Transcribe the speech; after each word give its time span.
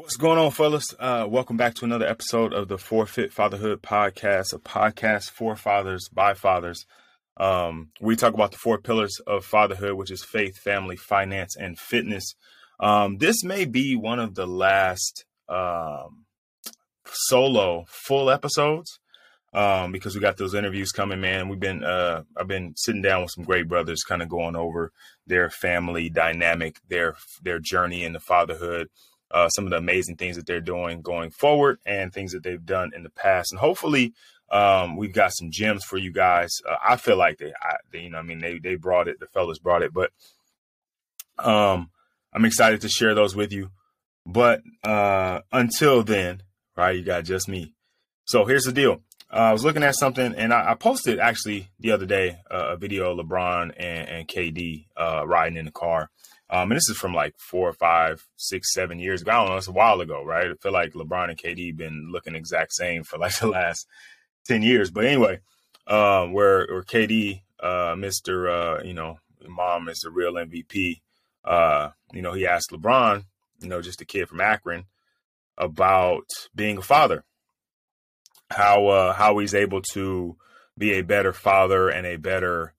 What's 0.00 0.16
going 0.16 0.38
on, 0.38 0.50
fellas? 0.50 0.94
Uh, 0.98 1.26
welcome 1.28 1.58
back 1.58 1.74
to 1.74 1.84
another 1.84 2.06
episode 2.06 2.54
of 2.54 2.68
the 2.68 2.78
Forfeit 2.78 3.34
Fatherhood 3.34 3.82
Podcast, 3.82 4.54
a 4.54 4.58
podcast 4.58 5.28
for 5.28 5.56
fathers 5.56 6.08
by 6.10 6.32
fathers. 6.32 6.86
Um, 7.36 7.90
we 8.00 8.16
talk 8.16 8.32
about 8.32 8.52
the 8.52 8.56
four 8.56 8.78
pillars 8.78 9.20
of 9.26 9.44
fatherhood, 9.44 9.92
which 9.92 10.10
is 10.10 10.24
faith, 10.24 10.56
family, 10.56 10.96
finance, 10.96 11.54
and 11.54 11.78
fitness. 11.78 12.34
Um, 12.80 13.18
this 13.18 13.44
may 13.44 13.66
be 13.66 13.94
one 13.94 14.20
of 14.20 14.36
the 14.36 14.46
last 14.46 15.26
um, 15.50 16.24
solo 17.04 17.84
full 17.86 18.30
episodes 18.30 19.00
um, 19.52 19.92
because 19.92 20.14
we 20.14 20.22
got 20.22 20.38
those 20.38 20.54
interviews 20.54 20.92
coming, 20.92 21.20
man. 21.20 21.50
We've 21.50 21.60
been 21.60 21.84
uh, 21.84 22.22
I've 22.38 22.48
been 22.48 22.72
sitting 22.74 23.02
down 23.02 23.20
with 23.20 23.32
some 23.34 23.44
great 23.44 23.68
brothers, 23.68 24.02
kind 24.02 24.22
of 24.22 24.30
going 24.30 24.56
over 24.56 24.92
their 25.26 25.50
family 25.50 26.08
dynamic, 26.08 26.76
their 26.88 27.16
their 27.42 27.58
journey 27.58 28.02
in 28.02 28.14
the 28.14 28.20
fatherhood, 28.20 28.88
uh, 29.30 29.48
some 29.48 29.64
of 29.64 29.70
the 29.70 29.76
amazing 29.76 30.16
things 30.16 30.36
that 30.36 30.46
they're 30.46 30.60
doing 30.60 31.02
going 31.02 31.30
forward, 31.30 31.78
and 31.84 32.12
things 32.12 32.32
that 32.32 32.42
they've 32.42 32.64
done 32.64 32.92
in 32.94 33.02
the 33.02 33.10
past, 33.10 33.52
and 33.52 33.60
hopefully. 33.60 34.12
Um, 34.52 34.96
we've 34.96 35.12
got 35.12 35.30
some 35.32 35.52
gems 35.52 35.84
for 35.84 35.96
you 35.96 36.10
guys. 36.10 36.50
Uh, 36.68 36.74
I 36.84 36.96
feel 36.96 37.16
like 37.16 37.38
they, 37.38 37.52
I, 37.62 37.76
they, 37.92 38.00
you 38.00 38.10
know, 38.10 38.18
I 38.18 38.22
mean, 38.22 38.40
they 38.40 38.58
they 38.58 38.74
brought 38.74 39.06
it. 39.06 39.20
The 39.20 39.28
fellas 39.28 39.60
brought 39.60 39.82
it, 39.82 39.94
but 39.94 40.10
um, 41.38 41.90
I'm 42.32 42.44
excited 42.44 42.80
to 42.80 42.88
share 42.88 43.14
those 43.14 43.36
with 43.36 43.52
you. 43.52 43.70
But 44.26 44.62
uh, 44.84 45.40
until 45.52 46.02
then, 46.02 46.42
right, 46.76 46.96
you 46.96 47.02
got 47.02 47.24
just 47.24 47.48
me. 47.48 47.74
So 48.24 48.44
here's 48.44 48.64
the 48.64 48.72
deal. 48.72 49.02
Uh, 49.32 49.36
I 49.36 49.52
was 49.52 49.64
looking 49.64 49.82
at 49.82 49.94
something, 49.94 50.34
and 50.34 50.52
I, 50.52 50.72
I 50.72 50.74
posted 50.74 51.18
actually 51.18 51.70
the 51.78 51.92
other 51.92 52.06
day 52.06 52.38
uh, 52.50 52.70
a 52.70 52.76
video 52.76 53.12
of 53.12 53.24
LeBron 53.24 53.72
and, 53.76 54.08
and 54.08 54.28
KD 54.28 54.86
uh, 54.96 55.26
riding 55.26 55.56
in 55.56 55.66
the 55.66 55.70
car. 55.70 56.10
Um, 56.50 56.72
and 56.72 56.76
this 56.76 56.88
is 56.88 56.96
from 56.96 57.14
like 57.14 57.34
four, 57.38 57.72
five, 57.72 58.26
six, 58.36 58.72
seven 58.74 58.98
years 58.98 59.22
ago. 59.22 59.30
I 59.30 59.34
don't 59.36 59.48
know. 59.48 59.56
It's 59.56 59.68
a 59.68 59.72
while 59.72 60.00
ago, 60.00 60.24
right? 60.24 60.50
I 60.50 60.54
feel 60.60 60.72
like 60.72 60.94
LeBron 60.94 61.30
and 61.30 61.38
KD 61.38 61.76
been 61.76 62.10
looking 62.10 62.34
exact 62.34 62.72
same 62.72 63.04
for 63.04 63.18
like 63.18 63.36
the 63.38 63.48
last 63.48 63.86
ten 64.44 64.62
years. 64.62 64.90
But 64.90 65.04
anyway, 65.04 65.40
um, 65.86 66.32
where 66.32 66.66
where 66.66 66.82
KD, 66.82 67.42
uh, 67.60 67.94
Mister, 67.96 68.48
uh, 68.50 68.82
you 68.82 68.94
know, 68.94 69.18
mom 69.46 69.88
is 69.88 70.00
the 70.00 70.10
real 70.10 70.34
MVP. 70.34 71.00
Uh, 71.44 71.90
you 72.12 72.20
know, 72.20 72.32
he 72.32 72.46
asked 72.46 72.70
LeBron, 72.70 73.24
you 73.60 73.68
know, 73.68 73.80
just 73.80 74.00
a 74.00 74.04
kid 74.04 74.28
from 74.28 74.40
Akron, 74.40 74.84
about 75.56 76.26
being 76.54 76.78
a 76.78 76.82
father 76.82 77.24
how 78.50 78.88
uh, 78.88 79.12
how 79.12 79.38
he's 79.38 79.54
able 79.54 79.80
to 79.80 80.36
be 80.76 80.94
a 80.94 81.02
better 81.02 81.32
father 81.32 81.88
and 81.88 82.06
a 82.06 82.16
better 82.16 82.74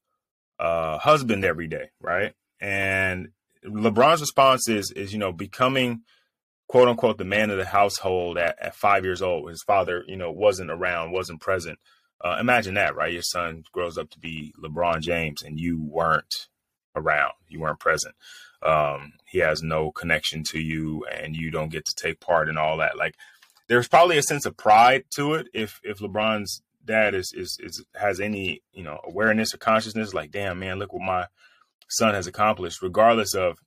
uh, 0.59 0.97
husband 0.97 1.45
every 1.45 1.67
day, 1.67 1.89
right? 1.99 2.33
And 2.59 3.29
LeBron's 3.65 4.21
response 4.21 4.67
is 4.67 4.91
is 4.91 5.13
you 5.13 5.19
know 5.19 5.31
becoming 5.31 6.01
quote 6.67 6.87
unquote 6.87 7.17
the 7.17 7.25
man 7.25 7.49
of 7.49 7.57
the 7.57 7.65
household 7.65 8.37
at, 8.37 8.57
at 8.61 8.75
five 8.75 9.03
years 9.03 9.21
old. 9.21 9.49
His 9.49 9.61
father, 9.63 10.03
you 10.07 10.15
know, 10.15 10.31
wasn't 10.31 10.71
around, 10.71 11.11
wasn't 11.11 11.41
present. 11.41 11.79
Uh, 12.23 12.37
imagine 12.39 12.75
that, 12.75 12.95
right? 12.95 13.11
Your 13.11 13.23
son 13.23 13.63
grows 13.71 13.97
up 13.97 14.09
to 14.11 14.19
be 14.19 14.53
LeBron 14.63 15.01
James, 15.01 15.41
and 15.41 15.59
you 15.59 15.81
weren't 15.83 16.47
around, 16.95 17.33
you 17.49 17.59
weren't 17.59 17.79
present. 17.79 18.15
Um, 18.63 19.13
he 19.25 19.39
has 19.39 19.63
no 19.63 19.91
connection 19.91 20.43
to 20.49 20.59
you, 20.59 21.05
and 21.11 21.35
you 21.35 21.51
don't 21.51 21.71
get 21.71 21.85
to 21.85 21.95
take 21.95 22.19
part 22.19 22.47
in 22.47 22.57
all 22.57 22.77
that. 22.77 22.97
Like 22.97 23.15
there's 23.67 23.87
probably 23.87 24.17
a 24.17 24.23
sense 24.23 24.45
of 24.45 24.57
pride 24.57 25.05
to 25.15 25.33
it 25.33 25.47
if 25.53 25.81
if 25.83 25.99
LeBron's 25.99 26.61
dad 26.85 27.13
is 27.13 27.33
is, 27.33 27.57
is 27.61 27.83
has 27.95 28.19
any 28.19 28.61
you 28.73 28.83
know 28.83 28.99
awareness 29.03 29.53
or 29.53 29.57
consciousness 29.57 30.13
like 30.13 30.31
damn 30.31 30.59
man 30.59 30.79
look 30.79 30.91
what 30.93 31.01
my 31.01 31.27
son 31.91 32.13
has 32.13 32.27
accomplished 32.27 32.81
regardless 32.81 33.33
of 33.35 33.57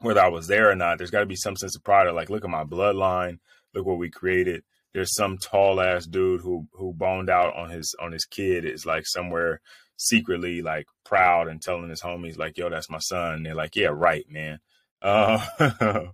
whether 0.00 0.20
I 0.20 0.28
was 0.28 0.46
there 0.46 0.70
or 0.70 0.74
not 0.74 0.98
there's 0.98 1.10
got 1.10 1.20
to 1.20 1.26
be 1.26 1.36
some 1.36 1.56
sense 1.56 1.76
of 1.76 1.84
pride 1.84 2.06
of 2.06 2.14
like 2.14 2.30
look 2.30 2.44
at 2.44 2.50
my 2.50 2.64
bloodline 2.64 3.38
look 3.74 3.86
what 3.86 3.98
we 3.98 4.10
created 4.10 4.62
there's 4.92 5.14
some 5.14 5.38
tall 5.38 5.80
ass 5.80 6.06
dude 6.06 6.40
who 6.40 6.66
who 6.72 6.92
boned 6.92 7.30
out 7.30 7.56
on 7.56 7.70
his 7.70 7.94
on 8.00 8.12
his 8.12 8.24
kid 8.24 8.64
is 8.64 8.86
like 8.86 9.06
somewhere 9.06 9.60
secretly 9.96 10.62
like 10.62 10.86
proud 11.04 11.48
and 11.48 11.62
telling 11.62 11.88
his 11.88 12.02
homies 12.02 12.38
like 12.38 12.58
yo 12.58 12.68
that's 12.68 12.90
my 12.90 12.98
son 12.98 13.34
and 13.34 13.46
they're 13.46 13.54
like 13.54 13.76
yeah 13.76 13.90
right 13.92 14.24
man 14.28 14.58
uh 15.02 15.44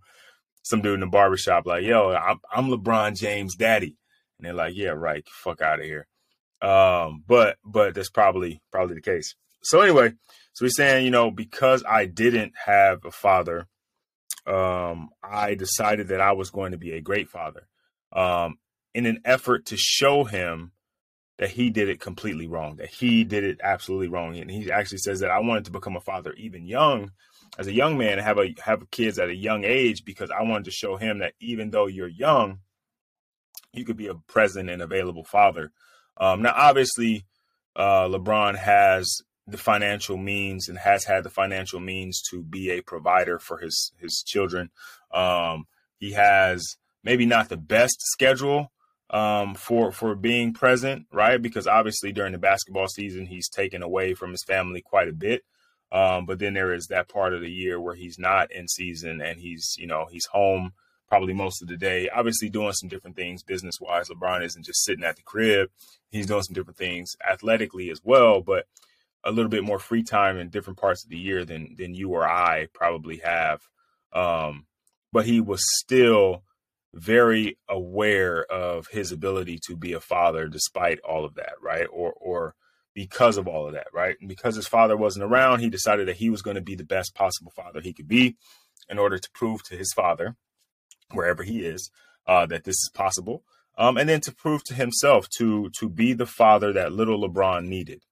some 0.62 0.81
dude 0.81 0.94
in 0.94 1.00
the 1.00 1.06
barbershop 1.06 1.66
like, 1.66 1.84
yo, 1.84 2.12
I'm, 2.12 2.38
I'm 2.53 2.69
LeBron 2.69 3.19
James 3.19 3.56
daddy. 3.56 3.97
And 4.38 4.47
they're 4.47 4.54
like, 4.54 4.75
yeah, 4.76 4.91
right. 4.91 5.26
Fuck 5.28 5.60
out 5.60 5.81
of 5.81 5.84
here. 5.84 6.06
Um, 6.62 7.25
but, 7.26 7.56
but 7.64 7.94
that's 7.94 8.10
probably, 8.10 8.62
probably 8.70 8.94
the 8.94 9.03
case. 9.03 9.34
So 9.62 9.81
anyway, 9.81 10.12
so 10.53 10.65
he's 10.65 10.77
saying, 10.77 11.05
you 11.05 11.11
know, 11.11 11.31
because 11.31 11.84
I 11.88 12.06
didn't 12.06 12.53
have 12.66 13.05
a 13.05 13.11
father, 13.11 13.66
um, 14.47 15.11
I 15.22 15.55
decided 15.55 16.09
that 16.09 16.21
I 16.21 16.33
was 16.33 16.50
going 16.50 16.72
to 16.72 16.78
be 16.78 16.93
a 16.93 17.00
great 17.00 17.28
father, 17.28 17.69
um, 18.12 18.59
in 18.94 19.06
an 19.06 19.21
effort 19.25 19.66
to 19.66 19.77
show 19.77 20.25
him 20.25 20.72
that 21.38 21.50
he 21.50 21.71
did 21.71 21.88
it 21.88 22.00
completely 22.00 22.47
wrong, 22.47 22.77
that 22.77 22.91
he 22.91 23.25
did 23.25 23.44
it 23.44 23.61
absolutely 23.62 24.09
wrong. 24.09 24.37
And 24.37 24.50
he 24.50 24.71
actually 24.71 24.99
says 24.99 25.21
that 25.21 25.31
I 25.31 25.38
wanted 25.38 25.66
to 25.66 25.71
become 25.71 25.97
a 25.97 26.00
father 26.00 26.33
even 26.34 26.67
young 26.67 27.12
as 27.59 27.67
a 27.67 27.72
young 27.72 27.99
man 27.99 28.19
have 28.19 28.38
a 28.38 28.55
have 28.62 28.91
kids 28.91 29.19
at 29.19 29.28
a 29.28 29.34
young 29.34 29.65
age 29.65 30.05
because 30.05 30.31
I 30.31 30.43
wanted 30.43 30.65
to 30.67 30.71
show 30.71 30.97
him 30.97 31.19
that 31.19 31.34
even 31.41 31.71
though 31.71 31.87
you're 31.87 32.09
young, 32.09 32.61
you 33.72 33.84
could 33.84 33.97
be 33.97 34.06
a 34.06 34.15
present 34.15 34.71
and 34.71 34.82
available 34.82 35.25
father. 35.25 35.72
Um, 36.17 36.43
now, 36.43 36.53
obviously, 36.55 37.25
uh, 37.77 38.06
LeBron 38.06 38.56
has 38.56 39.22
the 39.50 39.59
financial 39.59 40.16
means 40.16 40.69
and 40.69 40.78
has 40.78 41.05
had 41.05 41.25
the 41.25 41.31
financial 41.31 41.81
means 41.81 42.22
to 42.31 42.43
be 42.43 42.71
a 42.71 42.83
provider 42.83 43.38
for 43.38 43.59
his 43.59 43.93
his 43.99 44.22
children. 44.27 44.71
Um, 45.12 45.66
he 45.99 46.12
has 46.12 46.77
maybe 47.03 47.27
not 47.27 47.49
the 47.49 47.56
best 47.56 47.97
schedule 48.00 48.72
um, 49.11 49.55
for 49.55 49.93
for 49.93 50.15
being 50.15 50.53
present, 50.53 51.06
right? 51.12 51.41
Because 51.41 51.66
obviously 51.66 52.12
during 52.12 52.33
the 52.33 52.38
basketball 52.38 52.88
season, 52.88 53.27
he's 53.27 53.49
taken 53.49 53.83
away 53.83 54.15
from 54.15 54.31
his 54.31 54.44
family 54.44 54.81
quite 54.81 55.09
a 55.09 55.12
bit. 55.12 55.43
Um, 55.93 56.25
but 56.25 56.38
then 56.38 56.55
there 56.55 56.72
is 56.72 56.87
that 56.87 57.09
part 57.09 57.34
of 57.34 57.41
the 57.41 57.50
year 57.50 57.81
where 57.81 57.97
he's 57.97 58.19
not 58.19 58.53
in 58.53 58.69
season 58.69 59.21
and 59.21 59.41
he's, 59.41 59.75
you 59.77 59.87
know, 59.87 60.06
he's 60.11 60.27
home 60.27 60.72
probably 61.09 61.34
most 61.34 61.61
of 61.61 61.67
the 61.69 61.77
day, 61.77 62.09
obviously 62.09 62.49
doing 62.49 62.72
some 62.72 62.88
different 62.88 63.17
things 63.17 63.43
business 63.43 63.81
wise. 63.81 64.09
LeBron 64.09 64.44
isn't 64.44 64.65
just 64.65 64.84
sitting 64.84 65.05
at 65.05 65.17
the 65.17 65.22
crib. 65.22 65.69
He's 66.12 66.27
doing 66.27 66.43
some 66.43 66.55
different 66.55 66.78
things 66.78 67.17
athletically 67.28 67.91
as 67.91 68.00
well, 68.05 68.41
but 68.41 68.67
a 69.25 69.31
little 69.31 69.50
bit 69.50 69.64
more 69.64 69.78
free 69.78 70.03
time 70.03 70.38
in 70.38 70.48
different 70.48 70.78
parts 70.78 71.04
of 71.04 71.10
the 71.10 71.19
year 71.19 71.44
than 71.44 71.75
than 71.76 71.94
you 71.94 72.10
or 72.10 72.28
I 72.28 72.69
probably 72.72 73.19
have. 73.19 73.60
Um, 74.12 74.66
but 75.12 75.26
he 75.26 75.41
was 75.41 75.60
still 75.78 76.42
very 76.92 77.58
aware 77.69 78.44
of 78.44 78.88
his 78.88 79.12
ability 79.12 79.58
to 79.66 79.76
be 79.76 79.92
a 79.92 80.00
father 80.00 80.48
despite 80.48 81.00
all 81.00 81.25
of 81.25 81.34
that, 81.34 81.54
right? 81.62 81.86
Or 81.92 82.12
or 82.12 82.54
because 82.94 83.36
of 83.36 83.47
all 83.47 83.66
of 83.66 83.75
that, 83.75 83.86
right? 83.92 84.16
And 84.20 84.28
because 84.28 84.56
his 84.56 84.66
father 84.66 84.97
wasn't 84.97 85.25
around, 85.25 85.60
he 85.60 85.70
decided 85.70 86.08
that 86.08 86.16
he 86.16 86.31
was 86.31 86.42
going 86.42 86.56
to 86.56 86.60
be 86.60 86.75
the 86.75 86.84
best 86.84 87.14
possible 87.14 87.52
father 87.54 87.81
he 87.81 87.92
could 87.92 88.08
be 88.08 88.37
in 88.88 88.98
order 88.98 89.19
to 89.19 89.31
prove 89.32 89.62
to 89.64 89.76
his 89.76 89.92
father, 89.92 90.37
wherever 91.12 91.44
he 91.44 91.64
is, 91.64 91.91
uh, 92.26 92.47
that 92.47 92.64
this 92.64 92.75
is 92.75 92.91
possible. 92.92 93.44
Um, 93.78 93.97
and 93.97 94.08
then 94.08 94.20
to 94.22 94.34
prove 94.34 94.64
to 94.64 94.75
himself 94.75 95.28
to 95.38 95.70
to 95.78 95.88
be 95.88 96.12
the 96.12 96.26
father 96.26 96.72
that 96.72 96.92
little 96.92 97.26
LeBron 97.26 97.66
needed, 97.66 98.02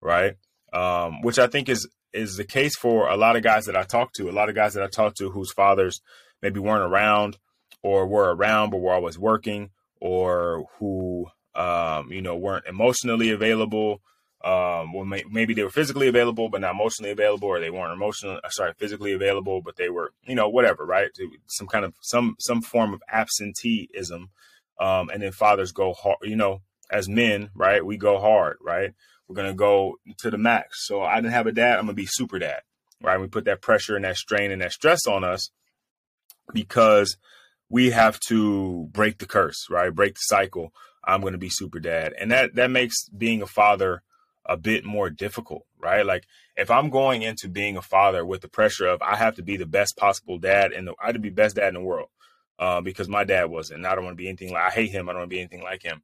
right? 0.00 0.34
Um, 0.72 1.22
which 1.22 1.38
I 1.38 1.46
think 1.46 1.68
is 1.68 1.88
is 2.12 2.36
the 2.36 2.44
case 2.44 2.76
for 2.76 3.08
a 3.08 3.16
lot 3.16 3.36
of 3.36 3.42
guys 3.42 3.66
that 3.66 3.76
I 3.76 3.84
talk 3.84 4.12
to, 4.14 4.28
a 4.28 4.32
lot 4.32 4.48
of 4.48 4.54
guys 4.54 4.74
that 4.74 4.82
I 4.82 4.88
talk 4.88 5.14
to 5.16 5.30
whose 5.30 5.52
fathers 5.52 6.00
maybe 6.42 6.60
weren't 6.60 6.90
around 6.90 7.38
or 7.82 8.06
were 8.06 8.34
around 8.34 8.70
but 8.70 8.78
were 8.78 8.92
always 8.92 9.18
working 9.18 9.70
or 10.00 10.66
who 10.78 11.26
um, 11.54 12.10
you 12.10 12.22
know 12.22 12.36
weren't 12.36 12.66
emotionally 12.66 13.30
available 13.30 14.00
um, 14.44 14.92
well, 14.92 15.04
may, 15.04 15.24
maybe 15.28 15.54
they 15.54 15.64
were 15.64 15.70
physically 15.70 16.06
available 16.06 16.48
but 16.48 16.60
not 16.60 16.74
emotionally 16.74 17.10
available, 17.10 17.48
or 17.48 17.58
they 17.58 17.70
weren't 17.70 17.92
emotionally 17.92 18.38
uh, 18.44 18.48
sorry 18.50 18.72
physically 18.78 19.12
available 19.12 19.60
but 19.60 19.76
they 19.76 19.88
were 19.88 20.12
you 20.24 20.34
know 20.34 20.48
whatever, 20.48 20.84
right? 20.84 21.10
Some 21.46 21.66
kind 21.66 21.84
of 21.84 21.94
some 22.00 22.36
some 22.38 22.62
form 22.62 22.94
of 22.94 23.02
absenteeism, 23.10 24.30
um, 24.78 25.08
and 25.08 25.22
then 25.22 25.32
fathers 25.32 25.72
go 25.72 25.94
hard, 25.94 26.18
you 26.22 26.36
know, 26.36 26.60
as 26.92 27.08
men, 27.08 27.50
right? 27.54 27.84
We 27.84 27.96
go 27.96 28.20
hard, 28.20 28.58
right? 28.60 28.92
We're 29.28 29.36
gonna 29.36 29.54
go 29.54 29.96
to 30.18 30.30
the 30.30 30.38
max. 30.38 30.86
So 30.86 31.02
I 31.02 31.16
didn't 31.16 31.32
have 31.32 31.46
a 31.46 31.52
dad, 31.52 31.78
I'm 31.78 31.86
gonna 31.86 31.94
be 31.94 32.06
super 32.06 32.38
dad, 32.38 32.60
right? 33.02 33.20
We 33.20 33.26
put 33.26 33.44
that 33.46 33.62
pressure 33.62 33.96
and 33.96 34.04
that 34.04 34.16
strain 34.16 34.50
and 34.50 34.62
that 34.62 34.72
stress 34.72 35.06
on 35.06 35.24
us 35.24 35.50
because 36.52 37.16
we 37.68 37.90
have 37.90 38.20
to 38.28 38.88
break 38.92 39.18
the 39.18 39.26
curse, 39.26 39.66
right? 39.68 39.94
Break 39.94 40.14
the 40.14 40.20
cycle. 40.20 40.72
I'm 41.04 41.22
to 41.22 41.38
be 41.38 41.50
super 41.50 41.78
dad, 41.78 42.14
and 42.18 42.32
that 42.32 42.56
that 42.56 42.70
makes 42.70 43.08
being 43.10 43.40
a 43.40 43.46
father 43.46 44.02
a 44.44 44.56
bit 44.56 44.84
more 44.84 45.10
difficult, 45.10 45.66
right? 45.78 46.04
Like 46.04 46.24
if 46.56 46.70
I'm 46.70 46.90
going 46.90 47.22
into 47.22 47.48
being 47.48 47.76
a 47.76 47.82
father 47.82 48.24
with 48.24 48.40
the 48.40 48.48
pressure 48.48 48.86
of 48.86 49.02
I 49.02 49.16
have 49.16 49.36
to 49.36 49.42
be 49.42 49.56
the 49.56 49.66
best 49.66 49.96
possible 49.96 50.38
dad 50.38 50.72
and 50.72 50.88
I 51.00 51.06
have 51.06 51.14
to 51.14 51.20
be 51.20 51.30
best 51.30 51.56
dad 51.56 51.68
in 51.68 51.74
the 51.74 51.80
world 51.80 52.08
uh, 52.58 52.80
because 52.80 53.08
my 53.08 53.24
dad 53.24 53.50
wasn't. 53.50 53.78
And 53.78 53.86
I 53.86 53.94
don't 53.94 54.04
want 54.04 54.16
to 54.16 54.22
be 54.22 54.28
anything 54.28 54.52
like 54.52 54.62
I 54.62 54.70
hate 54.70 54.90
him. 54.90 55.08
I 55.08 55.12
don't 55.12 55.22
want 55.22 55.30
to 55.30 55.34
be 55.34 55.40
anything 55.40 55.62
like 55.62 55.82
him. 55.82 56.02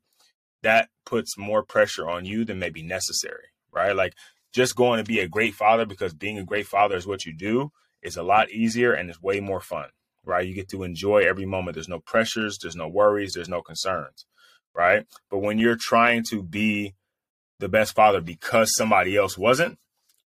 That 0.62 0.88
puts 1.04 1.36
more 1.36 1.62
pressure 1.62 2.08
on 2.08 2.24
you 2.24 2.44
than 2.44 2.58
maybe 2.58 2.82
necessary, 2.82 3.48
right? 3.72 3.94
Like 3.94 4.14
just 4.52 4.76
going 4.76 4.98
to 4.98 5.04
be 5.04 5.20
a 5.20 5.28
great 5.28 5.54
father 5.54 5.86
because 5.86 6.12
being 6.14 6.38
a 6.38 6.44
great 6.44 6.66
father 6.66 6.96
is 6.96 7.06
what 7.06 7.24
you 7.24 7.32
do 7.32 7.72
is 8.02 8.16
a 8.16 8.22
lot 8.22 8.50
easier 8.50 8.92
and 8.92 9.08
it's 9.08 9.22
way 9.22 9.40
more 9.40 9.60
fun, 9.60 9.88
right? 10.24 10.46
You 10.46 10.54
get 10.54 10.68
to 10.70 10.82
enjoy 10.82 11.18
every 11.18 11.46
moment. 11.46 11.74
There's 11.74 11.88
no 11.88 12.00
pressures, 12.00 12.58
there's 12.60 12.76
no 12.76 12.88
worries, 12.88 13.32
there's 13.34 13.48
no 13.48 13.62
concerns, 13.62 14.26
right? 14.74 15.06
But 15.30 15.38
when 15.38 15.58
you're 15.58 15.78
trying 15.78 16.24
to 16.30 16.42
be 16.42 16.94
the 17.58 17.68
best 17.68 17.94
father 17.94 18.20
because 18.20 18.74
somebody 18.76 19.16
else 19.16 19.38
wasn't, 19.38 19.78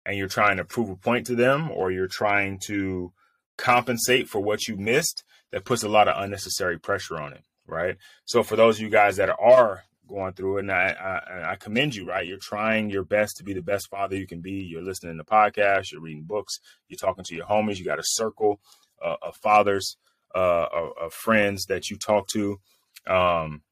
and 0.05 0.17
you're 0.17 0.29
trying 0.29 0.57
to 0.57 0.65
prove 0.65 0.89
a 0.89 0.97
point 0.97 1.27
to 1.27 1.35
them, 1.35 1.71
or 1.71 1.91
you're 1.91 2.07
trying 2.07 2.61
to 2.67 3.13
compensate 3.59 4.29
for 4.29 4.41
what 4.41 4.69
you 4.69 4.77
missed, 4.77 5.25
that 5.51 5.65
puts 5.65 5.83
a 5.83 5.89
lot 5.89 6.09
of 6.09 6.23
unnecessary 6.23 6.79
pressure 6.79 7.21
on 7.21 7.33
it, 7.33 7.43
right? 7.67 7.97
So 8.25 8.43
for 8.43 8.57
those 8.57 8.77
of 8.77 8.83
you 8.83 8.89
guys 8.89 9.17
that 9.17 9.31
are 9.39 9.83
going 10.09 10.33
through 10.35 10.59
it, 10.59 10.61
and 10.61 10.73
I, 10.73 10.91
I, 10.91 11.53
I 11.53 11.57
commend 11.57 11.95
you, 11.95 12.07
right? 12.07 12.27
You're 12.27 12.39
trying 12.41 12.91
your 12.91 13.05
best 13.05 13.37
to 13.37 13.45
be 13.45 13.53
the 13.53 13.63
best 13.63 13.89
father 13.89 14.17
you 14.17 14.27
can 14.27 14.41
be. 14.41 14.53
You're 14.53 14.83
listening 14.83 15.17
to 15.17 15.25
podcasts, 15.25 15.93
you're 15.93 16.01
reading 16.01 16.25
books, 16.25 16.59
you're 16.89 16.99
talking 16.99 17.25
to 17.25 17.35
your 17.35 17.47
homies. 17.47 17.79
You 17.79 17.85
got 17.85 17.99
a 17.99 18.05
circle 18.05 18.61
uh, 19.05 19.17
of 19.23 19.37
fathers, 19.37 19.97
uh, 20.35 20.67
of, 20.73 20.91
of, 21.01 21.13
friends 21.13 21.67
that 21.67 21.91
you 21.91 21.97
talk 21.97 22.29
to, 22.29 22.59
um, 23.07 23.63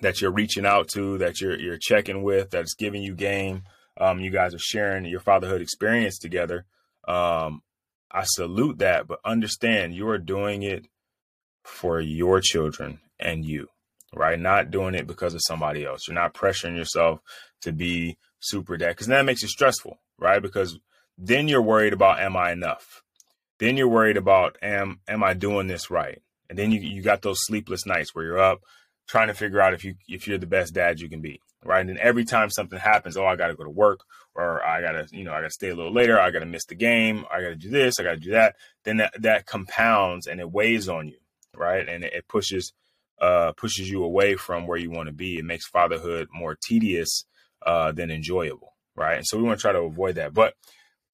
that 0.00 0.20
you're 0.20 0.32
reaching 0.32 0.66
out 0.66 0.88
to, 0.88 1.18
that 1.18 1.40
you're 1.40 1.58
you're 1.58 1.78
checking 1.78 2.22
with, 2.22 2.50
that's 2.50 2.74
giving 2.74 3.02
you 3.02 3.14
game. 3.14 3.62
Um, 4.00 4.20
you 4.20 4.30
guys 4.30 4.54
are 4.54 4.58
sharing 4.58 5.04
your 5.04 5.20
fatherhood 5.20 5.60
experience 5.60 6.18
together. 6.18 6.64
Um, 7.06 7.62
I 8.10 8.24
salute 8.24 8.78
that, 8.78 9.06
but 9.06 9.20
understand 9.24 9.94
you 9.94 10.08
are 10.08 10.18
doing 10.18 10.62
it 10.62 10.86
for 11.64 12.00
your 12.00 12.40
children 12.40 13.00
and 13.18 13.44
you, 13.44 13.68
right? 14.14 14.38
Not 14.38 14.70
doing 14.70 14.94
it 14.94 15.06
because 15.06 15.34
of 15.34 15.40
somebody 15.46 15.84
else. 15.84 16.06
You're 16.06 16.14
not 16.14 16.34
pressuring 16.34 16.76
yourself 16.76 17.20
to 17.62 17.72
be 17.72 18.16
super 18.40 18.76
dad 18.76 18.90
because 18.90 19.06
that 19.08 19.24
makes 19.24 19.42
you 19.42 19.48
stressful, 19.48 19.98
right? 20.18 20.40
Because 20.40 20.78
then 21.18 21.48
you're 21.48 21.62
worried 21.62 21.92
about 21.92 22.20
am 22.20 22.36
I 22.36 22.52
enough? 22.52 23.02
Then 23.58 23.76
you're 23.76 23.88
worried 23.88 24.16
about 24.16 24.56
am 24.62 25.00
am 25.08 25.22
I 25.22 25.34
doing 25.34 25.66
this 25.66 25.90
right? 25.90 26.20
And 26.48 26.58
then 26.58 26.70
you 26.70 26.80
you 26.80 27.02
got 27.02 27.22
those 27.22 27.38
sleepless 27.40 27.86
nights 27.86 28.14
where 28.14 28.24
you're 28.24 28.38
up 28.38 28.60
trying 29.06 29.28
to 29.28 29.34
figure 29.34 29.60
out 29.60 29.74
if 29.74 29.84
you 29.84 29.94
if 30.08 30.26
you're 30.26 30.38
the 30.38 30.46
best 30.46 30.74
dad 30.74 31.00
you 31.00 31.08
can 31.08 31.20
be, 31.20 31.40
right? 31.64 31.80
And 31.80 31.88
then 31.88 31.98
every 31.98 32.24
time 32.24 32.50
something 32.50 32.78
happens, 32.78 33.16
oh, 33.16 33.26
I 33.26 33.36
got 33.36 33.48
to 33.48 33.54
go 33.54 33.64
to 33.64 33.70
work, 33.70 34.00
or 34.34 34.64
I 34.64 34.80
gotta 34.80 35.06
you 35.10 35.24
know 35.24 35.32
I 35.32 35.38
gotta 35.40 35.50
stay 35.50 35.68
a 35.68 35.74
little 35.74 35.92
later, 35.92 36.18
I 36.18 36.30
gotta 36.30 36.46
miss 36.46 36.64
the 36.66 36.74
game, 36.74 37.24
I 37.30 37.40
gotta 37.40 37.56
do 37.56 37.70
this, 37.70 37.98
I 37.98 38.02
gotta 38.02 38.16
do 38.18 38.32
that. 38.32 38.56
Then 38.84 38.98
that 38.98 39.14
that 39.22 39.46
compounds 39.46 40.26
and 40.26 40.40
it 40.40 40.50
weighs 40.50 40.88
on 40.88 41.08
you, 41.08 41.18
right? 41.56 41.88
And 41.88 42.04
it, 42.04 42.12
it 42.12 42.28
pushes 42.28 42.72
uh 43.20 43.52
pushes 43.52 43.88
you 43.88 44.02
away 44.04 44.36
from 44.36 44.66
where 44.66 44.78
you 44.78 44.90
want 44.90 45.08
to 45.08 45.14
be. 45.14 45.38
It 45.38 45.44
makes 45.44 45.66
fatherhood 45.68 46.28
more 46.32 46.56
tedious 46.66 47.24
uh 47.64 47.92
than 47.92 48.10
enjoyable, 48.10 48.74
right? 48.96 49.16
And 49.16 49.26
so 49.26 49.36
we 49.36 49.44
want 49.44 49.58
to 49.58 49.62
try 49.62 49.72
to 49.72 49.80
avoid 49.80 50.16
that, 50.16 50.34
but 50.34 50.54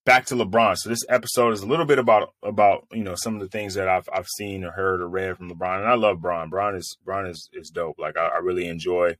back 0.04 0.26
to 0.26 0.34
LeBron. 0.34 0.76
So 0.76 0.88
this 0.88 1.04
episode 1.08 1.52
is 1.52 1.62
a 1.62 1.66
little 1.66 1.84
bit 1.84 1.98
about 1.98 2.34
about 2.42 2.86
you 2.92 3.04
know 3.04 3.14
some 3.16 3.34
of 3.34 3.40
the 3.40 3.48
things 3.48 3.74
that 3.74 3.88
I've 3.88 4.08
I've 4.12 4.26
seen 4.26 4.64
or 4.64 4.72
heard 4.72 5.00
or 5.00 5.08
read 5.08 5.36
from 5.36 5.50
LeBron, 5.50 5.80
and 5.80 5.88
I 5.88 5.94
love 5.94 6.20
Bron. 6.20 6.50
Bron 6.50 6.74
is 6.74 6.96
Bron 7.04 7.26
is 7.26 7.48
is 7.52 7.70
dope. 7.70 7.98
Like 7.98 8.16
I, 8.16 8.26
I 8.26 8.38
really 8.38 8.66
enjoy 8.66 9.16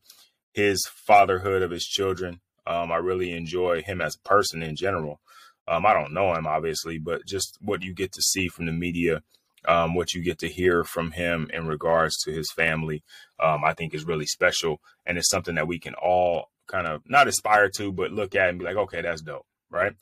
his 0.53 0.85
fatherhood 1.07 1.63
of 1.63 1.71
his 1.71 1.85
children. 1.85 2.41
Um, 2.67 2.93
I 2.93 2.97
really 2.97 3.33
enjoy 3.33 3.83
him 3.83 4.01
as 4.01 4.17
a 4.17 4.29
person 4.29 4.63
in 4.63 4.77
general. 4.77 5.21
Um, 5.69 5.87
I 5.87 5.95
don't 5.95 6.13
know 6.13 6.35
him 6.35 6.47
obviously, 6.47 6.99
but 6.99 7.27
just 7.27 7.59
what 7.61 7.83
you 7.83 7.95
get 7.95 8.13
to 8.13 8.23
see 8.23 8.49
from 8.49 8.67
the 8.67 8.73
media, 8.73 9.23
um, 9.67 9.95
what 9.95 10.15
you 10.15 10.23
get 10.23 10.39
to 10.41 10.49
hear 10.49 10.85
from 10.85 11.13
him 11.13 11.51
in 11.53 11.67
regards 11.67 12.17
to 12.23 12.33
his 12.33 12.51
family, 12.53 13.03
um, 13.39 13.65
I 13.65 13.75
think 13.75 13.95
is 13.95 14.07
really 14.07 14.27
special, 14.27 14.81
and 15.07 15.19
it's 15.19 15.31
something 15.31 15.55
that 15.57 15.69
we 15.69 15.79
can 15.79 15.95
all 15.95 16.51
kind 16.67 16.87
of 16.87 17.03
not 17.07 17.29
aspire 17.29 17.69
to, 17.77 17.93
but 17.93 18.13
look 18.13 18.35
at 18.35 18.49
and 18.49 18.59
be 18.59 18.65
like, 18.65 18.77
okay, 18.77 19.03
that's 19.03 19.23
dope, 19.23 19.47
right? 19.71 19.93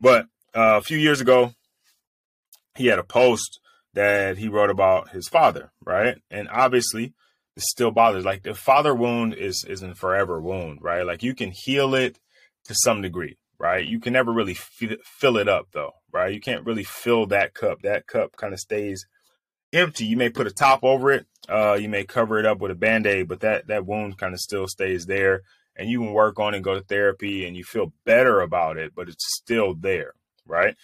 But 0.00 0.26
uh, 0.54 0.76
a 0.76 0.82
few 0.82 0.98
years 0.98 1.20
ago, 1.20 1.52
he 2.76 2.86
had 2.86 2.98
a 2.98 3.04
post 3.04 3.60
that 3.94 4.38
he 4.38 4.48
wrote 4.48 4.70
about 4.70 5.10
his 5.10 5.28
father, 5.28 5.72
right? 5.84 6.18
And 6.30 6.48
obviously, 6.48 7.14
it 7.56 7.62
still 7.62 7.90
bothers. 7.90 8.24
Like 8.24 8.42
the 8.42 8.54
father 8.54 8.94
wound 8.94 9.34
is 9.34 9.64
isn't 9.68 9.96
forever 9.96 10.40
wound, 10.40 10.80
right? 10.82 11.02
Like 11.02 11.22
you 11.22 11.34
can 11.34 11.52
heal 11.52 11.94
it 11.94 12.18
to 12.66 12.74
some 12.74 13.02
degree, 13.02 13.36
right? 13.58 13.86
You 13.86 14.00
can 14.00 14.12
never 14.12 14.32
really 14.32 14.54
fill 14.54 15.36
it 15.36 15.48
up 15.48 15.68
though, 15.72 15.92
right? 16.12 16.32
You 16.32 16.40
can't 16.40 16.64
really 16.64 16.84
fill 16.84 17.26
that 17.26 17.54
cup. 17.54 17.82
That 17.82 18.06
cup 18.06 18.36
kind 18.36 18.52
of 18.52 18.60
stays 18.60 19.06
empty. 19.72 20.06
You 20.06 20.16
may 20.16 20.30
put 20.30 20.46
a 20.46 20.50
top 20.50 20.82
over 20.82 21.10
it, 21.10 21.26
uh, 21.48 21.74
you 21.74 21.88
may 21.88 22.04
cover 22.04 22.38
it 22.38 22.46
up 22.46 22.58
with 22.58 22.70
a 22.70 22.74
band-aid, 22.74 23.28
but 23.28 23.40
that 23.40 23.66
that 23.68 23.86
wound 23.86 24.18
kind 24.18 24.34
of 24.34 24.40
still 24.40 24.66
stays 24.66 25.06
there 25.06 25.42
and 25.78 25.88
you 25.88 26.00
can 26.00 26.12
work 26.12 26.38
on 26.40 26.54
it 26.54 26.62
go 26.62 26.74
to 26.74 26.82
therapy 26.82 27.46
and 27.46 27.56
you 27.56 27.64
feel 27.64 27.92
better 28.04 28.40
about 28.40 28.76
it, 28.76 28.92
but 28.94 29.08
it's 29.08 29.36
still 29.36 29.74
there, 29.74 30.12
right? 30.44 30.74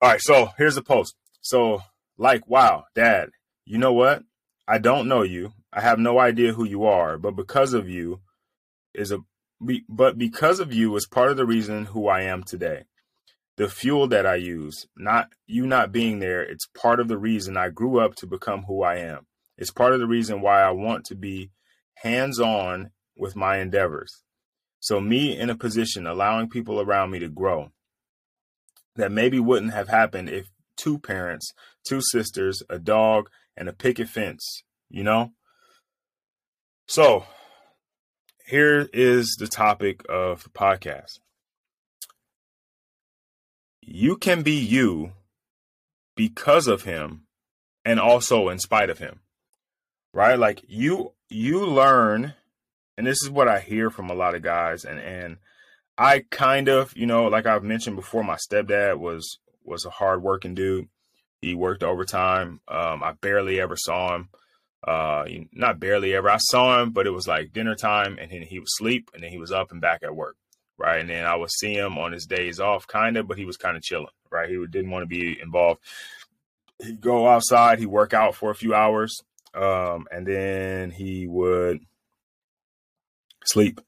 All 0.00 0.10
right, 0.10 0.20
so 0.20 0.50
here's 0.58 0.74
the 0.74 0.82
post. 0.82 1.16
So, 1.40 1.82
like, 2.18 2.46
wow, 2.46 2.84
dad, 2.94 3.30
you 3.64 3.78
know 3.78 3.92
what? 3.92 4.22
I 4.68 4.78
don't 4.78 5.08
know 5.08 5.22
you. 5.22 5.54
I 5.72 5.80
have 5.80 5.98
no 5.98 6.18
idea 6.18 6.52
who 6.52 6.64
you 6.64 6.84
are, 6.84 7.16
but 7.16 7.36
because 7.36 7.72
of 7.72 7.88
you 7.88 8.20
is 8.94 9.10
a 9.10 9.20
but 9.60 10.18
because 10.18 10.60
of 10.60 10.72
you 10.72 10.94
is 10.96 11.06
part 11.06 11.30
of 11.30 11.36
the 11.36 11.46
reason 11.46 11.86
who 11.86 12.08
I 12.08 12.22
am 12.22 12.42
today. 12.42 12.84
The 13.56 13.68
fuel 13.68 14.06
that 14.08 14.24
I 14.24 14.36
use, 14.36 14.86
not 14.96 15.32
you 15.46 15.66
not 15.66 15.90
being 15.90 16.20
there, 16.20 16.42
it's 16.42 16.66
part 16.66 17.00
of 17.00 17.08
the 17.08 17.18
reason 17.18 17.56
I 17.56 17.70
grew 17.70 17.98
up 17.98 18.14
to 18.16 18.26
become 18.26 18.62
who 18.62 18.84
I 18.84 18.98
am. 18.98 19.26
It's 19.56 19.72
part 19.72 19.92
of 19.92 19.98
the 19.98 20.06
reason 20.06 20.40
why 20.40 20.62
I 20.62 20.70
want 20.70 21.04
to 21.06 21.16
be 21.16 21.50
hands-on 21.94 22.90
with 23.16 23.34
my 23.34 23.58
endeavors. 23.58 24.22
So, 24.78 25.00
me 25.00 25.36
in 25.36 25.50
a 25.50 25.56
position 25.56 26.06
allowing 26.06 26.48
people 26.48 26.80
around 26.80 27.10
me 27.10 27.18
to 27.18 27.28
grow 27.28 27.72
that 28.94 29.10
maybe 29.10 29.40
wouldn't 29.40 29.72
have 29.72 29.88
happened 29.88 30.28
if 30.28 30.48
two 30.76 30.98
parents, 30.98 31.52
two 31.86 32.00
sisters, 32.00 32.62
a 32.70 32.78
dog, 32.78 33.28
and 33.56 33.68
a 33.68 33.72
picket 33.72 34.08
fence, 34.08 34.62
you 34.88 35.02
know? 35.02 35.32
So, 36.86 37.26
here 38.48 38.88
is 38.94 39.36
the 39.38 39.46
topic 39.46 40.02
of 40.08 40.44
the 40.44 40.48
podcast. 40.48 41.18
You 43.82 44.16
can 44.16 44.42
be 44.42 44.58
you 44.58 45.12
because 46.16 46.66
of 46.66 46.84
him 46.84 47.26
and 47.84 48.00
also 48.00 48.48
in 48.48 48.58
spite 48.58 48.88
of 48.88 48.98
him. 48.98 49.20
Right? 50.14 50.38
Like 50.38 50.64
you 50.66 51.12
you 51.28 51.66
learn 51.66 52.34
and 52.96 53.06
this 53.06 53.22
is 53.22 53.28
what 53.28 53.48
I 53.48 53.60
hear 53.60 53.90
from 53.90 54.08
a 54.08 54.14
lot 54.14 54.34
of 54.34 54.42
guys 54.42 54.84
and 54.84 54.98
and 54.98 55.36
I 55.98 56.24
kind 56.30 56.68
of, 56.68 56.96
you 56.96 57.06
know, 57.06 57.26
like 57.26 57.44
I've 57.44 57.64
mentioned 57.64 57.96
before, 57.96 58.24
my 58.24 58.36
stepdad 58.36 58.98
was 58.98 59.40
was 59.62 59.84
a 59.84 59.90
hard 59.90 60.22
working 60.22 60.54
dude. 60.54 60.88
He 61.42 61.54
worked 61.54 61.82
overtime. 61.82 62.60
Um, 62.66 63.02
I 63.02 63.12
barely 63.20 63.60
ever 63.60 63.76
saw 63.76 64.14
him. 64.14 64.30
Uh, 64.88 65.26
not 65.52 65.78
barely 65.78 66.14
ever. 66.14 66.30
I 66.30 66.38
saw 66.38 66.80
him, 66.80 66.92
but 66.92 67.06
it 67.06 67.10
was 67.10 67.28
like 67.28 67.52
dinner 67.52 67.74
time, 67.74 68.16
and 68.18 68.30
then 68.30 68.40
he 68.40 68.58
would 68.58 68.70
sleep, 68.70 69.10
and 69.12 69.22
then 69.22 69.30
he 69.30 69.36
was 69.36 69.52
up 69.52 69.70
and 69.70 69.82
back 69.82 70.02
at 70.02 70.16
work, 70.16 70.36
right? 70.78 70.98
And 70.98 71.10
then 71.10 71.26
I 71.26 71.36
would 71.36 71.50
see 71.50 71.74
him 71.74 71.98
on 71.98 72.12
his 72.12 72.24
days 72.24 72.58
off, 72.58 72.86
kind 72.86 73.18
of, 73.18 73.28
but 73.28 73.36
he 73.36 73.44
was 73.44 73.58
kind 73.58 73.76
of 73.76 73.82
chilling, 73.82 74.06
right? 74.30 74.48
He 74.48 74.56
didn't 74.70 74.90
want 74.90 75.02
to 75.02 75.06
be 75.06 75.38
involved. 75.42 75.80
He'd 76.82 77.02
go 77.02 77.28
outside, 77.28 77.80
he'd 77.80 77.86
work 77.86 78.14
out 78.14 78.34
for 78.34 78.50
a 78.50 78.54
few 78.54 78.74
hours, 78.74 79.14
um, 79.52 80.06
and 80.10 80.26
then 80.26 80.90
he 80.90 81.26
would 81.26 81.80
sleep 83.44 83.82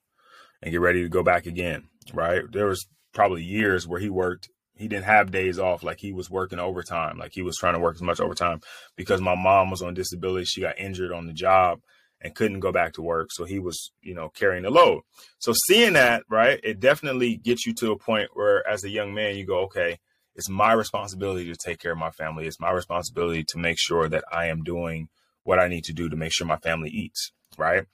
and 0.60 0.70
get 0.70 0.82
ready 0.82 1.02
to 1.02 1.08
go 1.08 1.22
back 1.22 1.46
again, 1.46 1.88
right? 2.12 2.42
There 2.52 2.66
was 2.66 2.86
probably 3.14 3.42
years 3.42 3.88
where 3.88 4.00
he 4.00 4.10
worked 4.10 4.50
he 4.80 4.88
didn't 4.88 5.04
have 5.04 5.30
days 5.30 5.58
off 5.58 5.82
like 5.82 6.00
he 6.00 6.10
was 6.10 6.30
working 6.30 6.58
overtime 6.58 7.18
like 7.18 7.32
he 7.34 7.42
was 7.42 7.56
trying 7.56 7.74
to 7.74 7.78
work 7.78 7.94
as 7.94 8.02
much 8.02 8.18
overtime 8.18 8.60
because 8.96 9.20
my 9.20 9.34
mom 9.34 9.70
was 9.70 9.82
on 9.82 9.92
disability 9.92 10.46
she 10.46 10.62
got 10.62 10.78
injured 10.78 11.12
on 11.12 11.26
the 11.26 11.34
job 11.34 11.80
and 12.22 12.34
couldn't 12.34 12.60
go 12.60 12.72
back 12.72 12.94
to 12.94 13.02
work 13.02 13.28
so 13.30 13.44
he 13.44 13.58
was 13.58 13.92
you 14.00 14.14
know 14.14 14.30
carrying 14.30 14.62
the 14.62 14.70
load. 14.70 15.02
So 15.38 15.52
seeing 15.66 15.92
that 15.92 16.22
right 16.30 16.58
it 16.64 16.80
definitely 16.80 17.36
gets 17.36 17.66
you 17.66 17.74
to 17.74 17.92
a 17.92 17.98
point 17.98 18.30
where 18.32 18.66
as 18.66 18.82
a 18.82 18.90
young 18.90 19.12
man 19.12 19.36
you 19.36 19.44
go 19.44 19.60
okay 19.64 19.98
it's 20.34 20.48
my 20.48 20.72
responsibility 20.72 21.52
to 21.52 21.56
take 21.56 21.78
care 21.80 21.92
of 21.92 21.98
my 21.98 22.10
family. 22.10 22.46
It's 22.46 22.60
my 22.60 22.70
responsibility 22.70 23.44
to 23.48 23.58
make 23.58 23.78
sure 23.78 24.08
that 24.08 24.24
i 24.32 24.46
am 24.46 24.62
doing 24.64 25.08
what 25.44 25.58
i 25.58 25.68
need 25.68 25.84
to 25.84 25.92
do 25.92 26.08
to 26.08 26.16
make 26.16 26.32
sure 26.32 26.46
my 26.46 26.56
family 26.56 26.88
eats 26.90 27.32
right 27.58 27.84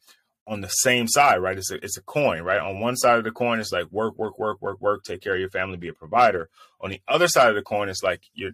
on 0.46 0.60
the 0.60 0.68
same 0.68 1.08
side, 1.08 1.38
right? 1.38 1.58
It's 1.58 1.70
a, 1.70 1.84
it's 1.84 1.96
a 1.96 2.02
coin, 2.02 2.42
right? 2.42 2.60
On 2.60 2.80
one 2.80 2.96
side 2.96 3.18
of 3.18 3.24
the 3.24 3.32
coin, 3.32 3.58
it's 3.58 3.72
like 3.72 3.90
work, 3.90 4.16
work, 4.16 4.38
work, 4.38 4.62
work, 4.62 4.80
work, 4.80 5.02
take 5.02 5.20
care 5.20 5.34
of 5.34 5.40
your 5.40 5.50
family, 5.50 5.76
be 5.76 5.88
a 5.88 5.92
provider. 5.92 6.48
On 6.80 6.90
the 6.90 7.00
other 7.08 7.26
side 7.26 7.48
of 7.48 7.56
the 7.56 7.62
coin, 7.62 7.88
it's 7.88 8.02
like 8.02 8.22
you're, 8.32 8.52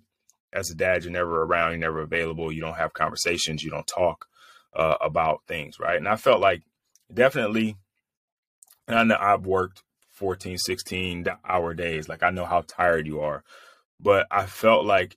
as 0.53 0.71
a 0.71 0.75
dad, 0.75 1.05
you're 1.05 1.13
never 1.13 1.43
around, 1.43 1.73
you're 1.73 1.81
never 1.81 2.01
available, 2.01 2.51
you 2.51 2.61
don't 2.61 2.77
have 2.77 2.95
conversations, 2.95 3.63
you 3.63 3.71
don't 3.71 3.87
talk 3.87 4.27
uh, 4.75 4.97
about 5.01 5.43
things, 5.47 5.79
right? 5.79 5.97
And 5.97 6.09
I 6.09 6.17
felt 6.17 6.41
like 6.41 6.63
definitely, 7.13 7.77
and 8.89 8.99
I 8.99 9.05
know 9.05 9.17
I've 9.21 9.47
worked 9.47 9.83
14, 10.13 10.57
16 10.57 11.27
hour 11.47 11.75
days, 11.75 12.09
like 12.09 12.23
I 12.23 12.31
know 12.31 12.47
how 12.47 12.65
tired 12.67 13.07
you 13.07 13.21
are, 13.21 13.45
but 14.01 14.27
I 14.31 14.47
felt 14.47 14.87
like 14.87 15.17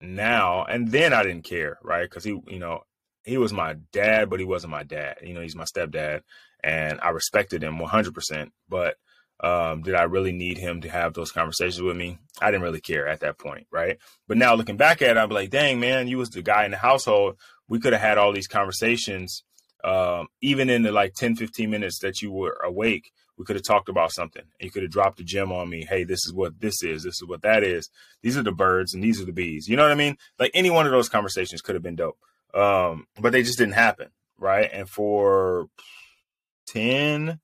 now, 0.00 0.64
and 0.64 0.90
then 0.90 1.12
I 1.12 1.22
didn't 1.22 1.44
care, 1.44 1.78
right? 1.82 2.08
Because 2.08 2.24
he, 2.24 2.40
you 2.46 2.58
know, 2.58 2.84
he 3.26 3.36
was 3.38 3.52
my 3.52 3.74
dad, 3.92 4.30
but 4.30 4.40
he 4.40 4.46
wasn't 4.46 4.70
my 4.70 4.84
dad. 4.84 5.16
You 5.22 5.34
know, 5.34 5.40
he's 5.42 5.56
my 5.56 5.64
stepdad, 5.64 6.22
and 6.64 7.00
I 7.02 7.10
respected 7.10 7.62
him 7.62 7.78
100%. 7.78 8.50
But 8.68 8.96
Um, 9.38 9.82
did 9.82 9.94
I 9.94 10.04
really 10.04 10.32
need 10.32 10.56
him 10.56 10.80
to 10.80 10.88
have 10.88 11.12
those 11.12 11.30
conversations 11.30 11.82
with 11.82 11.94
me? 11.94 12.18
I 12.40 12.50
didn't 12.50 12.62
really 12.62 12.80
care 12.80 13.06
at 13.06 13.20
that 13.20 13.38
point, 13.38 13.66
right? 13.70 13.98
But 14.26 14.38
now 14.38 14.54
looking 14.54 14.78
back 14.78 15.02
at 15.02 15.18
it, 15.18 15.20
I'm 15.20 15.28
like, 15.28 15.50
dang 15.50 15.78
man, 15.78 16.08
you 16.08 16.16
was 16.16 16.30
the 16.30 16.40
guy 16.40 16.64
in 16.64 16.70
the 16.70 16.78
household. 16.78 17.36
We 17.68 17.78
could 17.78 17.92
have 17.92 18.00
had 18.00 18.16
all 18.16 18.32
these 18.32 18.46
conversations, 18.48 19.44
um, 19.84 20.28
even 20.40 20.70
in 20.70 20.84
the 20.84 20.90
like 20.90 21.12
10, 21.14 21.36
15 21.36 21.68
minutes 21.68 21.98
that 21.98 22.22
you 22.22 22.32
were 22.32 22.58
awake. 22.64 23.10
We 23.36 23.44
could 23.44 23.56
have 23.56 23.64
talked 23.66 23.90
about 23.90 24.10
something. 24.12 24.44
You 24.58 24.70
could 24.70 24.84
have 24.84 24.90
dropped 24.90 25.20
a 25.20 25.24
gem 25.24 25.52
on 25.52 25.68
me. 25.68 25.84
Hey, 25.84 26.04
this 26.04 26.24
is 26.24 26.32
what 26.32 26.58
this 26.58 26.82
is. 26.82 27.02
This 27.02 27.16
is 27.16 27.24
what 27.26 27.42
that 27.42 27.62
is. 27.62 27.90
These 28.22 28.38
are 28.38 28.42
the 28.42 28.52
birds 28.52 28.94
and 28.94 29.04
these 29.04 29.20
are 29.20 29.26
the 29.26 29.32
bees. 29.32 29.68
You 29.68 29.76
know 29.76 29.82
what 29.82 29.92
I 29.92 29.96
mean? 29.96 30.16
Like 30.38 30.52
any 30.54 30.70
one 30.70 30.86
of 30.86 30.92
those 30.92 31.10
conversations 31.10 31.60
could 31.60 31.74
have 31.74 31.82
been 31.82 31.96
dope. 31.96 32.16
Um, 32.56 33.06
but 33.20 33.32
they 33.32 33.42
just 33.42 33.58
didn't 33.58 33.74
happen, 33.74 34.08
right? 34.38 34.70
And 34.72 34.88
for 34.88 35.66
10 36.68 37.38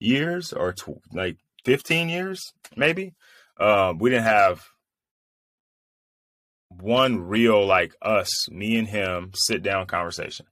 years 0.00 0.52
or 0.52 0.72
tw- 0.72 1.00
like 1.12 1.36
15 1.64 2.08
years, 2.08 2.52
maybe, 2.76 3.14
um, 3.58 3.98
we 3.98 4.10
didn't 4.10 4.24
have 4.24 4.64
one 6.68 7.20
real 7.20 7.64
like 7.64 7.94
us, 8.02 8.48
me 8.50 8.76
and 8.76 8.88
him, 8.88 9.30
sit 9.34 9.62
down 9.62 9.86
conversation. 9.86 10.46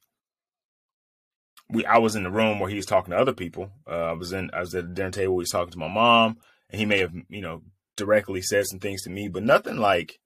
We 1.69 1.85
I 1.85 1.99
was 1.99 2.15
in 2.15 2.23
the 2.23 2.31
room 2.31 2.61
where 2.61 2.71
he 2.71 2.77
was 2.77 2.87
talking 2.87 3.11
to 3.11 3.19
other 3.19 3.33
people. 3.33 3.71
Uh, 3.89 4.11
I 4.11 4.13
was 4.13 4.33
in 4.33 4.51
I 4.53 4.61
was 4.61 4.75
at 4.75 4.89
the 4.89 4.95
dinner 4.95 5.11
table. 5.11 5.35
He 5.35 5.41
was 5.41 5.51
talking 5.51 5.73
to 5.73 5.79
my 5.79 5.89
mom, 5.89 6.39
and 6.71 6.79
he 6.79 6.87
may 6.87 6.99
have 6.99 7.13
you 7.29 7.41
know 7.41 7.63
directly 7.97 8.41
said 8.41 8.67
some 8.67 8.79
things 8.79 9.03
to 9.03 9.11
me, 9.11 9.29
but 9.29 9.43
nothing 9.43 9.77
like 9.77 10.21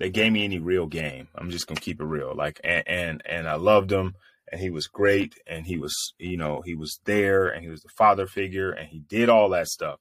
that 0.00 0.12
gave 0.12 0.32
me 0.32 0.44
any 0.44 0.58
real 0.58 0.86
game. 0.86 1.28
I'm 1.36 1.50
just 1.50 1.68
gonna 1.68 1.80
keep 1.80 2.00
it 2.00 2.04
real. 2.04 2.34
Like 2.34 2.60
and 2.64 2.82
and, 2.88 3.22
and 3.24 3.48
I 3.48 3.54
loved 3.54 3.92
him 3.92 4.16
and 4.50 4.60
he 4.60 4.70
was 4.70 4.86
great 4.86 5.34
and 5.46 5.66
he 5.66 5.78
was 5.78 6.14
you 6.18 6.36
know 6.36 6.62
he 6.64 6.74
was 6.74 7.00
there 7.04 7.48
and 7.48 7.64
he 7.64 7.70
was 7.70 7.82
the 7.82 7.88
father 7.96 8.26
figure 8.26 8.70
and 8.70 8.88
he 8.88 9.00
did 9.00 9.28
all 9.28 9.48
that 9.50 9.68
stuff 9.68 10.00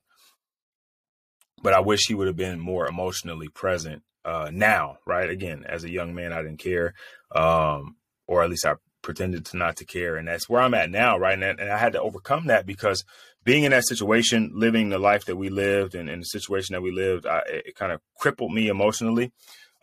but 1.61 1.73
i 1.73 1.79
wish 1.79 2.07
he 2.07 2.13
would 2.13 2.27
have 2.27 2.35
been 2.35 2.59
more 2.59 2.87
emotionally 2.87 3.47
present 3.47 4.03
uh, 4.25 4.49
now 4.53 4.97
right 5.05 5.29
again 5.29 5.63
as 5.67 5.83
a 5.83 5.91
young 5.91 6.13
man 6.13 6.33
i 6.33 6.41
didn't 6.41 6.59
care 6.59 6.93
um, 7.35 7.95
or 8.27 8.43
at 8.43 8.49
least 8.49 8.65
i 8.65 8.73
pretended 9.01 9.45
to 9.45 9.55
not 9.55 9.77
to 9.77 9.85
care 9.85 10.17
and 10.17 10.27
that's 10.27 10.49
where 10.49 10.61
i'm 10.61 10.73
at 10.73 10.89
now 10.89 11.17
right 11.17 11.41
and, 11.41 11.59
and 11.59 11.71
i 11.71 11.77
had 11.77 11.93
to 11.93 12.01
overcome 12.01 12.47
that 12.47 12.65
because 12.65 13.05
being 13.45 13.63
in 13.63 13.71
that 13.71 13.87
situation 13.87 14.51
living 14.53 14.89
the 14.89 14.99
life 14.99 15.25
that 15.25 15.37
we 15.37 15.47
lived 15.47 15.95
and 15.95 16.09
in 16.09 16.19
the 16.19 16.25
situation 16.25 16.73
that 16.73 16.81
we 16.81 16.91
lived 16.91 17.25
I, 17.25 17.41
it 17.47 17.75
kind 17.75 17.93
of 17.93 18.01
crippled 18.17 18.51
me 18.51 18.67
emotionally 18.67 19.31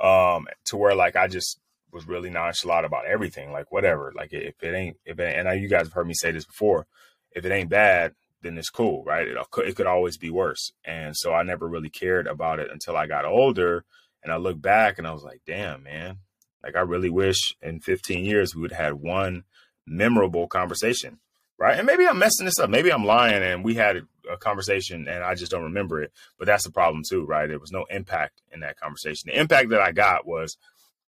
um, 0.00 0.47
to 0.67 0.76
where 0.76 0.95
like 0.95 1.17
i 1.17 1.26
just 1.26 1.59
was 1.97 2.07
really 2.07 2.31
nonchalant 2.31 2.87
about 2.87 3.07
everything. 3.07 3.50
Like 3.50 3.73
whatever. 3.73 4.12
Like 4.15 4.33
if 4.33 4.62
it 4.62 4.75
ain't, 4.75 4.99
if 5.05 5.19
it, 5.19 5.37
and 5.37 5.49
I, 5.49 5.55
you 5.55 5.69
guys 5.69 5.87
have 5.87 5.95
heard 5.95 6.07
me 6.07 6.15
say 6.15 6.31
this 6.31 6.45
before. 6.45 6.87
If 7.33 7.45
it 7.45 7.53
ain't 7.53 7.71
bad, 7.71 8.15
then 8.43 8.57
it's 8.57 8.71
cool, 8.71 9.03
right? 9.05 9.26
It, 9.26 9.37
it 9.59 9.76
could 9.76 9.87
always 9.87 10.17
be 10.17 10.31
worse. 10.31 10.73
And 10.85 11.17
so 11.17 11.33
I 11.33 11.43
never 11.43 11.67
really 11.67 11.91
cared 11.91 12.26
about 12.26 12.61
it 12.61 12.71
until 12.71 12.97
I 12.97 13.07
got 13.07 13.25
older. 13.25 13.85
And 14.23 14.33
I 14.33 14.37
look 14.37 14.61
back 14.61 14.99
and 14.99 15.07
I 15.07 15.12
was 15.12 15.25
like, 15.25 15.41
damn, 15.47 15.83
man. 15.83 16.19
Like 16.62 16.76
I 16.76 16.81
really 16.81 17.11
wish 17.11 17.55
in 17.62 17.81
15 17.81 18.25
years 18.25 18.55
we 18.55 18.62
would 18.62 18.73
have 18.73 18.85
had 18.85 18.95
one 18.95 19.45
memorable 19.87 20.49
conversation, 20.49 21.21
right? 21.59 21.79
And 21.79 21.87
maybe 21.87 22.07
I'm 22.07 22.19
messing 22.19 22.47
this 22.47 22.59
up. 22.59 22.71
Maybe 22.71 22.93
I'm 22.93 23.05
lying 23.05 23.43
and 23.43 23.65
we 23.65 23.75
had 23.75 24.03
a 24.31 24.37
conversation 24.37 25.09
and 25.09 25.25
I 25.25 25.35
just 25.35 25.51
don't 25.51 25.65
remember 25.65 26.03
it. 26.03 26.13
But 26.39 26.47
that's 26.47 26.65
the 26.65 26.71
problem 26.71 27.03
too, 27.09 27.25
right? 27.25 27.47
There 27.47 27.59
was 27.59 27.73
no 27.73 27.87
impact 27.91 28.43
in 28.53 28.61
that 28.61 28.79
conversation. 28.79 29.31
The 29.31 29.41
impact 29.41 29.71
that 29.71 29.81
I 29.81 29.93
got 29.93 30.27
was 30.27 30.57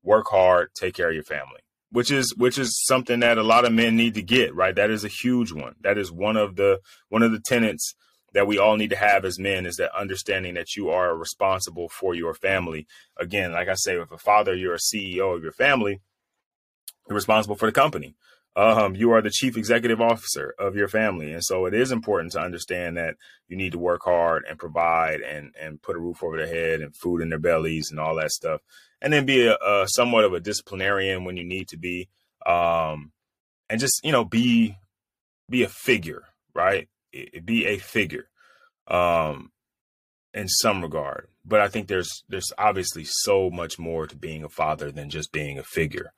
work 0.02 0.26
hard, 0.28 0.71
take 0.75 0.95
care 0.95 1.09
of 1.09 1.14
your 1.14 1.25
family, 1.25 1.61
which 1.90 2.11
is 2.11 2.35
which 2.37 2.59
is 2.59 2.85
something 2.87 3.21
that 3.21 3.38
a 3.38 3.42
lot 3.42 3.64
of 3.64 3.73
men 3.73 3.97
need 3.97 4.14
to 4.14 4.23
get, 4.23 4.54
right? 4.54 4.75
That 4.75 4.90
is 4.90 5.04
a 5.04 5.09
huge 5.09 5.52
one. 5.52 5.75
That 5.80 5.99
is 5.99 6.12
one 6.12 6.37
of 6.37 6.57
the 6.57 6.80
one 7.09 7.23
of 7.23 7.33
the 7.33 7.40
tenets 7.40 7.95
that 8.35 8.47
we 8.47 8.59
all 8.59 8.76
need 8.76 8.90
to 8.90 8.97
have 8.97 9.25
as 9.25 9.38
men 9.38 9.64
is 9.64 9.76
that 9.76 9.99
understanding 9.99 10.54
that 10.54 10.76
you 10.76 10.90
are 10.90 11.16
responsible 11.16 11.88
for 11.88 12.14
your 12.14 12.35
family. 12.35 12.87
Again, 13.16 13.52
like 13.52 13.68
I 13.68 13.75
say, 13.75 13.99
if 13.99 14.12
a 14.12 14.18
father, 14.18 14.54
you're 14.54 14.75
a 14.75 14.78
CEO 14.78 15.35
of 15.35 15.42
your 15.42 15.52
family, 15.52 16.00
you're 17.09 17.14
responsible 17.14 17.57
for 17.57 17.66
the 17.66 17.73
company. 17.73 18.14
Um, 18.58 18.96
you 18.96 19.12
are 19.12 19.22
the 19.22 19.30
chief 19.30 19.56
executive 19.56 20.00
officer 20.00 20.54
of 20.58 20.74
your 20.74 20.88
family. 20.88 21.32
And 21.32 21.44
so 21.44 21.66
it 21.66 21.74
is 21.74 21.92
important 21.92 22.32
to 22.32 22.40
understand 22.40 22.96
that 22.96 23.14
you 23.46 23.56
need 23.56 23.72
to 23.72 23.78
work 23.78 24.02
hard 24.04 24.44
and 24.48 24.58
provide 24.58 25.20
and, 25.20 25.54
and 25.60 25.80
put 25.80 25.94
a 25.94 26.00
roof 26.00 26.24
over 26.24 26.36
their 26.36 26.48
head 26.48 26.80
and 26.80 26.96
food 26.96 27.22
in 27.22 27.28
their 27.28 27.38
bellies 27.38 27.90
and 27.90 28.00
all 28.00 28.16
that 28.16 28.32
stuff 28.32 28.60
and 29.00 29.12
then 29.12 29.26
be 29.26 29.46
a, 29.46 29.54
a 29.54 29.86
somewhat 29.88 30.24
of 30.24 30.32
a 30.32 30.40
disciplinarian 30.40 31.24
when 31.24 31.36
you 31.36 31.44
need 31.44 31.68
to 31.68 31.76
be, 31.76 32.08
um, 32.46 33.12
and 33.68 33.80
just 33.80 34.00
you 34.04 34.12
know 34.12 34.24
be 34.24 34.76
be 35.48 35.62
a 35.62 35.68
figure, 35.68 36.24
right? 36.54 36.88
Be 37.44 37.66
a 37.66 37.78
figure, 37.78 38.28
um, 38.86 39.50
in 40.34 40.48
some 40.48 40.82
regard. 40.82 41.28
But 41.44 41.60
I 41.60 41.68
think 41.68 41.88
there's 41.88 42.24
there's 42.28 42.52
obviously 42.58 43.04
so 43.06 43.50
much 43.50 43.78
more 43.78 44.06
to 44.06 44.16
being 44.16 44.44
a 44.44 44.48
father 44.48 44.90
than 44.90 45.10
just 45.10 45.32
being 45.32 45.58
a 45.58 45.64
figure. 45.64 46.12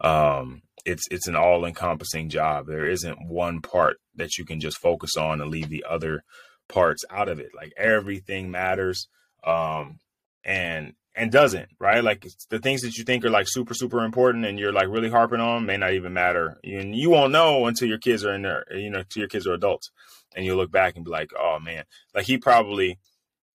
Um, 0.00 0.62
it's 0.84 1.04
it's 1.10 1.28
an 1.28 1.36
all 1.36 1.64
encompassing 1.64 2.28
job. 2.28 2.66
There 2.66 2.88
isn't 2.88 3.28
one 3.28 3.60
part 3.60 3.98
that 4.16 4.38
you 4.38 4.44
can 4.44 4.60
just 4.60 4.78
focus 4.78 5.16
on 5.16 5.40
and 5.40 5.50
leave 5.50 5.68
the 5.68 5.84
other 5.88 6.24
parts 6.68 7.04
out 7.10 7.28
of 7.28 7.38
it. 7.38 7.50
Like 7.54 7.72
everything 7.76 8.50
matters. 8.50 9.08
Um, 9.44 10.00
and 10.44 10.94
and 11.14 11.30
doesn't, 11.30 11.68
right? 11.78 12.02
Like 12.02 12.26
the 12.48 12.58
things 12.58 12.80
that 12.82 12.96
you 12.96 13.04
think 13.04 13.24
are 13.24 13.30
like 13.30 13.46
super, 13.48 13.74
super 13.74 14.02
important 14.04 14.46
and 14.46 14.58
you're 14.58 14.72
like 14.72 14.88
really 14.88 15.10
harping 15.10 15.40
on 15.40 15.66
may 15.66 15.76
not 15.76 15.92
even 15.92 16.14
matter. 16.14 16.58
And 16.64 16.96
you 16.96 17.10
won't 17.10 17.32
know 17.32 17.66
until 17.66 17.88
your 17.88 17.98
kids 17.98 18.24
are 18.24 18.34
in 18.34 18.42
there, 18.42 18.64
you 18.74 18.88
know, 18.88 19.02
till 19.02 19.20
your 19.20 19.28
kids 19.28 19.46
are 19.46 19.52
adults. 19.52 19.90
And 20.34 20.46
you 20.46 20.54
look 20.56 20.70
back 20.70 20.96
and 20.96 21.04
be 21.04 21.10
like, 21.10 21.30
oh 21.38 21.58
man, 21.60 21.84
like 22.14 22.24
he 22.24 22.38
probably, 22.38 22.98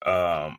um, 0.05 0.57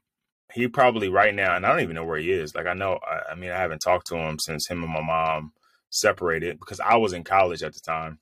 he 0.52 0.66
probably 0.66 1.08
right 1.08 1.34
now, 1.34 1.54
and 1.54 1.64
I 1.64 1.70
don't 1.70 1.82
even 1.82 1.94
know 1.94 2.04
where 2.04 2.18
he 2.18 2.32
is. 2.32 2.54
Like 2.54 2.66
I 2.66 2.72
know, 2.72 2.98
I, 3.06 3.32
I 3.32 3.34
mean, 3.36 3.50
I 3.50 3.58
haven't 3.58 3.80
talked 3.80 4.08
to 4.08 4.16
him 4.16 4.38
since 4.40 4.66
him 4.68 4.82
and 4.82 4.92
my 4.92 5.02
mom 5.02 5.52
separated 5.90 6.58
because 6.58 6.80
I 6.80 6.96
was 6.96 7.12
in 7.12 7.24
college 7.24 7.62
at 7.62 7.74
the 7.74 7.80
time. 7.80 8.18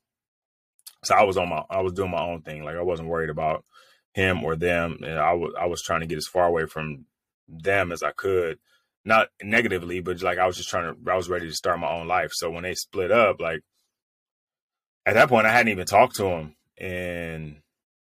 So 1.05 1.15
I 1.15 1.25
was 1.25 1.37
on 1.37 1.49
my, 1.49 1.63
I 1.71 1.81
was 1.81 1.93
doing 1.93 2.11
my 2.11 2.23
own 2.23 2.43
thing. 2.43 2.65
Like 2.65 2.77
I 2.77 2.83
wasn't 2.83 3.09
worried 3.09 3.31
about 3.31 3.65
him 4.15 4.45
or 4.45 4.57
them. 4.57 4.99
And 5.03 5.19
I 5.19 5.35
was, 5.35 5.53
I 5.61 5.67
was 5.67 5.83
trying 5.83 6.01
to 6.01 6.07
get 6.07 6.19
as 6.19 6.27
far 6.27 6.47
away 6.47 6.67
from 6.67 7.05
them 7.49 7.93
as 7.93 8.03
I 8.03 8.13
could. 8.13 8.59
Not 9.05 9.29
negatively, 9.43 10.01
but 10.01 10.21
like 10.23 10.39
I 10.39 10.47
was 10.47 10.57
just 10.57 10.69
trying 10.69 10.93
to 10.93 11.11
I 11.11 11.17
was 11.17 11.29
ready 11.29 11.47
to 11.47 11.55
start 11.55 11.79
my 11.79 11.91
own 11.91 12.09
life. 12.09 12.33
So 12.33 12.51
when 12.51 12.65
they 12.65 12.75
split 12.75 13.13
up, 13.13 13.41
like 13.41 13.61
at 15.05 15.15
that 15.15 15.29
point 15.29 15.47
I 15.47 15.53
hadn't 15.53 15.71
even 15.71 15.87
talked 15.87 16.17
to 16.17 16.27
him 16.27 16.57
in 16.77 17.63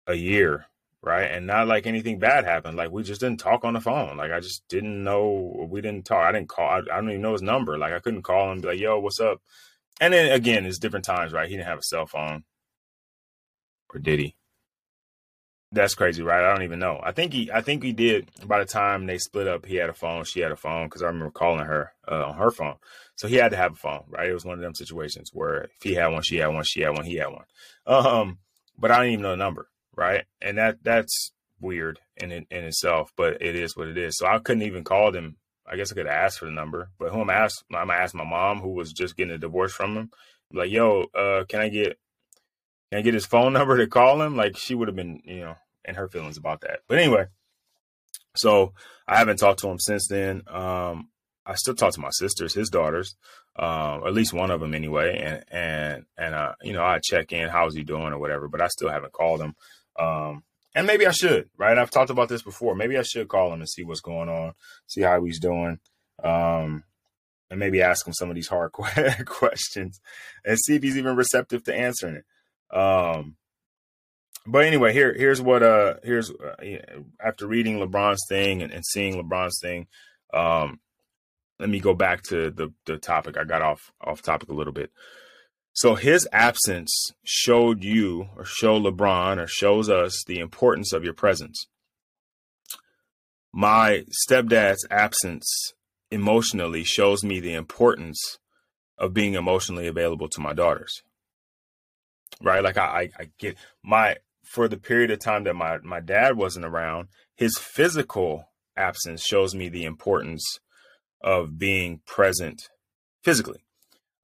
a 0.07 0.15
year, 0.15 0.67
right? 1.05 1.31
And 1.31 1.47
not 1.47 1.69
like 1.69 1.87
anything 1.87 2.19
bad 2.19 2.45
happened. 2.45 2.77
Like 2.77 2.91
we 2.91 3.03
just 3.03 3.21
didn't 3.21 3.41
talk 3.41 3.65
on 3.65 3.75
the 3.75 3.81
phone. 3.81 4.17
Like 4.17 4.33
I 4.33 4.41
just 4.41 4.67
didn't 4.69 5.05
know 5.05 5.67
we 5.71 5.81
didn't 5.81 6.07
talk. 6.07 6.25
I 6.25 6.33
didn't 6.33 6.49
call 6.49 6.69
I, 6.69 6.79
I 6.79 6.97
don't 6.97 7.11
even 7.11 7.23
know 7.23 7.33
his 7.33 7.43
number. 7.43 7.79
Like 7.79 7.93
I 7.93 8.01
couldn't 8.01 8.23
call 8.23 8.51
him 8.51 8.61
be 8.61 8.69
like, 8.69 8.81
yo, 8.81 8.99
what's 8.99 9.21
up? 9.21 9.41
And 10.01 10.13
then 10.15 10.33
again, 10.33 10.65
it's 10.65 10.79
different 10.79 11.05
times, 11.05 11.33
right? 11.33 11.49
He 11.49 11.57
didn't 11.57 11.69
have 11.69 11.79
a 11.79 11.83
cell 11.83 12.07
phone. 12.07 12.45
Or 13.95 14.01
did 14.01 14.19
he? 14.19 14.35
That's 15.71 15.97
crazy, 15.97 16.23
right? 16.23 16.45
I 16.45 16.55
don't 16.55 16.63
even 16.63 16.79
know. 16.79 17.01
I 17.03 17.11
think 17.11 17.33
he, 17.33 17.51
I 17.51 17.61
think 17.61 17.83
he 17.83 17.93
did. 17.93 18.31
By 18.47 18.61
the 18.61 18.65
time 18.65 19.07
they 19.07 19.19
split 19.19 19.49
up, 19.49 19.67
he 19.67 19.75
had 19.75 19.91
a 19.91 19.95
phone. 19.95 20.23
She 20.25 20.39
had 20.39 20.53
a 20.53 20.57
phone 20.57 20.87
because 20.87 21.03
I 21.03 21.07
remember 21.07 21.33
calling 21.33 21.65
her 21.65 21.93
uh, 22.09 22.27
on 22.27 22.37
her 22.37 22.53
phone. 22.53 22.77
So 23.17 23.27
he 23.27 23.37
had 23.37 23.51
to 23.51 23.57
have 23.57 23.73
a 23.73 23.77
phone, 23.77 24.05
right? 24.09 24.29
It 24.29 24.35
was 24.35 24.45
one 24.45 24.55
of 24.55 24.61
them 24.61 24.77
situations 24.77 25.31
where 25.33 25.65
if 25.65 25.83
he 25.83 25.95
had 25.95 26.09
one, 26.09 26.23
she 26.23 26.37
had 26.37 26.49
one, 26.49 26.63
she 26.65 26.83
had 26.83 26.91
one, 26.91 27.05
he 27.05 27.17
had 27.17 27.29
one. 27.29 27.45
Um, 27.87 28.39
but 28.79 28.93
I 28.93 28.99
didn't 28.99 29.15
even 29.15 29.23
know 29.23 29.31
the 29.31 29.37
number, 29.37 29.69
right? 29.97 30.25
And 30.41 30.59
that 30.59 30.79
that's 30.83 31.33
weird 31.61 32.01
in 32.17 32.33
in, 32.33 32.47
itself, 32.51 33.13
but 33.17 33.41
it 33.41 33.57
is 33.57 33.77
what 33.77 33.89
it 33.89 33.99
is. 33.99 34.17
So 34.17 34.27
I 34.27 34.39
couldn't 34.39 34.63
even 34.63 34.85
call 34.85 35.13
them. 35.13 35.37
I 35.67 35.77
guess 35.77 35.91
I 35.91 35.95
could 35.95 36.07
ask 36.07 36.39
for 36.39 36.45
the 36.45 36.51
number, 36.51 36.91
but 36.99 37.11
who 37.11 37.21
am 37.21 37.31
I 37.31 37.35
ask? 37.35 37.65
I'm 37.75 37.89
gonna 37.89 37.99
ask 37.99 38.15
my 38.15 38.25
mom, 38.25 38.61
who 38.61 38.71
was 38.71 38.93
just 38.93 39.17
getting 39.17 39.33
a 39.33 39.39
divorce 39.39 39.73
from 39.73 39.97
him. 39.97 40.11
Like, 40.53 40.71
yo, 40.71 41.07
uh, 41.15 41.45
can 41.49 41.61
I 41.61 41.69
get 41.69 41.99
can 42.91 42.99
I 42.99 43.03
get 43.03 43.15
his 43.15 43.27
phone 43.27 43.53
number 43.55 43.79
to 43.79 43.87
call 43.87 44.21
him? 44.23 44.37
Like 44.37 44.57
she 44.57 44.75
would 44.75 44.89
have 44.89 44.97
been, 44.97 45.23
you 45.25 45.41
know, 45.41 45.57
in 45.85 45.95
her 45.95 46.09
feelings 46.09 46.37
about 46.37 46.61
that. 46.63 46.81
But 46.87 46.99
anyway, 46.99 47.27
so 48.37 48.73
I 49.07 49.17
haven't 49.17 49.39
talked 49.39 49.61
to 49.61 49.69
him 49.69 49.79
since 49.79 50.09
then. 50.09 50.43
Um, 50.49 51.09
I 51.47 51.55
still 51.57 51.75
talk 51.75 51.93
to 51.93 52.01
my 52.01 52.11
sisters, 52.11 52.55
his 52.55 52.71
daughters, 52.71 53.17
uh, 53.57 54.01
at 54.07 54.15
least 54.15 54.33
one 54.33 54.51
of 54.51 54.61
them 54.61 54.75
anyway, 54.75 55.19
and 55.19 55.45
and 55.51 56.05
and 56.17 56.35
uh, 56.35 56.55
you 56.63 56.73
know 56.73 56.83
I 56.83 57.01
check 57.03 57.33
in, 57.33 57.49
how's 57.49 57.75
he 57.75 57.85
doing 57.85 58.13
or 58.13 58.19
whatever. 58.19 58.49
But 58.49 58.63
I 58.63 58.69
still 58.69 58.89
haven't 58.89 59.13
called 59.13 59.41
him, 59.41 59.55
um, 59.99 60.43
and 60.75 60.87
maybe 60.87 61.07
I 61.07 61.13
should. 61.13 61.49
Right? 61.57 61.79
I've 61.79 61.91
talked 61.91 62.11
about 62.11 62.29
this 62.29 62.43
before. 62.43 62.75
Maybe 62.75 62.97
I 62.99 63.03
should 63.03 63.29
call 63.29 63.53
him 63.53 63.61
and 63.61 63.69
see 63.69 63.85
what's 63.85 64.01
going 64.01 64.29
on, 64.29 64.55
see 64.87 65.03
how 65.03 65.23
he's 65.25 65.41
doing, 65.41 65.79
um, 66.23 66.85
and 67.51 67.61
maybe 67.61 67.83
ask 67.83 68.07
him 68.07 68.15
some 68.15 68.29
of 68.29 68.35
these 68.35 68.49
hard 68.49 68.73
questions 69.27 70.01
and 70.45 70.59
see 70.59 70.77
if 70.77 70.83
he's 70.83 70.99
even 70.99 71.17
receptive 71.17 71.65
to 71.65 71.75
answering 71.75 72.17
it. 72.17 72.77
Um, 72.77 73.37
but 74.47 74.65
anyway, 74.65 74.93
here 74.93 75.15
here's 75.15 75.41
what 75.41 75.63
uh 75.63 75.95
here's 76.03 76.31
uh, 76.31 76.57
after 77.25 77.47
reading 77.47 77.79
LeBron's 77.79 78.25
thing 78.29 78.63
and, 78.63 78.73
and 78.73 78.85
seeing 78.85 79.15
LeBron's 79.15 79.59
thing, 79.63 79.87
um, 80.35 80.81
let 81.59 81.69
me 81.69 81.81
go 81.81 81.95
back 81.95 82.23
to 82.25 82.51
the 82.51 82.73
the 82.85 82.99
topic. 82.99 83.39
I 83.39 83.45
got 83.45 83.63
off 83.63 83.93
off 84.01 84.23
topic 84.23 84.51
a 84.51 84.55
little 84.55 84.73
bit. 84.73 84.91
So 85.75 85.97
his 85.97 86.29
absence 86.33 87.13
showed 87.25 87.83
you, 87.83 88.29
or 88.37 88.45
show 88.45 88.81
LeBron, 88.81 89.43
or 89.43 89.49
shows 89.49 89.91
us 89.91 90.23
the 90.25 90.39
importance 90.39 90.93
of 90.93 91.03
your 91.03 91.15
presence. 91.15 91.67
My 93.53 94.05
stepdad's 94.29 94.87
absence 94.89 95.73
emotionally 96.13 96.85
shows 96.85 97.25
me 97.25 97.41
the 97.41 97.55
importance 97.55 98.39
of 98.97 99.13
being 99.13 99.35
emotionally 99.35 99.89
available 99.89 100.29
to 100.29 100.41
my 100.41 100.53
daughters. 100.53 101.03
Right? 102.41 102.63
Like 102.63 102.79
I, 102.79 102.85
I, 102.85 103.11
I 103.19 103.31
get 103.39 103.57
my 103.83 104.17
for 104.45 104.69
the 104.69 104.77
period 104.77 105.11
of 105.11 105.19
time 105.19 105.43
that 105.45 105.55
my 105.55 105.79
my 105.79 105.99
dad 105.99 106.37
wasn't 106.37 106.67
around, 106.67 107.09
his 107.35 107.59
physical 107.59 108.49
absence 108.77 109.25
shows 109.25 109.57
me 109.57 109.69
the 109.69 109.85
importance 109.85 110.61
of 111.21 111.59
being 111.59 112.01
present 112.07 112.69
physically. 113.25 113.64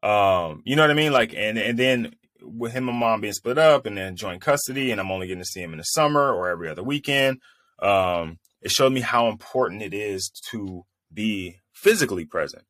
Um, 0.02 0.62
you 0.64 0.76
know 0.76 0.82
what 0.82 0.90
I 0.90 0.94
mean? 0.94 1.12
Like, 1.12 1.34
and 1.34 1.58
and 1.58 1.78
then 1.78 2.14
with 2.42 2.72
him 2.72 2.88
and 2.88 2.98
mom 2.98 3.20
being 3.20 3.32
split 3.32 3.58
up, 3.58 3.86
and 3.86 3.96
then 3.96 4.16
joint 4.16 4.40
custody, 4.40 4.90
and 4.90 5.00
I'm 5.00 5.10
only 5.10 5.26
getting 5.26 5.42
to 5.42 5.48
see 5.48 5.62
him 5.62 5.72
in 5.72 5.78
the 5.78 5.84
summer 5.84 6.32
or 6.32 6.48
every 6.48 6.68
other 6.68 6.82
weekend. 6.82 7.40
Um, 7.80 8.38
it 8.62 8.70
showed 8.70 8.92
me 8.92 9.00
how 9.00 9.28
important 9.28 9.82
it 9.82 9.94
is 9.94 10.30
to 10.50 10.84
be 11.12 11.56
physically 11.72 12.24
present. 12.24 12.64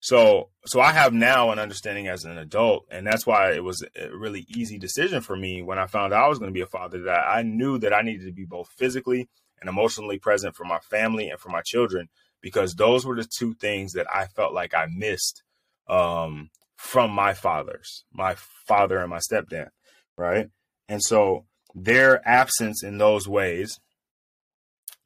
So, 0.00 0.50
so 0.64 0.80
I 0.80 0.92
have 0.92 1.12
now 1.12 1.50
an 1.50 1.58
understanding 1.58 2.06
as 2.06 2.24
an 2.24 2.38
adult, 2.38 2.86
and 2.90 3.06
that's 3.06 3.26
why 3.26 3.52
it 3.52 3.64
was 3.64 3.84
a 3.96 4.16
really 4.16 4.46
easy 4.48 4.78
decision 4.78 5.22
for 5.22 5.36
me 5.36 5.62
when 5.62 5.78
I 5.78 5.86
found 5.86 6.12
out 6.12 6.24
I 6.24 6.28
was 6.28 6.38
going 6.38 6.50
to 6.50 6.54
be 6.54 6.60
a 6.60 6.66
father. 6.66 7.02
That 7.02 7.24
I 7.28 7.42
knew 7.42 7.78
that 7.78 7.92
I 7.92 8.02
needed 8.02 8.26
to 8.26 8.32
be 8.32 8.44
both 8.44 8.68
physically 8.76 9.28
and 9.60 9.68
emotionally 9.68 10.18
present 10.18 10.54
for 10.54 10.64
my 10.64 10.78
family 10.78 11.30
and 11.30 11.40
for 11.40 11.48
my 11.48 11.62
children, 11.62 12.08
because 12.40 12.74
those 12.74 13.04
were 13.04 13.16
the 13.16 13.26
two 13.38 13.54
things 13.54 13.92
that 13.92 14.06
I 14.12 14.26
felt 14.26 14.54
like 14.54 14.72
I 14.72 14.86
missed 14.90 15.42
um, 15.88 16.50
from 16.76 17.10
my 17.10 17.34
fathers, 17.34 18.04
my 18.12 18.36
father 18.66 18.98
and 18.98 19.10
my 19.10 19.18
stepdad, 19.18 19.68
right? 20.16 20.48
And 20.88 21.02
so 21.02 21.46
their 21.74 22.26
absence 22.26 22.82
in 22.82 22.98
those 22.98 23.28
ways, 23.28 23.78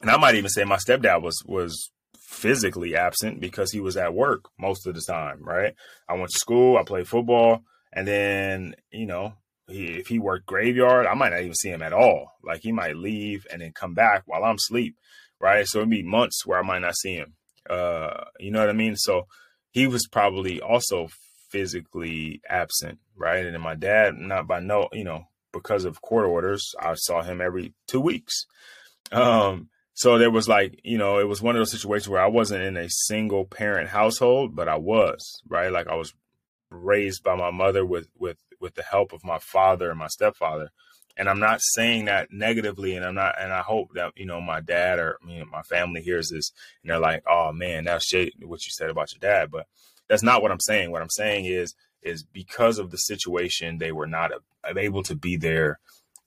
and 0.01 0.11
I 0.11 0.17
might 0.17 0.35
even 0.35 0.51
say 0.51 0.65
my 0.65 0.77
stepdad 0.77 1.23
was 1.23 1.43
was 1.47 1.91
physically 2.19 2.97
absent 2.97 3.41
because 3.41 3.71
he 3.73 3.81
was 3.81 3.97
at 3.97 4.15
work 4.15 4.47
most 4.59 4.87
of 4.87 4.95
the 4.95 5.03
time, 5.03 5.43
right? 5.43 5.75
I 6.09 6.15
went 6.15 6.31
to 6.31 6.39
school, 6.39 6.79
I 6.79 6.83
played 6.83 7.07
football, 7.07 7.63
and 7.93 8.09
then, 8.09 8.75
you 8.91 9.07
know, 9.07 9.35
he, 9.69 9.85
if 9.85 10.07
he 10.09 10.19
worked 10.19 10.47
graveyard, 10.47 11.07
I 11.07 11.15
might 11.15 11.31
not 11.31 11.41
even 11.41 11.55
see 11.55 11.69
him 11.69 11.83
at 11.83 11.93
all. 11.93 12.33
Like 12.43 12.63
he 12.63 12.73
might 12.73 12.97
leave 12.97 13.47
and 13.53 13.61
then 13.61 13.73
come 13.73 13.95
back 13.95 14.23
while 14.27 14.45
I'm 14.45 14.57
asleep, 14.57 14.97
right? 15.41 15.67
So 15.67 15.79
it'd 15.79 15.91
be 15.91 16.03
months 16.03 16.47
where 16.47 16.59
I 16.59 16.63
might 16.63 16.81
not 16.81 16.97
see 16.97 17.15
him. 17.15 17.35
Uh, 17.69 18.25
you 18.41 18.51
know 18.51 18.61
what 18.61 18.71
I 18.71 18.75
mean? 18.75 18.97
So 18.97 19.27
he 19.73 19.87
was 19.87 20.07
probably 20.07 20.61
also 20.61 21.09
physically 21.51 22.41
absent, 22.49 22.99
right? 23.17 23.45
And 23.45 23.55
then 23.55 23.61
my 23.61 23.75
dad, 23.75 24.15
not 24.15 24.47
by 24.47 24.61
no, 24.61 24.89
you 24.93 25.05
know, 25.05 25.25
because 25.53 25.85
of 25.85 26.01
court 26.01 26.27
orders, 26.27 26.75
I 26.81 26.95
saw 26.95 27.23
him 27.23 27.41
every 27.41 27.75
two 27.87 28.01
weeks. 28.01 28.47
Um, 29.11 29.69
so 29.95 30.19
there 30.19 30.31
was 30.31 30.49
like, 30.49 30.81
you 30.85 30.97
know, 30.97 31.19
it 31.19 31.29
was 31.29 31.43
one 31.43 31.55
of 31.55 31.61
those 31.61 31.73
situations 31.73 32.09
where 32.09 32.23
I 32.23 32.29
wasn't 32.29 32.65
in 32.65 32.77
a 32.77 32.89
single 32.89 33.45
parent 33.45 33.91
household, 33.91 34.57
but 34.57 34.69
I 34.69 34.77
was, 34.77 35.43
right? 35.49 35.71
Like 35.71 35.89
I 35.89 35.95
was 35.95 36.15
raised 36.71 37.23
by 37.23 37.37
my 37.37 37.51
mother 37.51 37.85
with 37.85 38.09
with 38.19 38.39
with 38.59 38.75
the 38.75 38.83
help 38.83 39.13
of 39.13 39.25
my 39.25 39.39
father 39.39 39.91
and 39.91 39.99
my 39.99 40.07
stepfather. 40.09 40.71
And 41.17 41.29
I'm 41.29 41.41
not 41.41 41.61
saying 41.61 42.07
that 42.07 42.33
negatively, 42.33 42.97
and 42.97 43.05
I'm 43.05 43.15
not, 43.15 43.35
and 43.39 43.53
I 43.53 43.61
hope 43.61 43.95
that 43.95 44.13
you 44.17 44.25
know 44.25 44.41
my 44.41 44.61
dad 44.61 44.99
or 44.99 45.19
you 45.27 45.41
know, 45.41 45.45
my 45.45 45.63
family 45.63 46.01
hears 46.01 46.31
this 46.31 46.51
and 46.83 46.91
they're 46.91 46.99
like, 46.99 47.23
"Oh 47.29 47.53
man, 47.53 47.85
that's 47.85 48.07
shit 48.07 48.33
what 48.41 48.65
you 48.65 48.71
said 48.71 48.91
about 48.91 49.13
your 49.13 49.21
dad." 49.21 49.51
But 49.51 49.67
that's 50.09 50.23
not 50.23 50.43
what 50.43 50.51
I'm 50.51 50.61
saying. 50.61 50.91
What 50.91 51.03
I'm 51.03 51.11
saying 51.11 51.45
is, 51.45 51.75
is 52.03 52.23
because 52.23 52.79
of 52.79 52.91
the 52.91 52.97
situation, 52.97 53.79
they 53.79 53.93
were 53.93 54.07
not 54.07 54.33
able 54.77 55.03
to 55.05 55.15
be 55.15 55.37
there 55.37 55.79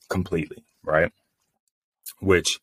completely, 0.09 0.63
right? 0.83 1.11
Which 2.19 2.59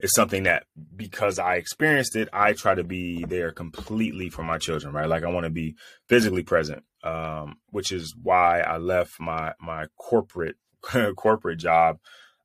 is 0.00 0.12
something 0.14 0.42
that 0.42 0.64
because 0.94 1.38
I 1.38 1.56
experienced 1.56 2.16
it, 2.16 2.28
I 2.32 2.52
try 2.52 2.74
to 2.74 2.84
be 2.84 3.24
there 3.24 3.52
completely 3.52 4.28
for 4.28 4.42
my 4.42 4.58
children, 4.58 4.92
right? 4.92 5.08
Like 5.08 5.24
I 5.24 5.30
want 5.30 5.44
to 5.44 5.50
be 5.50 5.76
physically 6.06 6.42
present, 6.42 6.84
um, 7.02 7.58
which 7.70 7.92
is 7.92 8.14
why 8.20 8.60
I 8.60 8.76
left 8.76 9.18
my 9.20 9.54
my 9.60 9.86
corporate 9.96 10.56
corporate 11.16 11.58
job 11.58 11.98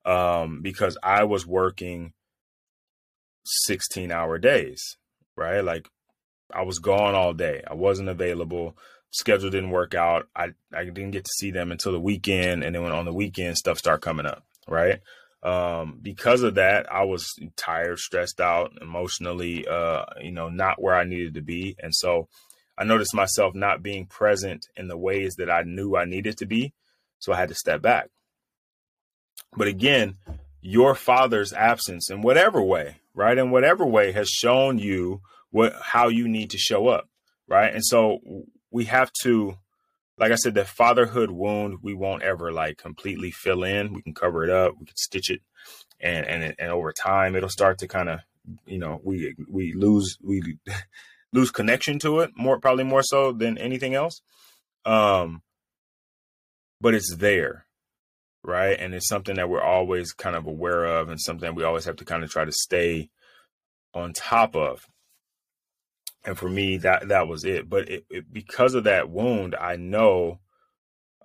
um, 0.06 0.62
because 0.62 0.98
I 1.04 1.24
was 1.24 1.46
working 1.46 2.14
16 3.44 4.12
hour 4.12 4.38
days, 4.38 4.98
right? 5.36 5.62
Like 5.62 5.88
I 6.54 6.64
was 6.64 6.80
gone 6.80 7.16
all 7.16 7.34
day. 7.34 7.64
I 7.68 7.74
wasn't 7.74 8.10
available. 8.10 8.78
Schedule 9.12 9.50
didn't 9.50 9.72
work 9.72 9.94
out. 9.94 10.28
I, 10.36 10.50
I 10.74 10.86
didn't 10.86 11.12
get 11.12 11.26
to 11.26 11.32
see 11.38 11.52
them 11.52 11.72
until 11.72 11.92
the 11.92 12.00
weekend. 12.00 12.64
And 12.64 12.74
then 12.74 12.84
when 12.84 12.92
on 12.92 13.06
the 13.06 13.14
weekend, 13.14 13.58
stuff 13.58 13.78
started 13.78 14.02
coming 14.02 14.26
up, 14.26 14.44
right? 14.68 15.02
um, 15.44 16.00
because 16.02 16.44
of 16.44 16.56
that, 16.56 16.92
I 16.92 17.04
was 17.04 17.34
tired, 17.58 18.00
stressed 18.00 18.40
out, 18.40 18.74
emotionally, 18.82 19.68
uh, 19.68 20.06
you 20.22 20.32
know, 20.32 20.50
not 20.50 20.82
where 20.82 20.96
I 20.96 21.04
needed 21.04 21.34
to 21.36 21.42
be. 21.42 21.76
And 21.80 21.96
so 21.96 22.28
I 22.78 22.84
noticed 22.84 23.16
myself 23.16 23.56
not 23.56 23.82
being 23.82 24.06
present 24.06 24.68
in 24.76 24.88
the 24.88 24.98
ways 24.98 25.36
that 25.38 25.50
I 25.50 25.64
knew 25.64 25.96
I 25.96 26.06
needed 26.06 26.38
to 26.38 26.46
be. 26.46 26.74
So 27.20 27.34
I 27.34 27.38
had 27.38 27.50
to 27.50 27.56
step 27.56 27.82
back. 27.82 28.10
But 29.56 29.68
again, 29.68 30.18
your 30.62 30.96
father's 30.96 31.54
absence 31.54 32.10
in 32.10 32.22
whatever 32.22 32.62
way, 32.62 32.98
right? 33.14 33.38
In 33.38 33.52
whatever 33.52 33.86
way 33.86 34.12
has 34.12 34.30
shown 34.30 34.78
you 34.78 35.22
what 35.50 35.74
how 35.82 36.08
you 36.08 36.28
need 36.28 36.52
to 36.52 36.58
show 36.58 36.88
up, 36.88 37.10
right? 37.48 37.74
And 37.74 37.86
so 37.86 38.20
we 38.72 38.86
have 38.86 39.12
to 39.24 39.58
like 40.18 40.32
I 40.32 40.36
said, 40.36 40.54
the 40.54 40.66
fatherhood 40.66 41.32
wound 41.32 41.80
we 41.82 41.96
won't 41.96 42.22
ever 42.22 42.52
like 42.52 42.78
completely 42.78 43.32
fill 43.32 43.64
in. 43.64 43.92
We 43.92 44.04
can 44.04 44.14
cover 44.14 44.44
it 44.44 44.52
up, 44.52 44.76
we 44.80 44.86
can 44.86 44.96
stitch 44.96 45.32
it, 45.32 45.42
and 46.00 46.26
and 46.26 46.56
and 46.58 46.72
over 46.72 46.92
time 46.92 47.36
it'll 47.36 47.50
start 47.50 47.80
to 47.80 47.88
kind 47.88 48.08
of 48.08 48.20
you 48.66 48.78
know 48.78 49.02
we 49.04 49.36
we 49.50 49.74
lose 49.74 50.18
we 50.22 50.58
lose 51.34 51.50
connection 51.52 51.98
to 52.00 52.20
it 52.20 52.32
more 52.36 52.60
probably 52.60 52.84
more 52.84 53.04
so 53.04 53.32
than 53.32 53.58
anything 53.58 53.96
else. 53.96 54.22
Um, 54.86 55.42
but 56.80 56.94
it's 56.94 57.16
there, 57.16 57.66
right? 58.44 58.78
And 58.80 58.94
it's 58.94 59.08
something 59.08 59.36
that 59.36 59.50
we're 59.50 59.64
always 59.64 60.14
kind 60.14 60.36
of 60.36 60.48
aware 60.48 60.86
of, 60.86 61.10
and 61.10 61.20
something 61.20 61.54
we 61.56 61.64
always 61.64 61.86
have 61.86 61.98
to 61.98 62.06
kind 62.06 62.24
of 62.24 62.32
try 62.32 62.46
to 62.46 62.52
stay 62.52 63.10
on 63.94 64.14
top 64.14 64.56
of. 64.56 64.86
And 66.24 66.38
for 66.38 66.50
me 66.50 66.78
that 66.78 67.08
that 67.08 67.28
was 67.28 67.44
it. 67.46 67.70
But 67.70 67.90
it, 67.90 68.06
it, 68.10 68.32
because 68.32 68.76
of 68.76 68.84
that 68.84 69.10
wound 69.10 69.56
i 69.60 69.76
know 69.76 70.40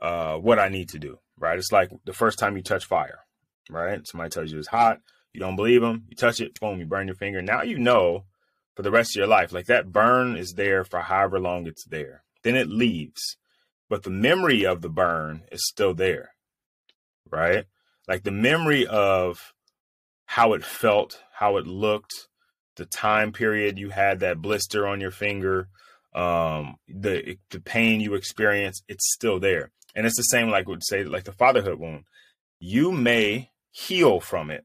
uh, 0.01 0.37
what 0.37 0.59
i 0.59 0.69
need 0.69 0.91
to 0.91 0.99
do 0.99 1.19
right? 1.39 1.59
It's 1.59 1.73
like 1.73 1.91
the 2.05 2.15
first 2.15 2.39
time 2.39 2.57
you 2.57 2.63
touch 2.63 2.85
fire 2.85 3.21
right? 3.69 4.07
Somebody 4.07 4.31
tells 4.31 4.53
you 4.53 4.59
it's 4.59 4.69
hot 4.69 5.01
you 5.33 5.41
don't 5.41 5.57
believe 5.57 5.83
them 5.83 6.05
you 6.09 6.17
touch 6.17 6.41
it 6.41 6.59
boom 6.61 6.81
you 6.81 6.87
burn 6.87 7.09
your 7.09 7.17
finger. 7.17 7.43
Now 7.43 7.63
you 7.63 7.79
know 7.79 8.25
for 8.75 8.83
the 8.83 8.91
rest 8.91 9.13
of 9.13 9.17
your 9.17 9.27
life 9.27 9.53
like 9.53 9.67
that 9.67 9.93
burn 9.93 10.37
is 10.37 10.55
there 10.55 10.85
for 10.85 11.01
however 11.01 11.39
long 11.39 11.67
it's 11.67 11.85
there. 11.85 12.23
Then 12.43 12.57
it 12.57 12.69
leaves 12.69 13.37
but 13.89 14.03
the 14.03 14.11
memory 14.11 14.65
of 14.65 14.83
the 14.83 14.89
burn 14.89 15.43
is 15.53 15.67
still 15.67 15.95
there 15.95 16.31
right 17.31 17.67
like 18.09 18.23
the 18.23 18.31
memory 18.31 18.87
of 18.87 19.53
how 20.27 20.53
it 20.53 20.65
felt 20.65 21.23
how 21.33 21.57
it 21.57 21.67
looked 21.67 22.29
the 22.77 22.87
time 22.87 23.33
period 23.33 23.79
you 23.79 23.91
had 23.91 24.21
that 24.21 24.41
blister 24.41 24.87
on 24.87 25.01
your 25.01 25.11
finger, 25.11 25.69
um, 26.15 26.77
the 26.89 27.37
the 27.51 27.61
pain 27.61 28.01
you 28.01 28.15
experienced, 28.15 28.85
it's 28.89 29.13
still 29.13 29.41
there. 29.41 29.73
And 29.95 30.07
it's 30.07 30.17
the 30.17 30.23
same 30.23 30.51
like 30.51 30.69
would 30.69 30.85
say 30.85 31.05
like 31.05 31.25
the 31.25 31.33
fatherhood 31.33 31.79
wound. 31.79 32.05
You 32.61 32.93
may 32.93 33.51
heal 33.71 34.21
from 34.21 34.51
it, 34.51 34.65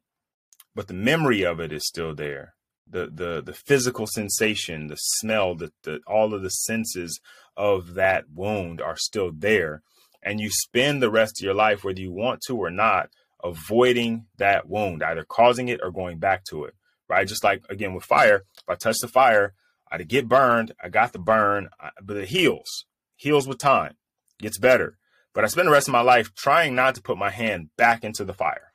but 0.76 0.88
the 0.88 0.94
memory 0.94 1.44
of 1.44 1.60
it 1.60 1.72
is 1.72 1.88
still 1.88 2.14
there. 2.14 2.54
The 2.88 3.10
the 3.14 3.42
the 3.42 3.54
physical 3.54 4.08
sensation, 4.08 4.88
the 4.88 4.98
smell, 4.98 5.56
the, 5.56 5.72
the 5.84 6.00
all 6.06 6.34
of 6.34 6.42
the 6.42 6.50
senses 6.50 7.20
of 7.56 7.94
that 7.96 8.26
wound 8.34 8.82
are 8.82 8.98
still 8.98 9.32
there. 9.34 9.82
And 10.24 10.40
you 10.40 10.50
spend 10.50 11.02
the 11.02 11.12
rest 11.12 11.42
of 11.42 11.46
your 11.46 11.54
life, 11.54 11.84
whether 11.84 12.00
you 12.00 12.12
want 12.12 12.42
to 12.48 12.56
or 12.56 12.70
not, 12.70 13.10
avoiding 13.44 14.28
that 14.38 14.70
wound, 14.70 15.04
either 15.04 15.24
causing 15.24 15.68
it 15.68 15.80
or 15.84 15.92
going 15.92 16.20
back 16.20 16.44
to 16.46 16.66
it 16.66 16.76
right? 17.12 17.28
Just 17.28 17.44
like 17.44 17.64
again 17.70 17.94
with 17.94 18.06
fire, 18.06 18.46
if 18.58 18.70
I 18.70 18.76
touch 18.76 18.98
the 19.02 19.08
fire, 19.08 19.54
I 19.92 19.98
get 20.02 20.30
burned. 20.30 20.72
I 20.82 20.88
got 20.88 21.12
the 21.12 21.20
burn, 21.20 21.70
but 22.02 22.16
it 22.16 22.30
heals, 22.30 22.86
heals 23.18 23.48
with 23.48 23.58
time, 23.58 23.98
gets 24.40 24.58
better. 24.58 24.98
But 25.34 25.44
I 25.44 25.48
spend 25.48 25.68
the 25.68 25.74
rest 25.74 25.90
of 25.90 25.92
my 25.92 26.02
life 26.02 26.34
trying 26.34 26.74
not 26.74 26.96
to 26.96 27.02
put 27.02 27.18
my 27.18 27.30
hand 27.30 27.70
back 27.78 28.06
into 28.06 28.24
the 28.24 28.34
fire, 28.34 28.72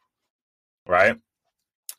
right? 0.87 1.17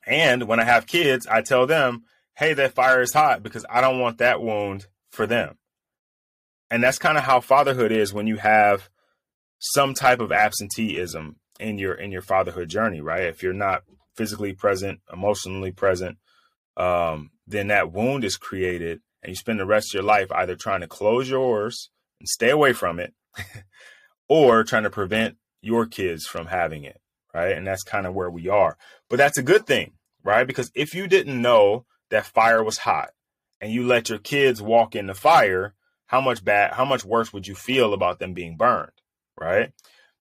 And 0.06 0.48
when 0.48 0.60
I 0.60 0.64
have 0.64 0.86
kids, 0.86 1.26
I 1.26 1.42
tell 1.42 1.66
them, 1.66 2.04
hey, 2.36 2.54
that 2.54 2.76
fire 2.76 3.02
is 3.02 3.14
hot 3.14 3.42
because 3.42 3.66
I 3.68 3.82
don't 3.82 4.00
want 4.00 4.20
that 4.20 4.42
wound 4.42 4.86
for 5.10 5.26
them. 5.26 5.58
And 6.70 6.84
that's 6.84 7.00
kind 7.00 7.18
of 7.18 7.24
how 7.24 7.40
fatherhood 7.40 7.92
is 7.92 8.14
when 8.14 8.28
you 8.28 8.38
have 8.38 8.90
some 9.60 9.94
type 9.94 10.20
of 10.20 10.32
absenteeism 10.32 11.38
in 11.60 11.78
your 11.78 11.94
in 11.94 12.12
your 12.12 12.22
fatherhood 12.22 12.70
journey, 12.70 13.02
right? 13.02 13.24
If 13.24 13.42
you're 13.42 13.54
not 13.54 13.84
physically 14.16 14.54
present, 14.54 15.00
emotionally 15.12 15.72
present, 15.72 16.18
um, 16.76 17.32
then 17.46 17.68
that 17.68 17.92
wound 17.92 18.24
is 18.24 18.38
created 18.38 19.02
and 19.24 19.32
you 19.32 19.36
spend 19.36 19.60
the 19.60 19.66
rest 19.66 19.90
of 19.90 19.94
your 19.96 20.04
life 20.04 20.32
either 20.32 20.56
trying 20.56 20.82
to 20.82 20.88
close 20.88 21.30
yours 21.30 21.90
and 22.20 22.30
stay 22.30 22.50
away 22.50 22.74
from 22.74 23.00
it 23.00 23.14
or 24.30 24.64
trying 24.64 24.84
to 24.84 24.90
prevent 24.90 25.38
your 25.62 25.86
kids 25.86 26.26
from 26.26 26.48
having 26.48 26.84
it, 26.84 27.00
right? 27.34 27.58
And 27.58 27.66
that's 27.66 27.84
kind 27.84 28.06
of 28.06 28.14
where 28.14 28.30
we 28.30 28.48
are. 28.48 28.78
But 29.10 29.18
that's 29.18 29.38
a 29.38 29.44
good 29.44 29.66
thing, 29.66 29.94
right? 30.24 30.46
Because 30.46 30.72
if 30.76 30.94
you 30.94 31.08
didn't 31.08 31.42
know 31.42 31.86
that 32.10 32.26
fire 32.26 32.64
was 32.64 32.80
hot 32.80 33.10
and 33.60 33.72
you 33.72 33.86
let 33.86 34.10
your 34.10 34.20
kids 34.20 34.62
walk 34.62 34.96
in 34.96 35.08
the 35.08 35.14
fire, 35.14 35.74
how 36.06 36.22
much 36.22 36.44
bad, 36.44 36.74
how 36.74 36.86
much 36.86 37.04
worse 37.04 37.34
would 37.34 37.48
you 37.48 37.56
feel 37.56 37.94
about 37.94 38.20
them 38.20 38.34
being 38.34 38.56
burned, 38.56 38.92
right? 39.40 39.72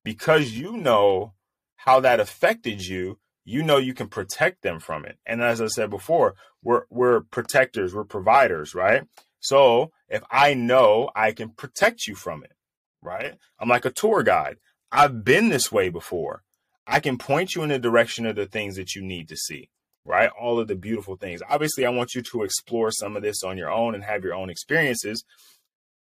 Because 0.04 0.52
you 0.52 0.76
know 0.76 1.34
how 1.76 2.00
that 2.00 2.20
affected 2.20 2.86
you, 2.86 3.18
you 3.44 3.62
know 3.62 3.76
you 3.76 3.94
can 3.94 4.08
protect 4.08 4.62
them 4.62 4.80
from 4.80 5.04
it. 5.04 5.18
And 5.24 5.42
as 5.42 5.60
I 5.60 5.66
said 5.68 5.88
before, 5.90 6.34
we're 6.62 6.82
we're 6.90 7.20
protectors, 7.20 7.94
we're 7.94 8.04
providers, 8.04 8.74
right? 8.74 9.04
So 9.40 9.92
if 10.08 10.22
I 10.30 10.54
know 10.54 11.10
I 11.14 11.32
can 11.32 11.50
protect 11.50 12.06
you 12.06 12.16
from 12.16 12.42
it, 12.42 12.52
right? 13.02 13.34
I'm 13.60 13.68
like 13.68 13.84
a 13.84 13.90
tour 13.90 14.22
guide. 14.22 14.56
I've 14.90 15.24
been 15.24 15.48
this 15.48 15.70
way 15.70 15.88
before. 15.88 16.42
I 16.86 17.00
can 17.00 17.18
point 17.18 17.54
you 17.54 17.62
in 17.62 17.68
the 17.68 17.78
direction 17.78 18.26
of 18.26 18.36
the 18.36 18.46
things 18.46 18.76
that 18.76 18.94
you 18.94 19.02
need 19.02 19.28
to 19.28 19.36
see, 19.36 19.70
right? 20.04 20.30
All 20.40 20.58
of 20.58 20.68
the 20.68 20.76
beautiful 20.76 21.16
things. 21.16 21.42
Obviously, 21.48 21.84
I 21.84 21.90
want 21.90 22.14
you 22.14 22.22
to 22.22 22.42
explore 22.42 22.90
some 22.90 23.16
of 23.16 23.22
this 23.22 23.42
on 23.42 23.58
your 23.58 23.70
own 23.70 23.94
and 23.94 24.04
have 24.04 24.24
your 24.24 24.34
own 24.34 24.50
experiences. 24.50 25.24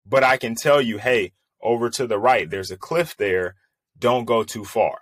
But 0.05 0.23
I 0.23 0.37
can 0.37 0.55
tell 0.55 0.81
you, 0.81 0.97
hey, 0.99 1.33
over 1.61 1.89
to 1.89 2.07
the 2.07 2.19
right, 2.19 2.49
there's 2.49 2.71
a 2.71 2.77
cliff 2.77 3.15
there. 3.17 3.55
Don't 3.99 4.25
go 4.25 4.43
too 4.43 4.63
far 4.63 4.99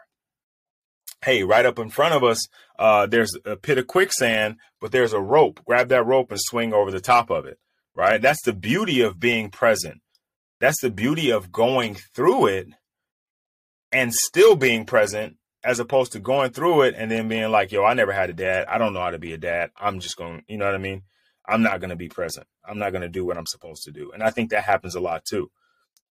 hey, 1.26 1.44
right 1.44 1.66
up 1.66 1.80
in 1.80 1.90
front 1.90 2.14
of 2.14 2.24
us, 2.24 2.48
uh, 2.78 3.08
there's 3.08 3.36
a 3.46 3.56
pit 3.56 3.80
of 3.80 3.88
quicksand, 3.88 4.58
but 4.80 4.92
there's 4.92 5.12
a 5.12 5.20
rope. 5.20 5.60
Grab 5.66 5.90
that 5.90 6.06
rope 6.06 6.32
and 6.32 6.40
swing 6.40 6.72
over 6.72 6.92
the 6.92 7.02
top 7.02 7.32
of 7.32 7.46
it, 7.46 7.58
right? 7.96 8.22
That's 8.22 8.44
the 8.44 8.54
beauty 8.54 9.02
of 9.02 9.20
being 9.20 9.50
present. 9.50 10.02
That's 10.60 10.80
the 10.82 10.92
beauty 10.92 11.32
of 11.32 11.52
going 11.52 11.98
through 12.14 12.48
it 12.48 12.68
and 13.92 14.14
still 14.14 14.56
being 14.56 14.86
present 14.86 15.38
as 15.64 15.80
opposed 15.80 16.12
to 16.12 16.20
going 16.20 16.52
through 16.52 16.84
it 16.84 16.94
and 16.96 17.10
then 17.10 17.28
being 17.28 17.50
like, 17.50 17.72
yo, 17.72 17.84
I 17.84 17.96
never 17.96 18.12
had 18.12 18.30
a 18.30 18.34
dad. 18.34 18.68
I 18.68 18.78
don't 18.78 18.94
know 18.94 19.02
how 19.02 19.10
to 19.10 19.20
be 19.20 19.34
a 19.34 19.38
dad. 19.38 19.72
I'm 19.76 20.00
just 20.00 20.18
going, 20.18 20.44
you 20.48 20.58
know 20.58 20.66
what 20.66 20.76
I 20.76 20.80
mean? 20.80 21.02
I'm 21.48 21.64
not 21.64 21.80
going 21.80 21.90
to 21.90 21.96
be 21.96 22.08
present. 22.08 22.46
I'm 22.64 22.78
not 22.78 22.92
going 22.92 23.02
to 23.02 23.10
do 23.10 23.26
what 23.26 23.38
I'm 23.38 23.48
supposed 23.48 23.84
to 23.84 23.92
do. 23.92 24.12
And 24.12 24.22
I 24.22 24.30
think 24.30 24.52
that 24.52 24.64
happens 24.64 24.94
a 24.94 25.00
lot 25.00 25.26
too 25.26 25.50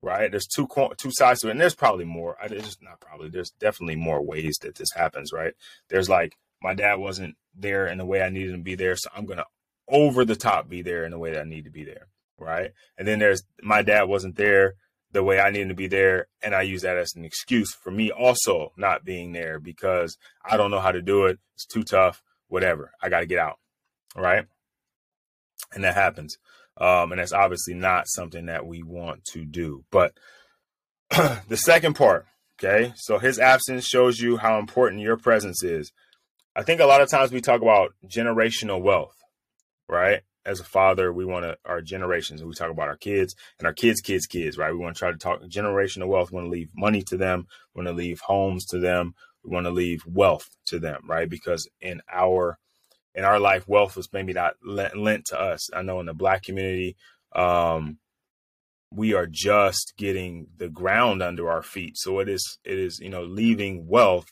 right? 0.05 0.31
There's 0.31 0.47
two 0.47 0.69
two 0.99 1.11
sides 1.13 1.41
to 1.41 1.49
it, 1.49 1.53
and 1.53 1.61
there's 1.61 1.75
probably 1.75 2.05
more. 2.05 2.37
I 2.41 2.49
just 2.49 2.83
not 2.83 3.01
probably. 3.01 3.31
There's 3.31 3.51
definitely 3.51 3.97
more 3.97 4.23
ways 4.23 4.59
that 4.63 4.77
this 4.77 4.93
happens, 4.95 5.33
right? 5.33 5.55
There's 5.89 6.09
like 6.09 6.37
my 6.63 6.75
dad 6.75 6.97
wasn't 6.97 7.37
there 7.55 7.87
in 7.87 7.99
the 7.99 8.05
way 8.05 8.23
I 8.23 8.29
needed 8.29 8.51
him 8.51 8.61
to 8.61 8.65
be 8.65 8.75
there, 8.75 8.97
so 8.97 9.09
I'm 9.17 9.27
gonna 9.27 9.47
over 9.89 10.25
the 10.25 10.37
top 10.37 10.69
be 10.69 10.83
there 10.83 11.05
in 11.05 11.11
the 11.11 11.19
way 11.19 11.33
that 11.33 11.41
I 11.41 11.49
need 11.49 11.65
to 11.65 11.71
be 11.71 11.85
there, 11.85 12.09
right? 12.39 12.73
And 12.99 13.09
then 13.09 13.19
there's 13.19 13.43
my 13.63 13.83
dad 13.83 14.05
wasn't 14.05 14.37
there 14.37 14.75
the 15.13 15.23
way 15.23 15.41
I 15.41 15.51
needed 15.51 15.69
to 15.69 15.75
be 15.75 15.87
there, 15.87 16.27
and 16.43 16.55
I 16.55 16.63
use 16.63 16.83
that 16.83 16.99
as 16.99 17.15
an 17.15 17.25
excuse 17.25 17.73
for 17.73 17.91
me 17.91 18.11
also 18.11 18.73
not 18.77 19.05
being 19.05 19.33
there 19.33 19.59
because 19.59 20.19
I 20.45 20.57
don't 20.57 20.71
know 20.71 20.81
how 20.81 20.93
to 20.93 21.03
do 21.03 21.27
it. 21.27 21.39
It's 21.55 21.67
too 21.67 21.83
tough. 21.83 22.23
Whatever. 22.49 22.93
I 23.03 23.09
got 23.09 23.21
to 23.21 23.27
get 23.27 23.39
out, 23.39 23.59
right? 24.15 24.45
And 25.73 25.83
that 25.83 25.95
happens. 25.95 26.37
Um, 26.77 27.13
and 27.13 27.21
that's 27.21 27.33
obviously 27.33 27.75
not 27.75 28.09
something 28.09 28.47
that 28.47 28.67
we 28.67 28.83
want 28.83 29.25
to 29.27 29.45
do. 29.45 29.85
But 29.91 30.13
the 31.11 31.57
second 31.57 31.95
part, 31.95 32.27
okay, 32.59 32.93
so 32.97 33.19
his 33.19 33.39
absence 33.39 33.87
shows 33.87 34.21
you 34.21 34.37
how 34.37 34.59
important 34.59 35.03
your 35.03 35.17
presence 35.17 35.63
is. 35.63 35.93
I 36.57 36.63
think 36.63 36.81
a 36.81 36.87
lot 36.87 37.01
of 37.01 37.11
times 37.11 37.33
we 37.33 37.41
talk 37.41 37.63
about 37.63 37.95
generational 38.07 38.81
wealth, 38.81 39.17
right? 39.89 40.23
As 40.47 40.61
a 40.61 40.65
father, 40.65 41.13
we 41.13 41.25
want 41.25 41.45
to 41.45 41.57
our 41.65 41.81
generations, 41.81 42.43
we 42.45 42.53
talk 42.53 42.71
about 42.71 42.89
our 42.89 42.97
kids 42.97 43.35
and 43.59 43.67
our 43.67 43.73
kids' 43.73 44.01
kids' 44.01 44.27
kids, 44.27 44.59
right? 44.59 44.73
We 44.73 44.79
want 44.79 44.95
to 44.95 44.99
try 44.99 45.11
to 45.11 45.17
talk 45.17 45.43
generational 45.43 46.09
wealth. 46.09 46.31
We 46.31 46.37
want 46.37 46.47
to 46.47 46.53
leave 46.53 46.71
money 46.77 47.03
to 47.03 47.17
them. 47.17 47.47
We 47.75 47.81
want 47.81 47.89
to 47.89 48.03
leave 48.03 48.21
homes 48.21 48.67
to 48.67 48.79
them. 48.79 49.15
We 49.43 49.51
want 49.51 49.67
to 49.67 49.71
leave 49.71 50.05
wealth 50.07 50.49
to 50.67 50.79
them, 50.79 51.03
right? 51.09 51.29
Because 51.29 51.69
in 51.81 52.03
our 52.13 52.59
in 53.15 53.25
our 53.25 53.39
life, 53.39 53.69
wealth 53.69 53.97
was 53.97 54.13
maybe 54.13 54.33
not 54.33 54.55
lent, 54.65 55.27
to 55.27 55.41
us. 55.41 55.73
I 55.73 55.83
know 55.83 56.01
in 56.01 56.07
the 56.07 56.15
black 56.15 56.43
community, 56.43 56.97
um, 57.35 57.99
we 58.91 59.15
are 59.15 59.27
just 59.27 59.95
getting 59.97 60.49
the 60.57 60.69
ground 60.69 61.23
under 61.23 61.51
our 61.51 61.63
feet. 61.63 61.97
So 61.97 62.19
it 62.19 62.29
is, 62.29 62.59
it 62.65 62.79
is, 62.79 62.99
you 63.01 63.11
know, 63.11 63.23
leaving 63.23 63.87
wealth 63.87 64.31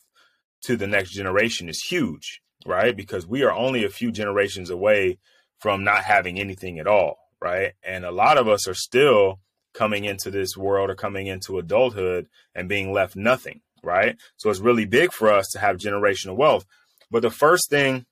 to 0.63 0.77
the 0.77 0.87
next 0.87 1.13
generation 1.13 1.69
is 1.69 1.83
huge, 1.83 2.41
right? 2.67 2.97
Because 2.97 3.27
we 3.27 3.43
are 3.43 3.53
only 3.53 3.85
a 3.85 3.91
few 3.91 4.13
generations 4.13 4.71
away 4.71 5.19
from 5.59 5.85
not 5.85 6.05
having 6.05 6.39
anything 6.39 6.79
at 6.79 6.87
all, 6.87 7.19
right? 7.41 7.73
And 7.83 8.05
a 8.05 8.13
lot 8.13 8.39
of 8.39 8.49
us 8.49 8.69
are 8.69 8.75
still 8.75 9.41
coming 9.75 10.05
into 10.05 10.31
this 10.31 10.57
world 10.57 10.91
or 10.91 10.95
coming 10.95 11.27
into 11.27 11.59
adulthood 11.59 12.29
and 12.55 12.69
being 12.69 12.93
left 12.93 13.17
nothing, 13.17 13.61
right? 13.83 14.17
So 14.37 14.51
it's 14.51 14.61
really 14.61 14.87
big 14.87 15.13
for 15.13 15.33
us 15.33 15.49
to 15.53 15.59
have 15.59 15.77
generational 15.77 16.37
wealth. 16.37 16.67
But 17.11 17.23
the 17.23 17.31
first 17.31 17.71
thing 17.71 18.07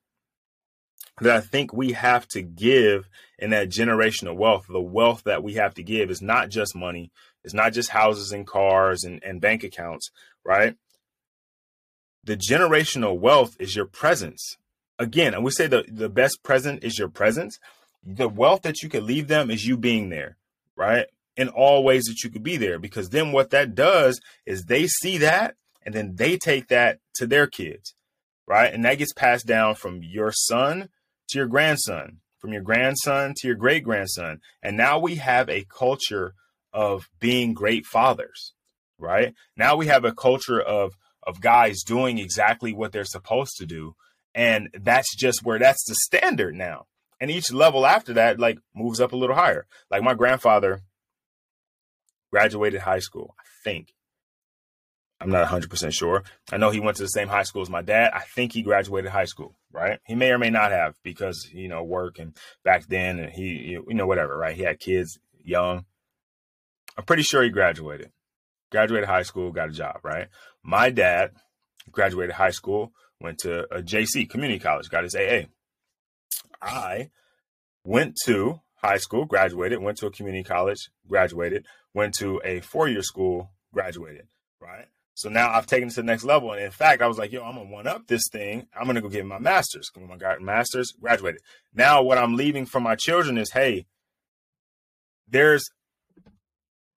that 1.21 1.37
I 1.37 1.41
think 1.41 1.73
we 1.73 1.93
have 1.93 2.27
to 2.29 2.43
give 2.43 3.09
in 3.39 3.51
that 3.51 3.71
generational 3.71 4.37
wealth, 4.37 4.67
the 4.69 4.81
wealth 4.81 5.23
that 5.25 5.43
we 5.43 5.55
have 5.55 5.75
to 5.75 5.83
give 5.83 6.11
is 6.11 6.23
not 6.23 6.51
just 6.51 6.77
money, 6.77 7.11
it's 7.45 7.55
not 7.55 7.73
just 7.73 7.91
houses 7.91 8.33
and 8.33 8.47
cars 8.47 9.05
and, 9.05 9.23
and 9.25 9.41
bank 9.41 9.65
accounts, 9.65 10.11
right? 10.45 10.77
The 12.25 12.37
generational 12.37 13.19
wealth 13.19 13.57
is 13.59 13.75
your 13.75 13.87
presence. 13.87 14.57
Again, 14.99 15.33
and 15.33 15.43
we 15.43 15.51
say 15.51 15.67
the, 15.67 15.85
the 15.89 16.11
best 16.11 16.43
present 16.43 16.85
is 16.85 16.99
your 16.99 17.09
presence. 17.09 17.59
The 18.05 18.29
wealth 18.29 18.63
that 18.63 18.83
you 18.83 18.91
can 18.91 19.07
leave 19.07 19.29
them 19.29 19.51
is 19.51 19.67
you 19.67 19.79
being 19.79 20.11
there, 20.11 20.37
right? 20.77 21.07
In 21.37 21.49
all 21.49 21.83
ways 21.83 22.05
that 22.05 22.23
you 22.23 22.31
could 22.31 22.43
be 22.43 22.59
there. 22.59 22.79
Because 22.79 23.09
then 23.09 23.33
what 23.33 23.51
that 23.51 23.75
does 23.75 24.21
is 24.45 24.65
they 24.65 24.87
see 24.87 25.17
that 25.19 25.55
and 25.83 25.95
then 25.95 26.17
they 26.17 26.37
take 26.37 26.69
that 26.69 26.99
to 27.15 27.27
their 27.27 27.47
kids, 27.47 27.95
right? 28.47 28.73
And 28.73 28.85
that 28.85 28.99
gets 28.99 29.15
passed 29.15 29.47
down 29.47 29.75
from 29.75 30.03
your 30.03 30.33
son 30.33 30.91
to 31.31 31.39
your 31.39 31.49
grandson, 31.49 32.19
from 32.39 32.53
your 32.53 32.63
grandson 32.63 33.35
to 33.37 33.47
your 33.47 33.57
great 33.57 33.85
grandson. 33.85 34.41
And 34.63 34.77
now 34.77 34.99
we 34.99 35.17
have 35.17 35.49
a 35.49 35.65
culture 35.65 36.35
of 36.73 37.09
being 37.19 37.55
great 37.55 37.87
fathers, 37.87 38.53
right? 38.99 39.35
Now 39.57 39.77
we 39.77 39.87
have 39.87 40.05
a 40.05 40.13
culture 40.13 40.61
of 40.61 40.97
of 41.27 41.41
guys 41.41 41.83
doing 41.83 42.19
exactly 42.19 42.73
what 42.73 42.93
they're 42.93 43.05
supposed 43.05 43.53
to 43.59 43.67
do. 43.67 43.95
And 44.35 44.71
that's 44.73 45.15
just 45.17 45.45
where 45.45 45.59
that's 45.59 45.85
the 45.87 45.95
standard 45.95 46.55
now. 46.55 46.87
And 47.21 47.31
each 47.31 47.53
level 47.53 47.85
after 47.85 48.15
that, 48.15 48.39
like 48.41 48.59
moves 48.75 49.01
up 49.01 49.13
a 49.13 49.17
little 49.17 49.37
higher. 49.37 49.67
Like 49.91 50.03
my 50.03 50.15
grandfather 50.15 50.81
graduated 52.31 52.81
high 52.81 53.01
school, 53.01 53.35
I 53.39 53.45
think. 53.65 53.93
I'm 55.21 55.31
not 55.31 55.47
100% 55.49 55.93
sure. 55.93 56.25
I 56.51 56.57
know 56.57 56.71
he 56.71 56.81
went 56.81 56.97
to 56.97 57.03
the 57.03 57.09
same 57.09 57.29
high 57.29 57.43
school 57.43 57.61
as 57.61 57.69
my 57.69 57.83
dad. 57.83 58.13
I 58.15 58.21
think 58.21 58.53
he 58.53 58.63
graduated 58.63 59.11
high 59.11 59.27
school, 59.27 59.55
right? 59.71 59.99
He 60.07 60.15
may 60.15 60.31
or 60.31 60.39
may 60.39 60.49
not 60.49 60.73
have 60.73 60.95
because, 61.03 61.49
you 61.53 61.69
know, 61.69 61.85
work 61.85 62.19
and 62.19 62.35
back 62.65 62.87
then 62.87 63.19
and 63.19 63.31
he, 63.31 63.77
you 63.87 63.95
know, 63.95 64.07
whatever, 64.07 64.37
right? 64.37 64.57
He 64.57 64.63
had 64.63 64.81
kids 64.81 65.19
young. 65.45 65.85
I'm 66.97 67.05
pretty 67.05 67.23
sure 67.23 67.43
he 67.43 67.51
graduated. 67.51 68.13
Graduated 68.73 69.09
high 69.09 69.23
school, 69.23 69.53
got 69.53 69.69
a 69.69 69.73
job, 69.73 70.01
right? 70.03 70.29
My 70.63 70.89
dad 70.91 71.33
graduated 71.91 72.37
high 72.37 72.51
school, 72.51 72.93
went 73.21 73.39
to 73.39 73.65
a 73.75 73.83
JC, 73.83 74.29
community 74.29 74.59
college, 74.59 74.89
got 74.89 75.05
his 75.05 75.15
AA. 75.15 75.43
I 76.63 77.11
went 77.85 78.17
to 78.25 78.61
high 78.77 78.99
school, 78.99 79.27
graduated, 79.27 79.83
went 79.83 79.99
to 79.99 80.07
a 80.07 80.11
community 80.11 80.45
college, 80.45 80.89
graduated, 81.07 81.67
went 81.93 82.15
to 82.15 82.41
a 82.45 82.61
four 82.61 82.89
year 82.89 83.03
school, 83.03 83.51
graduated, 83.73 84.27
right? 84.61 84.87
So 85.21 85.29
now 85.29 85.51
I've 85.51 85.67
taken 85.67 85.89
it 85.89 85.91
to 85.93 86.01
the 86.01 86.07
next 86.07 86.25
level. 86.25 86.53
And 86.53 86.65
in 86.65 86.71
fact, 86.71 87.03
I 87.03 87.07
was 87.07 87.19
like, 87.19 87.31
yo, 87.31 87.45
I'm 87.45 87.55
gonna 87.55 87.69
one 87.69 87.87
up 87.87 88.07
this 88.07 88.23
thing. 88.33 88.67
I'm 88.75 88.87
gonna 88.87 89.03
go 89.03 89.11
get 89.11 89.27
my 89.27 89.39
master's. 89.39 89.91
My 89.95 90.39
master's, 90.41 90.93
graduated. 90.93 91.43
Now 91.75 92.03
what 92.03 92.17
I'm 92.17 92.37
leaving 92.37 92.65
for 92.65 92.81
my 92.81 92.95
children 92.95 93.37
is, 93.37 93.53
hey, 93.53 93.85
there's 95.29 95.69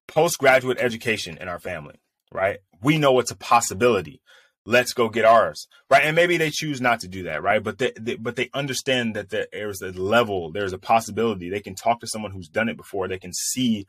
postgraduate 0.07 0.77
education 0.79 1.37
in 1.37 1.49
our 1.49 1.59
family, 1.59 1.95
right? 2.31 2.59
We 2.81 2.97
know 2.97 3.19
it's 3.19 3.31
a 3.31 3.35
possibility. 3.35 4.21
Let's 4.65 4.93
go 4.93 5.09
get 5.09 5.25
ours, 5.25 5.67
right? 5.89 6.05
And 6.05 6.15
maybe 6.15 6.37
they 6.37 6.49
choose 6.49 6.79
not 6.79 7.01
to 7.01 7.09
do 7.09 7.23
that, 7.23 7.43
right? 7.43 7.61
But 7.61 7.77
they, 7.77 7.91
they 7.99 8.15
but 8.15 8.37
they 8.37 8.49
understand 8.53 9.17
that 9.17 9.31
there's 9.31 9.81
a 9.81 9.91
level, 9.91 10.49
there's 10.49 10.71
a 10.71 10.77
possibility. 10.77 11.49
They 11.49 11.59
can 11.59 11.75
talk 11.75 11.99
to 11.99 12.07
someone 12.07 12.31
who's 12.31 12.47
done 12.47 12.69
it 12.69 12.77
before. 12.77 13.09
They 13.09 13.19
can 13.19 13.33
see 13.33 13.85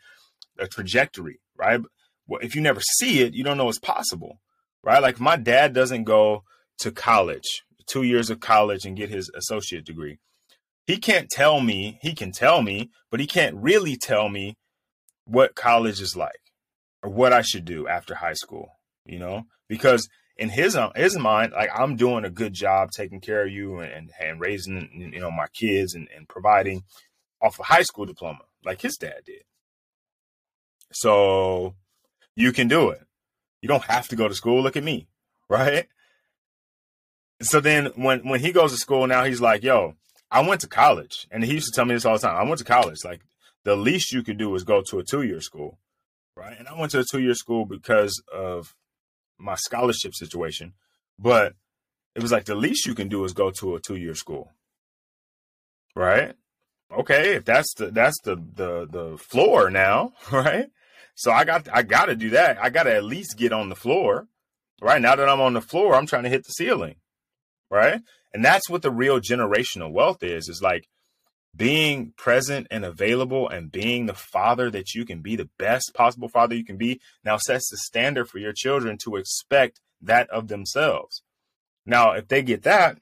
a 0.59 0.67
trajectory, 0.67 1.39
right? 1.57 1.81
Well, 2.27 2.41
if 2.43 2.55
you 2.55 2.61
never 2.61 2.81
see 2.81 3.21
it, 3.21 3.35
you 3.35 3.45
don't 3.45 3.57
know 3.57 3.69
it's 3.69 3.79
possible, 3.79 4.41
right? 4.83 5.03
Like 5.03 5.21
my 5.21 5.37
dad 5.37 5.73
doesn't 5.73 6.05
go 6.05 6.45
to 6.79 6.91
college, 6.91 7.65
two 7.87 8.03
years 8.03 8.31
of 8.31 8.41
college, 8.41 8.85
and 8.85 8.97
get 8.97 9.11
his 9.11 9.31
associate 9.35 9.85
degree. 9.85 10.19
He 10.87 10.99
can't 10.99 11.29
tell 11.31 11.61
me. 11.61 11.99
He 12.03 12.15
can 12.15 12.33
tell 12.33 12.63
me, 12.63 12.91
but 13.11 13.21
he 13.21 13.27
can't 13.27 13.57
really 13.57 13.97
tell 13.97 14.29
me 14.29 14.57
what 15.25 15.55
college 15.55 16.01
is 16.01 16.17
like 16.17 16.41
or 17.03 17.11
what 17.11 17.33
I 17.33 17.43
should 17.43 17.65
do 17.65 17.89
after 17.89 18.15
high 18.15 18.35
school. 18.35 18.69
You 19.07 19.19
know, 19.19 19.45
because 19.69 20.09
in 20.37 20.49
his 20.49 20.77
uh, 20.77 20.91
his 20.97 21.17
mind, 21.19 21.53
like 21.53 21.71
I'm 21.75 21.97
doing 21.97 22.25
a 22.25 22.31
good 22.31 22.55
job 22.55 22.91
taking 22.91 23.21
care 23.21 23.45
of 23.45 23.51
you 23.51 23.81
and 23.81 24.11
and 24.21 24.41
raising 24.41 25.11
you 25.13 25.21
know 25.21 25.31
my 25.31 25.47
kids 25.55 25.95
and, 25.95 26.09
and 26.15 26.29
providing 26.29 26.83
off 27.43 27.59
a 27.61 27.65
high 27.65 27.83
school 27.83 28.07
diploma 28.07 28.41
like 28.65 28.81
his 28.81 28.97
dad 28.97 29.21
did. 29.25 29.43
So 30.93 31.75
you 32.37 32.53
can 32.53 32.69
do 32.69 32.91
it. 32.91 33.03
You 33.63 33.69
don't 33.69 33.85
have 33.85 34.09
to 34.09 34.17
go 34.17 34.29
to 34.29 34.35
school. 34.35 34.63
Look 34.63 34.77
at 34.77 34.85
me, 34.85 35.09
right? 35.49 35.87
So 37.41 37.61
then 37.61 37.87
when 37.97 38.21
when 38.29 38.41
he 38.41 38.53
goes 38.53 38.73
to 38.73 38.79
school 38.79 39.07
now, 39.07 39.25
he's 39.25 39.41
like, 39.41 39.63
"Yo, 39.63 39.95
I 40.31 40.47
went 40.47 40.61
to 40.63 40.69
college," 40.69 41.27
and 41.31 41.45
he 41.45 41.55
used 41.55 41.67
to 41.67 41.73
tell 41.73 41.85
me 41.85 41.95
this 41.95 42.05
all 42.05 42.15
the 42.15 42.27
time. 42.27 42.37
I 42.37 42.49
went 42.49 42.59
to 42.59 42.65
college. 42.65 42.99
Like 43.05 43.23
the 43.65 43.77
least 43.77 44.13
you 44.13 44.23
could 44.23 44.39
do 44.39 44.55
is 44.55 44.65
go 44.65 44.83
to 44.89 44.99
a 44.99 45.05
two 45.05 45.23
year 45.23 45.41
school, 45.41 45.79
right? 46.37 46.57
And 46.59 46.69
I 46.69 46.79
went 46.79 46.93
to 46.93 47.01
a 47.01 47.05
two 47.05 47.21
year 47.21 47.35
school 47.35 47.65
because 47.65 48.23
of 48.33 48.75
my 49.39 49.57
scholarship 49.57 50.15
situation, 50.15 50.75
but 51.19 51.55
it 52.15 52.23
was 52.23 52.33
like 52.33 52.45
the 52.45 52.55
least 52.55 52.87
you 52.87 52.95
can 52.95 53.09
do 53.09 53.25
is 53.25 53.33
go 53.33 53.51
to 53.51 53.75
a 53.75 53.81
two 53.81 53.97
year 53.97 54.15
school, 54.15 54.53
right? 55.97 56.35
Okay, 56.93 57.35
if 57.35 57.45
that's 57.45 57.73
the 57.75 57.91
that's 57.91 58.21
the 58.23 58.37
the 58.37 58.87
the 58.91 59.19
floor 59.19 59.71
now, 59.71 60.13
right? 60.33 60.71
So 61.15 61.31
I 61.33 61.45
got 61.45 61.69
I 61.73 61.83
got 61.83 62.07
to 62.07 62.17
do 62.17 62.31
that. 62.31 62.59
I 62.63 62.71
got 62.71 62.85
to 62.85 62.95
at 62.95 63.05
least 63.05 63.39
get 63.39 63.53
on 63.53 63.69
the 63.69 63.77
floor, 63.77 64.27
right? 64.81 65.01
Now 65.01 65.17
that 65.17 65.29
I'm 65.29 65.41
on 65.41 65.55
the 65.55 65.61
floor, 65.61 65.95
I'm 65.95 66.07
trying 66.07 66.25
to 66.25 66.29
hit 66.29 66.45
the 66.45 66.51
ceiling, 66.51 66.97
right? 67.71 68.01
And 68.33 68.45
that's 68.45 68.69
what 68.69 68.83
the 68.83 68.91
real 68.91 69.21
generational 69.21 69.93
wealth 69.93 70.23
is. 70.23 70.49
Is 70.49 70.61
like 70.63 70.89
being 71.57 72.13
present 72.17 72.67
and 72.71 72.85
available 72.85 73.49
and 73.49 73.71
being 73.71 74.07
the 74.07 74.15
father 74.15 74.71
that 74.71 74.95
you 74.95 75.05
can 75.05 75.21
be, 75.21 75.37
the 75.37 75.49
best 75.59 75.93
possible 75.95 76.29
father 76.29 76.55
you 76.55 76.65
can 76.65 76.77
be, 76.77 77.01
now 77.25 77.37
sets 77.37 77.71
the 77.71 77.77
standard 77.77 78.29
for 78.29 78.39
your 78.39 78.53
children 78.53 78.99
to 79.05 79.17
expect 79.17 79.81
that 80.01 80.29
of 80.31 80.49
themselves. 80.49 81.23
Now, 81.87 82.13
if 82.13 82.29
they 82.29 82.43
get 82.43 82.63
that, 82.65 82.99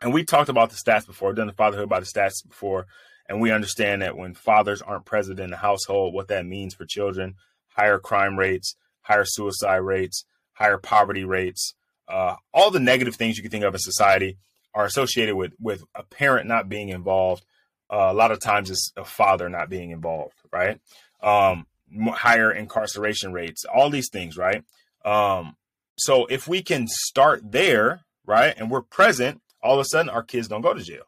and 0.00 0.12
we 0.12 0.24
talked 0.24 0.48
about 0.48 0.70
the 0.70 0.76
stats 0.76 1.06
before, 1.06 1.32
done 1.32 1.46
the 1.46 1.52
fatherhood 1.52 1.88
by 1.88 2.00
the 2.00 2.06
stats 2.06 2.46
before, 2.46 2.86
and 3.32 3.40
we 3.40 3.50
understand 3.50 4.02
that 4.02 4.14
when 4.14 4.34
fathers 4.34 4.82
aren't 4.82 5.06
present 5.06 5.40
in 5.40 5.48
the 5.48 5.56
household, 5.56 6.12
what 6.12 6.28
that 6.28 6.44
means 6.44 6.74
for 6.74 6.84
children 6.84 7.34
higher 7.74 7.98
crime 7.98 8.38
rates, 8.38 8.76
higher 9.00 9.24
suicide 9.24 9.76
rates, 9.76 10.26
higher 10.52 10.76
poverty 10.76 11.24
rates, 11.24 11.72
uh, 12.08 12.34
all 12.52 12.70
the 12.70 12.78
negative 12.78 13.16
things 13.16 13.38
you 13.38 13.42
can 13.42 13.50
think 13.50 13.64
of 13.64 13.72
in 13.72 13.80
society 13.80 14.36
are 14.74 14.84
associated 14.84 15.34
with 15.34 15.54
with 15.58 15.82
a 15.94 16.02
parent 16.02 16.46
not 16.46 16.68
being 16.68 16.90
involved. 16.90 17.42
Uh, 17.90 18.08
a 18.10 18.12
lot 18.12 18.32
of 18.32 18.38
times 18.38 18.70
it's 18.70 18.92
a 18.98 19.04
father 19.04 19.48
not 19.48 19.70
being 19.70 19.92
involved, 19.92 20.36
right? 20.52 20.78
Um, 21.22 21.66
higher 22.08 22.52
incarceration 22.52 23.32
rates, 23.32 23.64
all 23.64 23.88
these 23.88 24.10
things, 24.10 24.36
right? 24.36 24.62
Um, 25.06 25.56
so 25.96 26.26
if 26.26 26.46
we 26.46 26.62
can 26.62 26.86
start 26.86 27.50
there, 27.50 28.02
right, 28.26 28.52
and 28.58 28.70
we're 28.70 28.82
present, 28.82 29.40
all 29.62 29.72
of 29.72 29.80
a 29.80 29.86
sudden 29.86 30.10
our 30.10 30.22
kids 30.22 30.48
don't 30.48 30.60
go 30.60 30.74
to 30.74 30.82
jail. 30.82 31.04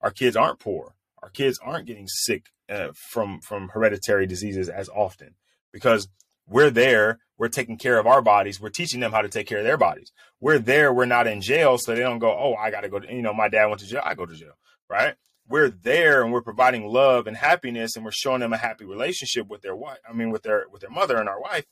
Our 0.00 0.10
kids 0.10 0.34
aren't 0.34 0.58
poor. 0.58 0.96
Our 1.22 1.30
kids 1.30 1.58
aren't 1.62 1.86
getting 1.86 2.06
sick 2.08 2.46
uh, 2.68 2.88
from 2.94 3.40
from 3.40 3.70
hereditary 3.70 4.26
diseases 4.26 4.68
as 4.68 4.88
often 4.88 5.34
because 5.72 6.08
we're 6.46 6.70
there. 6.70 7.20
We're 7.36 7.48
taking 7.48 7.78
care 7.78 7.98
of 7.98 8.06
our 8.06 8.20
bodies. 8.20 8.60
We're 8.60 8.68
teaching 8.68 9.00
them 9.00 9.12
how 9.12 9.22
to 9.22 9.28
take 9.28 9.46
care 9.46 9.58
of 9.58 9.64
their 9.64 9.76
bodies. 9.76 10.12
We're 10.40 10.58
there. 10.58 10.92
We're 10.92 11.04
not 11.04 11.26
in 11.26 11.40
jail, 11.40 11.78
so 11.78 11.94
they 11.94 12.00
don't 12.00 12.18
go, 12.18 12.30
"Oh, 12.30 12.54
I 12.54 12.70
got 12.70 12.80
to 12.80 12.88
go." 12.88 12.98
To, 12.98 13.12
you 13.12 13.22
know, 13.22 13.34
my 13.34 13.48
dad 13.48 13.66
went 13.66 13.80
to 13.80 13.86
jail. 13.86 14.02
I 14.04 14.14
go 14.14 14.26
to 14.26 14.34
jail, 14.34 14.54
right? 14.88 15.14
We're 15.48 15.70
there 15.70 16.22
and 16.22 16.32
we're 16.32 16.42
providing 16.42 16.86
love 16.86 17.26
and 17.26 17.36
happiness, 17.36 17.96
and 17.96 18.04
we're 18.04 18.12
showing 18.12 18.40
them 18.40 18.52
a 18.52 18.58
happy 18.58 18.84
relationship 18.84 19.48
with 19.48 19.62
their 19.62 19.76
wife. 19.76 19.98
I 20.08 20.12
mean, 20.12 20.30
with 20.30 20.42
their 20.42 20.66
with 20.70 20.82
their 20.82 20.90
mother 20.90 21.16
and 21.16 21.28
our 21.28 21.40
wife. 21.40 21.64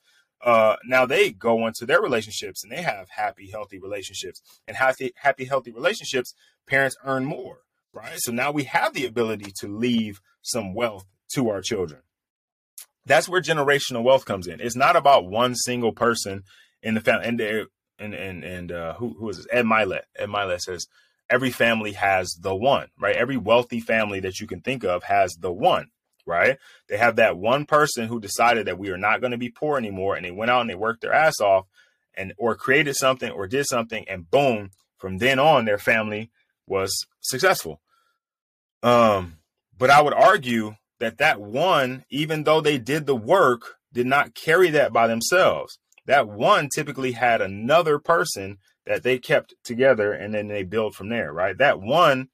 Uh, 0.44 0.76
now 0.84 1.06
they 1.06 1.32
go 1.32 1.66
into 1.66 1.86
their 1.86 2.00
relationships 2.00 2.62
and 2.62 2.70
they 2.70 2.82
have 2.82 3.08
happy, 3.08 3.50
healthy 3.50 3.78
relationships. 3.78 4.42
And 4.68 4.76
happy, 4.76 5.12
happy, 5.16 5.46
healthy 5.46 5.72
relationships, 5.72 6.34
parents 6.66 6.94
earn 7.04 7.24
more, 7.24 7.60
right? 7.96 8.18
So 8.18 8.30
now 8.32 8.52
we 8.52 8.64
have 8.64 8.92
the 8.92 9.06
ability 9.06 9.52
to 9.60 9.68
leave 9.68 10.20
some 10.42 10.74
wealth 10.74 11.06
to 11.34 11.48
our 11.50 11.60
children 11.60 12.02
that's 13.06 13.28
where 13.28 13.40
generational 13.40 14.02
wealth 14.02 14.24
comes 14.24 14.46
in. 14.48 14.60
It's 14.60 14.76
not 14.76 14.96
about 14.96 15.26
one 15.26 15.54
single 15.54 15.92
person 15.92 16.42
in 16.82 16.94
the 16.94 17.00
family. 17.00 17.26
And 17.28 17.40
and 17.98 18.14
and 18.14 18.44
and 18.44 18.72
uh, 18.72 18.94
who 18.94 19.14
who 19.18 19.28
is 19.30 19.38
this? 19.38 19.46
Ed 19.50 19.64
Mylett. 19.64 20.02
Ed 20.18 20.28
Mylett 20.28 20.60
says 20.60 20.86
every 21.30 21.50
family 21.50 21.92
has 21.92 22.36
the 22.40 22.54
one, 22.54 22.88
right? 22.98 23.16
Every 23.16 23.36
wealthy 23.36 23.80
family 23.80 24.20
that 24.20 24.40
you 24.40 24.46
can 24.46 24.60
think 24.60 24.84
of 24.84 25.04
has 25.04 25.34
the 25.34 25.52
one, 25.52 25.90
right? 26.26 26.58
They 26.88 26.98
have 26.98 27.16
that 27.16 27.38
one 27.38 27.64
person 27.64 28.08
who 28.08 28.20
decided 28.20 28.66
that 28.66 28.78
we 28.78 28.90
are 28.90 28.98
not 28.98 29.20
going 29.20 29.30
to 29.30 29.38
be 29.38 29.48
poor 29.48 29.78
anymore, 29.78 30.16
and 30.16 30.24
they 30.24 30.30
went 30.30 30.50
out 30.50 30.60
and 30.60 30.70
they 30.70 30.74
worked 30.74 31.00
their 31.00 31.14
ass 31.14 31.40
off, 31.40 31.66
and 32.14 32.34
or 32.36 32.54
created 32.54 32.96
something 32.96 33.30
or 33.30 33.46
did 33.46 33.66
something, 33.66 34.04
and 34.08 34.30
boom, 34.30 34.70
from 34.98 35.18
then 35.18 35.38
on, 35.38 35.64
their 35.64 35.78
family 35.78 36.30
was 36.66 37.06
successful. 37.20 37.80
Um, 38.86 39.38
but 39.76 39.90
I 39.90 40.00
would 40.00 40.14
argue 40.14 40.76
that 41.00 41.18
that 41.18 41.40
one, 41.40 42.04
even 42.08 42.44
though 42.44 42.60
they 42.60 42.78
did 42.78 43.04
the 43.04 43.16
work, 43.16 43.74
did 43.92 44.06
not 44.06 44.36
carry 44.36 44.70
that 44.70 44.92
by 44.92 45.08
themselves. 45.08 45.80
That 46.06 46.28
one 46.28 46.68
typically 46.72 47.12
had 47.12 47.40
another 47.40 47.98
person 47.98 48.58
that 48.86 49.02
they 49.02 49.18
kept 49.18 49.54
together 49.64 50.12
and 50.12 50.32
then 50.32 50.46
they 50.46 50.62
build 50.62 50.94
from 50.94 51.08
there, 51.08 51.32
right? 51.32 51.58
That 51.58 51.80
one, 51.80 52.28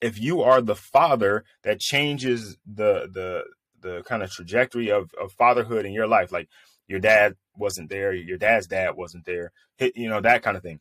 if 0.00 0.18
you 0.18 0.40
are 0.40 0.62
the 0.62 0.74
father 0.74 1.44
that 1.62 1.78
changes 1.78 2.56
the 2.64 3.06
the 3.12 3.44
the 3.80 4.02
kind 4.04 4.22
of 4.22 4.30
trajectory 4.30 4.90
of, 4.90 5.10
of 5.20 5.32
fatherhood 5.32 5.84
in 5.84 5.92
your 5.92 6.06
life, 6.06 6.32
like 6.32 6.48
your 6.86 7.00
dad 7.00 7.36
wasn't 7.54 7.90
there, 7.90 8.14
your 8.14 8.38
dad's 8.38 8.66
dad 8.66 8.96
wasn't 8.96 9.26
there, 9.26 9.52
you 9.94 10.08
know, 10.08 10.22
that 10.22 10.42
kind 10.42 10.56
of 10.56 10.62
thing. 10.62 10.80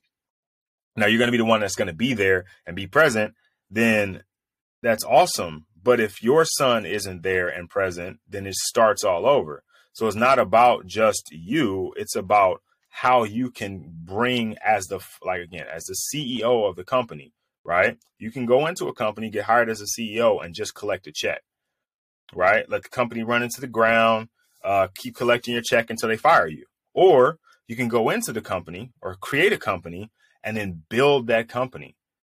Now 0.95 1.07
you're 1.07 1.19
going 1.19 1.27
to 1.27 1.33
be 1.33 1.37
the 1.37 1.43
one 1.43 1.59
that's 1.59 1.75
going 1.75 1.89
to 1.89 1.93
be 1.93 2.13
there 2.13 2.45
and 2.65 2.77
be 2.77 2.87
present, 2.87 3.35
then 3.69 4.23
that's 4.87 5.03
awesome. 5.03 5.65
But 5.83 5.99
if 5.99 6.23
your 6.23 6.45
son 6.45 6.85
isn't 6.85 7.23
there 7.23 7.47
and 7.47 7.69
present, 7.69 8.19
then 8.27 8.47
it 8.47 8.55
starts 8.55 9.03
all 9.03 9.25
over. 9.25 9.63
So 9.93 10.07
it's 10.07 10.15
not 10.15 10.39
about 10.39 10.85
just 10.85 11.29
you, 11.31 11.93
it's 11.97 12.15
about 12.15 12.61
how 12.89 13.23
you 13.23 13.51
can 13.51 13.91
bring 14.03 14.55
as 14.65 14.85
the 14.85 14.99
like 15.23 15.41
again, 15.41 15.65
as 15.71 15.85
the 15.85 15.95
CEO 15.95 16.69
of 16.69 16.75
the 16.75 16.83
company, 16.83 17.33
right? 17.63 17.97
You 18.17 18.31
can 18.31 18.45
go 18.45 18.65
into 18.67 18.87
a 18.87 18.93
company, 18.93 19.29
get 19.29 19.45
hired 19.45 19.69
as 19.69 19.81
a 19.81 19.85
CEO 19.85 20.43
and 20.43 20.55
just 20.55 20.73
collect 20.73 21.07
a 21.07 21.11
check. 21.11 21.41
Right? 22.33 22.69
Let 22.69 22.83
the 22.83 22.89
company 22.89 23.23
run 23.23 23.43
into 23.43 23.61
the 23.61 23.67
ground, 23.67 24.29
uh, 24.63 24.87
keep 24.95 25.15
collecting 25.15 25.53
your 25.53 25.63
check 25.63 25.89
until 25.89 26.09
they 26.09 26.17
fire 26.17 26.47
you. 26.47 26.65
Or 26.93 27.39
you 27.67 27.75
can 27.75 27.87
go 27.87 28.09
into 28.09 28.33
the 28.33 28.41
company 28.41 28.91
or 29.01 29.15
create 29.15 29.53
a 29.53 29.57
company 29.57 30.11
and 30.43 30.57
then 30.57 30.83
build 30.89 31.27
that 31.27 31.49
company 31.49 31.95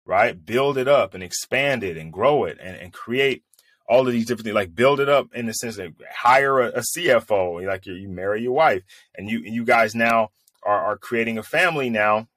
right? 0.09 0.43
Build 0.43 0.79
it 0.79 0.87
up 0.87 1.13
and 1.13 1.21
expand 1.21 1.83
it 1.83 1.95
and 1.95 2.11
grow 2.11 2.45
it 2.45 2.57
and, 2.59 2.75
and 2.75 2.91
create 2.91 3.43
all 3.87 4.07
of 4.07 4.11
these 4.11 4.25
different 4.25 4.45
things, 4.45 4.55
like 4.55 4.73
build 4.73 4.99
it 4.99 5.07
up 5.07 5.27
in 5.35 5.45
the 5.45 5.53
sense 5.53 5.75
that 5.77 5.93
hire 6.11 6.59
a, 6.61 6.69
a 6.69 6.79
CFO, 6.79 7.63
like 7.67 7.85
you, 7.85 8.09
marry 8.09 8.41
your 8.41 8.53
wife 8.53 8.81
and 9.15 9.29
you, 9.29 9.39
you 9.39 9.63
guys 9.63 9.93
now 9.93 10.31
are, 10.63 10.83
are 10.83 10.97
creating 10.97 11.37
a 11.37 11.43
family 11.43 11.91
now 11.91 12.27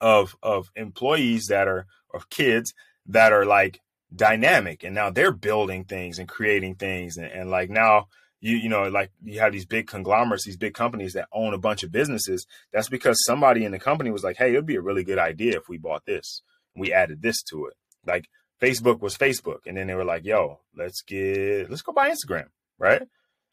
of, 0.00 0.36
of 0.42 0.72
employees 0.74 1.46
that 1.46 1.68
are, 1.68 1.86
of 2.12 2.28
kids 2.30 2.74
that 3.06 3.32
are 3.32 3.46
like 3.46 3.80
dynamic 4.14 4.82
and 4.82 4.92
now 4.92 5.10
they're 5.10 5.32
building 5.32 5.84
things 5.84 6.18
and 6.18 6.28
creating 6.28 6.74
things. 6.74 7.16
And, 7.16 7.26
and 7.26 7.48
like 7.48 7.70
now, 7.70 8.08
you 8.44 8.56
you 8.58 8.68
know 8.68 8.88
like 8.88 9.10
you 9.24 9.40
have 9.40 9.52
these 9.52 9.64
big 9.64 9.86
conglomerates 9.86 10.44
these 10.44 10.56
big 10.56 10.74
companies 10.74 11.14
that 11.14 11.28
own 11.32 11.54
a 11.54 11.58
bunch 11.58 11.82
of 11.82 11.90
businesses 11.90 12.46
that's 12.72 12.90
because 12.90 13.24
somebody 13.24 13.64
in 13.64 13.72
the 13.72 13.78
company 13.78 14.10
was 14.10 14.22
like 14.22 14.36
hey 14.36 14.50
it'd 14.50 14.66
be 14.66 14.76
a 14.76 14.82
really 14.82 15.02
good 15.02 15.18
idea 15.18 15.56
if 15.56 15.68
we 15.68 15.78
bought 15.78 16.04
this 16.04 16.42
we 16.76 16.92
added 16.92 17.22
this 17.22 17.42
to 17.42 17.66
it. 17.66 17.74
Like 18.06 18.28
facebook 18.60 19.00
was 19.00 19.16
facebook 19.16 19.60
and 19.66 19.76
then 19.76 19.86
they 19.86 19.94
were 19.94 20.04
like 20.04 20.24
yo 20.24 20.60
let's 20.76 21.02
get 21.02 21.70
let's 21.70 21.82
go 21.82 21.92
buy 21.92 22.10
instagram 22.10 22.48
right? 22.78 23.02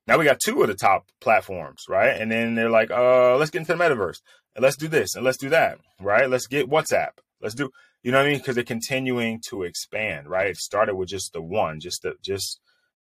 Now 0.08 0.17
we 0.17 0.25
got 0.25 0.39
two 0.43 0.62
of 0.62 0.67
the 0.67 0.75
top 0.75 1.08
platforms 1.21 1.86
right? 1.88 2.19
And 2.19 2.30
then 2.30 2.56
they're 2.56 2.69
like 2.69 2.91
uh 2.91 3.38
let's 3.38 3.51
get 3.51 3.60
into 3.60 3.73
the 3.73 3.84
metaverse 3.84 4.19
and 4.56 4.63
let's 4.63 4.75
do 4.75 4.89
this 4.89 5.15
and 5.15 5.23
let's 5.23 5.38
do 5.38 5.49
that 5.49 5.80
right? 6.01 6.30
Let's 6.30 6.47
get 6.47 6.69
whatsapp 6.69 7.12
let's 7.41 7.56
do 7.56 7.71
you 8.04 8.12
know 8.12 8.17
what 8.17 8.25
i 8.25 8.30
mean? 8.30 8.39
Because 8.39 8.56
they're 8.56 8.63
continuing 8.65 9.41
to 9.47 9.63
expand 9.63 10.27
right? 10.27 10.47
It 10.47 10.58
started 10.58 10.95
with 10.95 11.08
just 11.08 11.32
the 11.32 11.41
one 11.41 11.80
just 11.80 12.01
the 12.01 12.15
just 12.21 12.60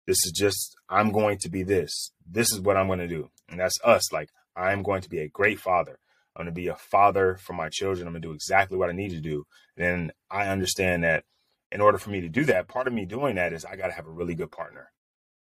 this 0.09 0.25
is 0.25 0.31
just, 0.31 0.75
I'm 0.89 1.11
going 1.11 1.37
to 1.39 1.49
be 1.49 1.61
this. 1.61 2.11
This 2.27 2.51
is 2.51 2.59
what 2.59 2.77
I'm 2.77 2.87
going 2.87 2.99
to 2.99 3.07
do. 3.07 3.29
And 3.47 3.59
that's 3.59 3.79
us. 3.83 4.11
Like, 4.11 4.29
I'm 4.55 4.81
going 4.81 5.01
to 5.03 5.09
be 5.09 5.19
a 5.19 5.29
great 5.29 5.59
father. 5.59 5.99
I'm 6.35 6.45
going 6.45 6.53
to 6.53 6.59
be 6.59 6.67
a 6.67 6.75
father 6.75 7.37
for 7.39 7.53
my 7.53 7.69
children. 7.69 8.07
I'm 8.07 8.13
going 8.13 8.23
to 8.23 8.27
do 8.27 8.33
exactly 8.33 8.75
what 8.75 8.89
I 8.89 8.93
need 8.93 9.11
to 9.11 9.21
do. 9.21 9.45
And 9.77 10.11
I 10.31 10.47
understand 10.47 11.03
that 11.03 11.25
in 11.71 11.79
order 11.79 11.99
for 11.99 12.09
me 12.09 12.21
to 12.21 12.29
do 12.29 12.43
that, 12.45 12.67
part 12.67 12.87
of 12.87 12.93
me 12.93 13.05
doing 13.05 13.35
that 13.35 13.53
is 13.53 13.65
I 13.65 13.75
got 13.75 13.87
to 13.87 13.93
have 13.93 14.07
a 14.07 14.11
really 14.11 14.33
good 14.33 14.51
partner, 14.51 14.91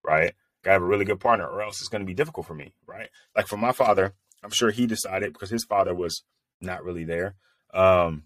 right? 0.04 0.34
Got 0.64 0.72
to 0.72 0.74
have 0.74 0.82
a 0.84 0.86
really 0.86 1.06
good 1.06 1.20
partner, 1.20 1.46
or 1.46 1.62
else 1.62 1.82
it's 1.82 1.90
going 1.90 2.02
to 2.02 2.08
be 2.08 2.14
difficult 2.14 2.48
for 2.48 2.56
me, 2.56 2.74
right? 2.88 3.10
Like 3.36 3.48
for 3.48 3.58
my 3.58 3.74
father, 3.74 4.14
I'm 4.42 4.52
sure 4.52 4.72
he 4.72 4.88
decided 4.88 5.34
because 5.34 5.50
his 5.50 5.66
father 5.66 5.94
was 5.94 6.24
not 6.62 6.84
really 6.84 7.04
there. 7.04 7.36
Um, 7.74 8.24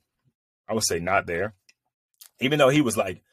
I 0.67 0.75
would 0.75 0.85
say 0.85 0.99
not 0.99 1.25
there, 1.25 1.55
even 2.39 2.59
though 2.59 2.69
he 2.69 2.81
was 2.81 2.95
like 2.95 3.23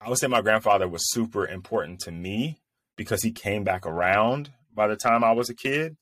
I 0.00 0.08
would 0.08 0.18
say 0.18 0.26
my 0.28 0.40
grandfather 0.40 0.88
was 0.88 1.10
super 1.10 1.46
important 1.46 2.00
to 2.00 2.10
me 2.10 2.60
because 2.96 3.22
he 3.22 3.32
came 3.32 3.64
back 3.64 3.86
around 3.86 4.50
by 4.74 4.88
the 4.88 4.96
time 4.96 5.22
I 5.22 5.32
was 5.32 5.50
a 5.50 5.54
kid. 5.54 5.96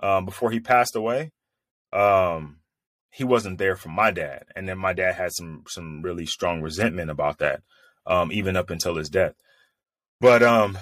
Um, 0.00 0.24
before 0.24 0.50
he 0.50 0.60
passed 0.60 0.94
away, 0.94 1.32
um, 1.92 2.58
he 3.10 3.24
wasn't 3.24 3.58
there 3.58 3.74
for 3.74 3.88
my 3.88 4.10
dad, 4.10 4.44
and 4.54 4.68
then 4.68 4.78
my 4.78 4.92
dad 4.92 5.14
had 5.14 5.32
some 5.32 5.64
some 5.66 6.02
really 6.02 6.24
strong 6.26 6.62
resentment 6.62 7.10
about 7.10 7.38
that, 7.38 7.62
um, 8.06 8.30
even 8.30 8.56
up 8.56 8.70
until 8.70 8.94
his 8.94 9.08
death. 9.08 9.34
But 10.20 10.42
um, 10.42 10.78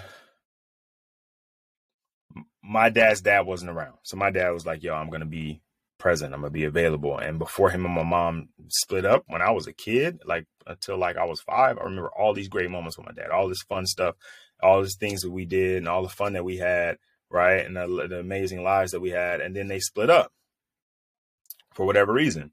my 2.63 2.91
dad's 2.91 3.21
dad 3.21 3.47
wasn't 3.47 3.71
around. 3.71 3.95
So 4.03 4.17
my 4.17 4.31
dad 4.31 4.51
was 4.51 4.67
like, 4.67 4.83
yo, 4.83 4.95
I'm 4.95 5.09
to 5.21 5.27
be 5.27 5.63
present. 5.99 6.35
I'm 6.35 6.43
to 6.43 6.51
be 6.51 6.65
available. 6.65 7.19
And 7.19 7.39
before 7.39 7.71
him 7.71 7.85
and 7.85 7.95
my 7.95 8.03
mom 8.05 8.49
split 8.69 9.05
up 9.05 9.25
when 9.27 9.43
I 9.43 9.51
was 9.51 9.67
a 9.67 9.73
kid, 9.73 10.21
like 10.25 10.47
until 10.67 10.99
like 10.99 11.17
I 11.17 11.25
was 11.25 11.41
five, 11.41 11.79
I 11.79 11.85
remember 11.85 12.11
all 12.11 12.35
these 12.35 12.49
great 12.49 12.71
moments 12.71 12.97
with 12.97 13.07
my 13.07 13.13
dad, 13.13 13.31
all 13.31 13.49
this 13.49 13.63
fun 13.63 13.87
stuff, 13.87 14.17
all 14.63 14.83
these 14.83 14.97
things 14.97 15.23
that 15.23 15.31
we 15.31 15.45
did 15.45 15.79
and 15.79 15.89
all 15.89 16.03
the 16.03 16.09
fun 16.09 16.35
that 16.35 16.45
we 16.45 16.59
had, 16.59 16.99
right? 17.31 17.65
And 17.65 17.77
the, 17.77 18.07
the 18.09 18.21
amazing 18.21 18.63
lives 18.63 18.93
that 18.93 19.01
we 19.01 19.11
had. 19.11 19.41
And 19.41 19.55
then 19.55 19.69
they 19.69 19.81
split 19.81 20.11
up 20.11 20.33
for 21.75 21.87
whatever 21.87 22.13
reason. 22.13 22.53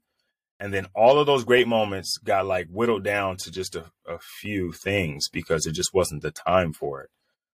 And 0.60 0.72
then 0.72 0.86
all 0.94 1.18
of 1.18 1.26
those 1.26 1.44
great 1.44 1.66
moments 1.66 2.18
got 2.18 2.46
like 2.46 2.68
whittled 2.70 3.04
down 3.04 3.36
to 3.38 3.50
just 3.50 3.74
a, 3.74 3.86
a 4.06 4.18
few 4.40 4.72
things 4.72 5.28
because 5.28 5.66
it 5.66 5.72
just 5.72 5.92
wasn't 5.92 6.22
the 6.22 6.30
time 6.30 6.72
for 6.72 7.02
it 7.02 7.10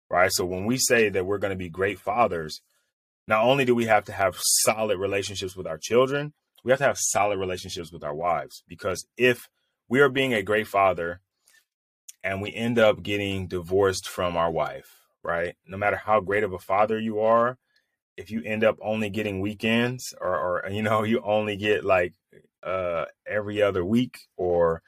right? 0.10 0.32
So 0.32 0.46
when 0.46 0.66
we 0.66 0.78
say 0.78 1.10
that 1.10 1.26
we're 1.26 1.38
going 1.38 1.52
to 1.52 1.58
be 1.58 1.70
great 1.70 2.00
fathers, 2.00 2.62
not 3.28 3.44
only 3.44 3.66
do 3.66 3.76
we 3.76 3.86
have 3.86 4.06
to 4.06 4.14
have 4.14 4.38
solid 4.40 4.98
relationships 4.98 5.56
with 5.56 5.68
our 5.68 5.78
children, 5.78 6.34
we 6.64 6.72
have 6.72 6.80
to 6.80 6.86
have 6.86 6.98
solid 6.98 7.38
relationships 7.38 7.92
with 7.92 8.04
our 8.04 8.16
wives. 8.16 8.64
Because 8.68 9.06
if 9.18 9.50
we 9.90 10.00
are 10.00 10.10
being 10.10 10.34
a 10.34 10.44
great 10.44 10.68
father 10.68 11.22
and 12.24 12.42
we 12.42 12.54
end 12.54 12.80
up 12.80 13.04
getting 13.04 13.48
divorced 13.48 14.08
from 14.08 14.38
our 14.38 14.52
wife, 14.52 15.02
right? 15.24 15.56
No 15.66 15.78
matter 15.78 15.98
how 15.98 16.20
great 16.22 16.44
of 16.44 16.54
a 16.54 16.60
father 16.60 17.00
you 17.00 17.20
are, 17.20 17.58
if 18.16 18.32
you 18.32 18.42
end 18.44 18.64
up 18.64 18.78
only 18.82 19.10
getting 19.10 19.42
weekends 19.42 20.14
or, 20.20 20.36
or 20.64 20.70
you 20.72 20.82
know, 20.82 21.04
you 21.04 21.22
only 21.24 21.56
get 21.56 21.84
like 21.84 22.14
uh, 22.64 23.06
every 23.26 23.62
other 23.62 23.86
week 23.86 24.20
or 24.36 24.82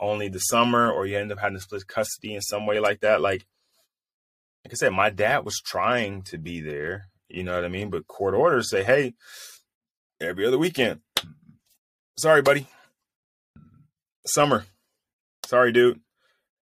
only 0.00 0.28
the 0.28 0.40
summer, 0.40 0.90
or 0.90 1.06
you 1.06 1.16
end 1.16 1.32
up 1.32 1.38
having 1.38 1.56
to 1.56 1.62
split 1.62 1.86
custody 1.86 2.34
in 2.34 2.40
some 2.40 2.66
way 2.66 2.80
like 2.80 3.00
that, 3.00 3.20
like 3.20 3.46
like 4.64 4.72
I 4.72 4.76
said, 4.76 4.92
my 4.92 5.10
dad 5.10 5.44
was 5.44 5.60
trying 5.64 6.22
to 6.22 6.38
be 6.38 6.60
there, 6.60 7.08
you 7.28 7.44
know 7.44 7.54
what 7.54 7.64
I 7.64 7.68
mean? 7.68 7.90
But 7.90 8.06
court 8.06 8.34
orders 8.34 8.70
say, 8.70 8.84
hey, 8.84 9.14
every 10.20 10.46
other 10.46 10.58
weekend. 10.58 11.00
Sorry, 12.16 12.42
buddy. 12.42 12.66
Summer. 14.26 14.64
Sorry, 15.46 15.72
dude. 15.72 16.00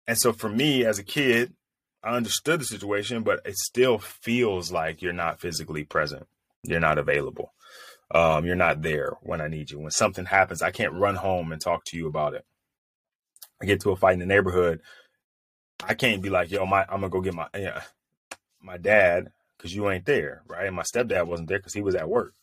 And 0.07 0.17
so 0.17 0.33
for 0.33 0.49
me 0.49 0.85
as 0.85 0.99
a 0.99 1.03
kid, 1.03 1.53
I 2.03 2.15
understood 2.15 2.59
the 2.59 2.65
situation, 2.65 3.23
but 3.23 3.41
it 3.45 3.57
still 3.57 3.97
feels 3.97 4.71
like 4.71 5.01
you're 5.01 5.13
not 5.13 5.41
physically 5.41 5.83
present. 5.83 6.27
You're 6.63 6.79
not 6.79 6.97
available. 6.97 7.53
Um, 8.13 8.45
you're 8.45 8.55
not 8.55 8.81
there 8.81 9.13
when 9.21 9.41
I 9.41 9.47
need 9.47 9.71
you. 9.71 9.79
When 9.79 9.91
something 9.91 10.25
happens, 10.25 10.61
I 10.61 10.71
can't 10.71 10.93
run 10.93 11.15
home 11.15 11.51
and 11.51 11.61
talk 11.61 11.83
to 11.85 11.97
you 11.97 12.07
about 12.07 12.35
it. 12.35 12.45
I 13.61 13.65
get 13.65 13.81
to 13.81 13.91
a 13.91 13.95
fight 13.95 14.13
in 14.13 14.19
the 14.19 14.25
neighborhood 14.25 14.81
I 15.85 15.93
can't 15.93 16.21
be 16.21 16.29
like, 16.29 16.51
yo, 16.51 16.65
my 16.65 16.83
I'm 16.83 17.01
gonna 17.01 17.09
go 17.09 17.21
get 17.21 17.33
my 17.33 17.47
yeah, 17.55 17.81
my 18.61 18.77
dad 18.77 19.31
because 19.57 19.75
you 19.75 19.89
ain't 19.89 20.05
there, 20.05 20.43
right? 20.47 20.67
And 20.67 20.75
my 20.75 20.83
stepdad 20.83 21.27
wasn't 21.27 21.49
there 21.49 21.59
because 21.59 21.73
he 21.73 21.81
was 21.81 21.95
at 21.95 22.09
work, 22.09 22.33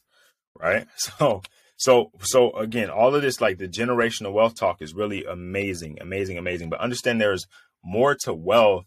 right? 0.59 0.87
So 1.19 1.43
so 1.77 2.13
so 2.21 2.53
again, 2.53 2.89
all 2.89 3.15
of 3.15 3.23
this 3.23 3.41
like 3.41 3.59
the 3.59 3.69
generational 3.69 4.33
wealth 4.33 4.55
talk 4.55 4.81
is 4.81 4.95
really 4.95 5.25
amazing, 5.25 5.99
amazing, 6.01 6.39
amazing. 6.39 6.71
But 6.71 6.81
understand 6.81 7.21
there's 7.21 7.47
more 7.85 8.15
to 8.23 8.33
wealth 8.33 8.87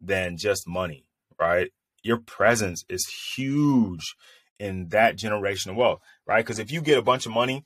than 0.00 0.36
just 0.36 0.66
money, 0.66 1.06
right? 1.40 1.70
Your 2.02 2.18
presence 2.18 2.84
is 2.88 3.06
huge 3.36 4.14
in 4.58 4.88
that 4.88 5.16
generational 5.16 5.76
wealth, 5.76 6.00
right? 6.26 6.44
Because 6.44 6.58
if 6.58 6.72
you 6.72 6.80
get 6.80 6.98
a 6.98 7.02
bunch 7.02 7.26
of 7.26 7.32
money 7.32 7.64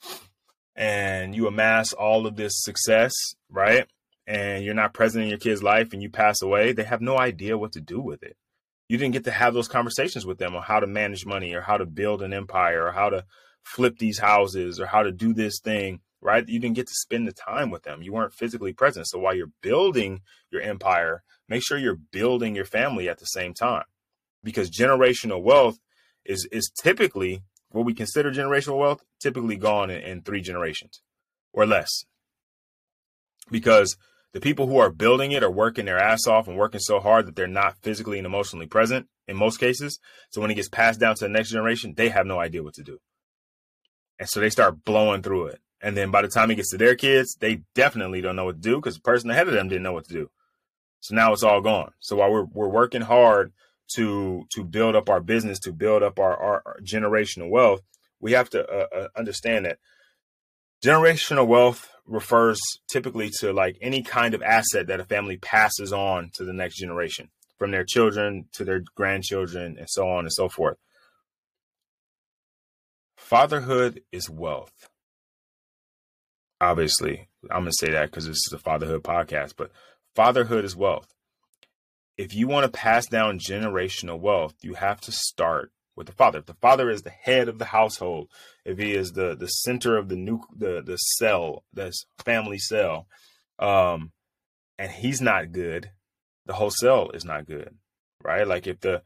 and 0.77 1.35
you 1.35 1.47
amass 1.47 1.93
all 1.93 2.27
of 2.27 2.37
this 2.37 2.53
success, 2.57 3.13
right? 3.49 3.87
and 4.31 4.65
you're 4.65 4.75
not 4.75 4.95
present 4.95 5.25
in 5.25 5.29
your 5.29 5.39
kid's 5.39 5.63
life 5.63 5.93
and 5.93 6.01
you 6.01 6.09
pass 6.09 6.41
away, 6.41 6.73
they 6.73 6.85
have 6.85 7.01
no 7.01 7.19
idea 7.19 7.59
what 7.59 7.73
to 7.73 7.81
do 7.81 8.01
with 8.01 8.23
it. 8.23 8.37
You 8.91 8.99
didn't 8.99 9.13
get 9.13 9.23
to 9.27 9.31
have 9.31 9.55
those 9.55 9.69
conversations 9.69 10.27
with 10.27 10.39
them 10.39 10.57
on 10.57 10.65
how 10.65 10.81
to 10.81 10.87
manage 10.89 11.25
money 11.25 11.55
or 11.55 11.61
how 11.61 11.77
to 11.77 11.87
build 11.87 12.23
an 12.23 12.33
empire 12.33 12.87
or 12.87 12.91
how 12.91 13.09
to 13.09 13.25
flip 13.63 13.99
these 13.99 14.19
houses 14.19 14.81
or 14.81 14.87
how 14.87 15.05
to 15.05 15.13
do 15.13 15.33
this 15.33 15.61
thing, 15.61 16.01
right? 16.21 16.45
You 16.49 16.59
didn't 16.59 16.75
get 16.75 16.89
to 16.89 16.95
spend 16.95 17.29
the 17.29 17.33
time 17.33 17.71
with 17.71 17.85
them. 17.85 18.03
You 18.03 18.13
weren't 18.13 18.35
physically 18.35 18.73
present. 18.73 19.07
So 19.07 19.21
while 19.21 19.33
you're 19.33 19.53
building 19.63 20.23
your 20.51 20.63
empire, 20.63 21.23
make 21.49 21.63
sure 21.65 21.79
you're 21.79 21.95
building 21.95 22.57
your 22.57 22.65
family 22.65 23.09
at 23.09 23.21
the 23.21 23.27
same 23.27 23.55
time. 23.55 23.85
Because 24.43 24.69
generational 24.69 25.41
wealth 25.41 25.79
is 26.25 26.49
is 26.51 26.69
typically 26.83 27.45
what 27.69 27.85
we 27.85 27.95
consider 27.95 28.33
generational 28.33 28.81
wealth, 28.81 29.05
typically 29.21 29.55
gone 29.55 29.91
in, 29.91 30.03
in 30.03 30.23
three 30.23 30.41
generations 30.41 31.01
or 31.53 31.65
less. 31.65 32.07
Because 33.53 33.97
the 34.33 34.41
people 34.41 34.67
who 34.67 34.79
are 34.79 34.91
building 34.91 35.33
it 35.33 35.43
are 35.43 35.51
working 35.51 35.87
their 35.87 35.99
ass 35.99 36.27
off 36.27 36.47
and 36.47 36.57
working 36.57 36.81
so 36.81 37.01
hard 37.01 37.27
that 37.27 37.37
they're 37.37 37.47
not 37.47 37.77
physically 37.83 38.19
and 38.19 38.27
emotionally 38.27 38.67
present 38.67 39.09
in 39.27 39.37
most 39.37 39.59
cases. 39.59 39.99
So 40.31 40.41
when 40.41 40.51
it 40.51 40.55
gets 40.55 40.69
passed 40.69 41.01
down 41.01 41.17
to 41.17 41.25
the 41.25 41.29
next 41.29 41.51
generation, 41.51 41.95
they 41.97 42.09
have 42.11 42.27
no 42.27 42.39
idea 42.39 42.63
what 42.63 42.75
to 42.75 42.83
do. 42.83 42.99
And 44.19 44.29
so 44.29 44.41
they 44.41 44.51
start 44.51 44.85
blowing 44.85 45.23
through 45.23 45.47
it. 45.47 45.61
And 45.83 45.97
then 45.97 46.11
by 46.11 46.23
the 46.23 46.29
time 46.29 46.51
it 46.51 46.57
gets 46.57 46.71
to 46.71 46.77
their 46.77 46.95
kids, 46.95 47.37
they 47.41 47.63
definitely 47.75 48.21
don't 48.21 48.37
know 48.37 48.45
what 48.45 48.57
to 48.57 48.61
do 48.61 48.77
because 48.77 48.97
the 48.97 49.01
person 49.01 49.31
ahead 49.31 49.49
of 49.49 49.55
them 49.55 49.69
didn't 49.69 49.83
know 49.83 49.95
what 49.95 50.05
to 50.05 50.13
do. 50.13 50.31
So 51.01 51.15
now 51.15 51.33
it's 51.33 51.43
all 51.43 51.63
gone. 51.63 51.93
So 52.01 52.17
while 52.17 52.31
we're 52.31 52.45
we're 52.45 52.69
working 52.69 53.01
hard 53.01 53.53
to 53.95 54.45
to 54.51 54.63
build 54.63 54.95
up 54.95 55.09
our 55.09 55.21
business, 55.21 55.59
to 55.61 55.73
build 55.73 56.03
up 56.03 56.19
our, 56.19 56.37
our, 56.37 56.63
our 56.67 56.77
generational 56.83 57.49
wealth, 57.49 57.81
we 58.21 58.33
have 58.33 58.51
to 58.51 58.69
uh, 58.69 58.87
uh, 58.95 59.09
understand 59.17 59.65
that 59.65 59.79
generational 60.85 61.47
wealth 61.47 61.89
refers 62.07 62.61
typically 62.89 63.31
to 63.41 63.53
like 63.53 63.77
any 63.81 64.03
kind 64.03 64.35
of 64.35 64.43
asset 64.43 64.89
that 64.89 65.01
a 65.01 65.05
family 65.05 65.37
passes 65.37 65.93
on 65.93 66.31
to 66.35 66.45
the 66.45 66.53
next 66.53 66.77
generation 66.77 67.29
from 67.59 67.71
their 67.71 67.85
children 67.85 68.47
to 68.53 68.65
their 68.65 68.83
grandchildren 68.95 69.77
and 69.79 69.89
so 69.89 70.09
on 70.09 70.25
and 70.25 70.33
so 70.33 70.49
forth. 70.49 70.77
Fatherhood 73.17 74.03
is 74.11 74.29
wealth. 74.29 74.89
Obviously, 76.61 77.29
I'm 77.45 77.63
going 77.63 77.67
to 77.67 77.73
say 77.73 77.93
that 77.93 78.07
because 78.07 78.27
this 78.27 78.47
is 78.47 78.53
a 78.53 78.59
fatherhood 78.59 79.03
podcast, 79.03 79.53
but 79.57 79.71
fatherhood 80.15 80.65
is 80.65 80.75
wealth. 80.75 81.15
If 82.17 82.35
you 82.35 82.49
want 82.49 82.65
to 82.65 82.79
pass 82.79 83.07
down 83.07 83.39
generational 83.39 84.19
wealth, 84.19 84.55
you 84.63 84.75
have 84.75 85.01
to 85.03 85.13
start 85.13 85.71
with 85.97 86.07
the 86.07 86.13
father. 86.13 86.39
If 86.39 86.47
the 86.47 86.55
father 86.55 86.91
is 86.91 87.03
the 87.03 87.11
head 87.11 87.49
of 87.49 87.59
the 87.59 87.67
household, 87.67 88.29
if 88.65 88.79
he 88.79 88.95
is 88.95 89.13
the 89.13 89.35
the 89.37 89.49
center 89.49 89.97
of 89.97 90.09
the 90.09 90.17
new 90.17 90.41
the 90.57 90.83
the 90.83 90.97
cell, 90.97 91.65
this 91.73 92.05
family 92.25 92.59
cell, 92.59 93.07
um, 93.59 94.13
and 94.79 94.91
he's 94.91 95.21
not 95.21 95.53
good, 95.53 95.91
the 96.47 96.55
whole 96.55 96.71
cell 96.71 97.11
is 97.11 97.25
not 97.25 97.47
good, 97.47 97.77
right? 98.23 98.47
Like 98.47 98.67
if 98.67 98.81
the 98.81 99.03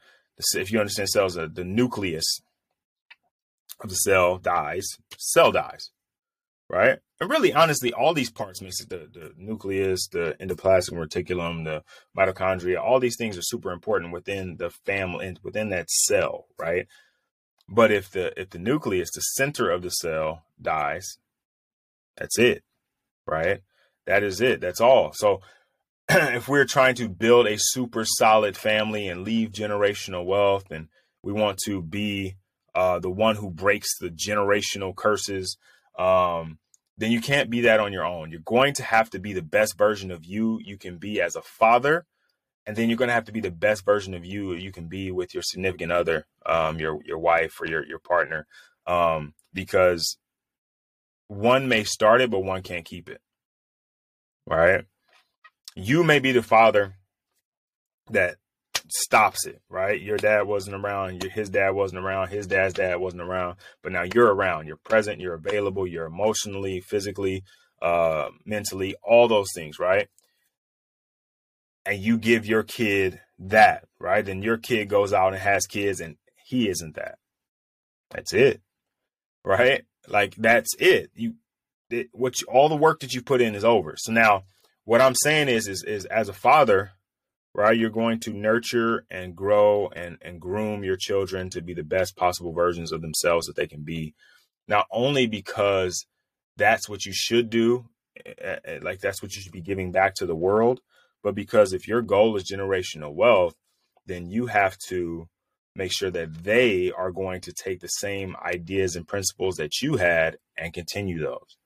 if 0.55 0.73
you 0.73 0.79
understand 0.81 1.09
cells, 1.09 1.37
uh, 1.37 1.49
the 1.53 1.65
nucleus 1.65 2.41
of 3.81 3.91
the 3.91 3.97
cell 3.97 4.39
dies, 4.39 4.87
cell 5.17 5.53
dies, 5.53 5.91
right? 6.75 6.99
And 7.21 7.31
really, 7.31 7.53
honestly, 7.53 7.93
all 7.93 8.15
these 8.15 8.33
parts 8.33 8.61
makes 8.61 8.85
the, 8.85 9.09
the 9.13 9.33
nucleus, 9.39 10.09
the 10.09 10.37
endoplasmic 10.41 11.09
reticulum, 11.09 11.65
the 11.65 11.85
mitochondria, 12.19 12.83
all 12.83 12.99
these 12.99 13.17
things 13.17 13.39
are 13.39 13.43
super 13.43 13.71
important 13.71 14.13
within 14.13 14.57
the 14.57 14.71
family 14.71 15.29
and 15.29 15.39
within 15.45 15.69
that 15.69 15.89
cell, 15.89 16.47
right? 16.59 16.89
But 17.69 17.93
if 17.93 18.11
the 18.11 18.39
if 18.39 18.51
the 18.51 18.59
nucleus, 18.59 19.11
the 19.15 19.21
center 19.21 19.71
of 19.71 19.83
the 19.83 19.91
cell, 19.91 20.43
dies, 20.61 21.19
that's 22.17 22.39
it, 22.39 22.65
right? 23.25 23.61
That 24.07 24.25
is 24.25 24.41
it. 24.41 24.61
That's 24.61 24.81
all. 24.81 25.13
So 25.15 25.41
if 26.09 26.49
we're 26.49 26.67
trying 26.67 26.97
to 26.97 27.09
build 27.09 27.47
a 27.47 27.57
super 27.57 28.05
solid 28.05 28.57
family 28.57 29.07
and 29.07 29.23
leave 29.23 29.53
generational 29.53 30.27
wealth, 30.27 30.73
and 30.73 30.89
we 31.23 31.33
want 31.33 31.59
to 31.67 31.81
be 31.81 32.35
uh, 32.75 32.99
the 32.99 33.11
one 33.11 33.37
who 33.37 33.51
breaks 33.51 33.97
the 33.99 34.11
generational 34.11 34.95
curses, 34.95 35.57
um, 35.99 36.59
then 36.97 37.11
you 37.11 37.21
can't 37.21 37.51
be 37.51 37.63
that 37.63 37.81
on 37.81 37.93
your 37.93 38.05
own. 38.05 38.31
You're 38.31 38.41
going 38.41 38.75
to 38.75 38.83
have 38.83 39.11
to 39.11 39.19
be 39.19 39.33
the 39.33 39.43
best 39.43 39.77
version 39.77 40.11
of 40.11 40.25
you 40.25 40.61
you 40.65 40.79
can 40.79 40.99
be 40.99 41.21
as 41.21 41.37
a 41.37 41.43
father, 41.43 42.07
and 42.67 42.77
then 42.77 42.89
you're 42.89 42.99
going 42.99 43.09
to 43.09 43.15
have 43.15 43.25
to 43.27 43.33
be 43.33 43.41
the 43.41 43.51
best 43.51 43.85
version 43.85 44.15
of 44.15 44.25
you 44.25 44.53
you 44.53 44.73
can 44.73 44.89
be 44.89 45.11
with 45.11 45.35
your 45.35 45.43
significant 45.43 45.93
other, 45.93 46.27
um, 46.47 46.79
your 46.79 47.01
your 47.05 47.19
wife 47.19 47.61
or 47.61 47.67
your 47.67 47.85
your 47.85 47.99
partner, 47.99 48.47
um, 48.87 49.35
because 49.53 50.17
one 51.29 51.69
may 51.69 51.85
start 51.85 52.21
it, 52.21 52.31
but 52.31 52.45
one 52.45 52.63
can't 52.63 52.85
keep 52.85 53.09
it. 53.09 53.21
Right? 54.47 54.85
You 55.75 56.05
may 56.05 56.21
be 56.21 56.33
the 56.33 56.43
father 56.43 56.95
that 58.11 58.37
stops 58.89 59.47
it, 59.47 59.61
right? 59.69 60.01
Your 60.01 60.17
dad 60.17 60.43
wasn't 60.43 60.77
around, 60.77 61.23
your, 61.23 61.33
his 61.33 61.51
dad 61.51 61.71
wasn't 61.71 62.05
around, 62.05 62.29
his 62.29 62.47
dad's 62.47 62.75
dad 62.75 62.97
wasn't 62.97 63.23
around, 63.23 63.57
but 63.83 63.93
now 63.93 64.03
you're 64.03 64.33
around, 64.33 64.67
you're 64.67 64.77
present, 64.77 65.21
you're 65.21 65.35
available, 65.35 65.87
you're 65.87 66.07
emotionally, 66.07 66.81
physically, 66.81 67.45
uh, 67.81 68.29
mentally, 68.45 68.95
all 69.03 69.29
those 69.29 69.49
things, 69.55 69.79
right? 69.79 70.09
And 71.87 72.01
you 72.01 72.19
give 72.19 72.47
your 72.47 72.63
kid 72.63 73.21
that, 73.39 73.85
right? 73.99 74.25
Then 74.25 74.43
your 74.43 74.59
kid 74.59 74.89
goes 74.89 75.13
out 75.13 75.33
and 75.33 75.43
has 75.43 75.67
kids 75.67 76.01
and 76.01 76.17
he 76.45 76.69
isn't 76.69 76.97
that. 76.97 77.19
That's 78.11 78.33
it, 78.33 78.61
right? 79.45 79.85
Like 80.09 80.35
that's 80.37 80.75
it. 80.79 81.11
You, 81.15 81.35
it, 81.91 82.09
what 82.13 82.41
you, 82.41 82.47
all 82.49 82.69
the 82.69 82.77
work 82.77 83.01
that 83.01 83.13
you 83.13 83.23
put 83.23 83.41
in 83.41 83.55
is 83.55 83.65
over. 83.65 83.95
So 83.97 84.13
now, 84.13 84.45
what 84.85 85.01
I'm 85.01 85.15
saying 85.15 85.49
is, 85.49 85.67
is, 85.67 85.83
is 85.83 86.05
as 86.05 86.29
a 86.29 86.35
father, 86.35 86.93
right? 87.55 87.79
You're 87.79 87.91
going 87.91 88.21
to 88.21 88.33
nurture 88.33 89.07
and 89.11 89.37
grow 89.37 89.89
and, 89.89 90.19
and 90.21 90.41
groom 90.41 90.83
your 90.83 90.97
children 90.97 91.51
to 91.51 91.63
be 91.63 91.73
the 91.73 91.85
best 91.85 92.17
possible 92.17 92.53
versions 92.53 92.93
of 92.93 93.01
themselves 93.01 93.47
that 93.47 93.57
they 93.57 93.67
can 93.67 93.83
be. 93.83 94.15
Not 94.67 94.87
only 94.91 95.27
because 95.27 96.07
that's 96.57 96.89
what 96.89 97.05
you 97.07 97.13
should 97.13 97.51
do, 97.51 97.87
eh, 98.27 98.57
eh, 98.65 98.79
like 98.83 99.01
that's 99.01 99.23
what 99.23 99.35
you 99.35 99.43
should 99.43 99.53
be 99.53 99.61
giving 99.61 99.93
back 99.93 100.15
to 100.17 100.27
the 100.27 100.35
world, 100.35 100.81
but 101.23 101.35
because 101.35 101.73
if 101.73 101.87
your 101.87 102.03
goal 102.03 102.37
is 102.37 102.51
generational 102.51 103.15
wealth, 103.15 103.55
then 104.07 104.29
you 104.29 104.47
have 104.47 104.77
to 104.89 105.29
make 105.77 105.93
sure 105.93 106.11
that 106.11 106.45
they 106.45 106.93
are 106.93 107.11
going 107.11 107.41
to 107.41 107.53
take 107.53 107.81
the 107.81 107.89
same 107.89 108.37
ideas 108.45 108.97
and 108.97 109.09
principles 109.09 109.57
that 109.57 109.81
you 109.81 109.97
had 109.97 110.37
and 110.57 110.73
continue 110.73 111.21
those 111.21 111.57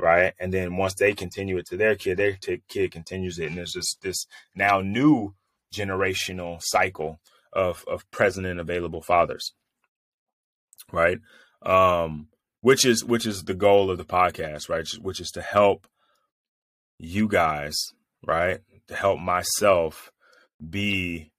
right? 0.00 0.34
And 0.38 0.52
then 0.52 0.76
once 0.76 0.94
they 0.94 1.12
continue 1.12 1.58
it 1.58 1.66
to 1.66 1.76
their 1.76 1.96
kid, 1.96 2.16
their 2.16 2.36
t- 2.40 2.62
kid 2.68 2.92
continues 2.92 3.38
it, 3.38 3.46
and 3.46 3.56
there's 3.56 3.72
just 3.72 4.00
this 4.02 4.26
now 4.54 4.80
new 4.80 5.34
generational 5.74 6.58
cycle 6.60 7.20
of 7.52 7.84
of 7.86 8.10
present 8.10 8.46
and 8.46 8.60
available 8.60 9.02
fathers, 9.02 9.52
right? 10.92 11.18
Um, 11.62 12.28
which 12.60 12.84
is 12.84 13.04
which 13.04 13.26
is 13.26 13.44
the 13.44 13.54
goal 13.54 13.90
of 13.90 13.98
the 13.98 14.04
podcast, 14.04 14.68
right? 14.68 14.86
Which 15.00 15.20
is 15.20 15.30
to 15.32 15.42
help 15.42 15.86
you 16.98 17.28
guys, 17.28 17.76
right? 18.26 18.60
To 18.88 18.94
help 18.94 19.20
myself 19.20 20.12
be 20.68 21.30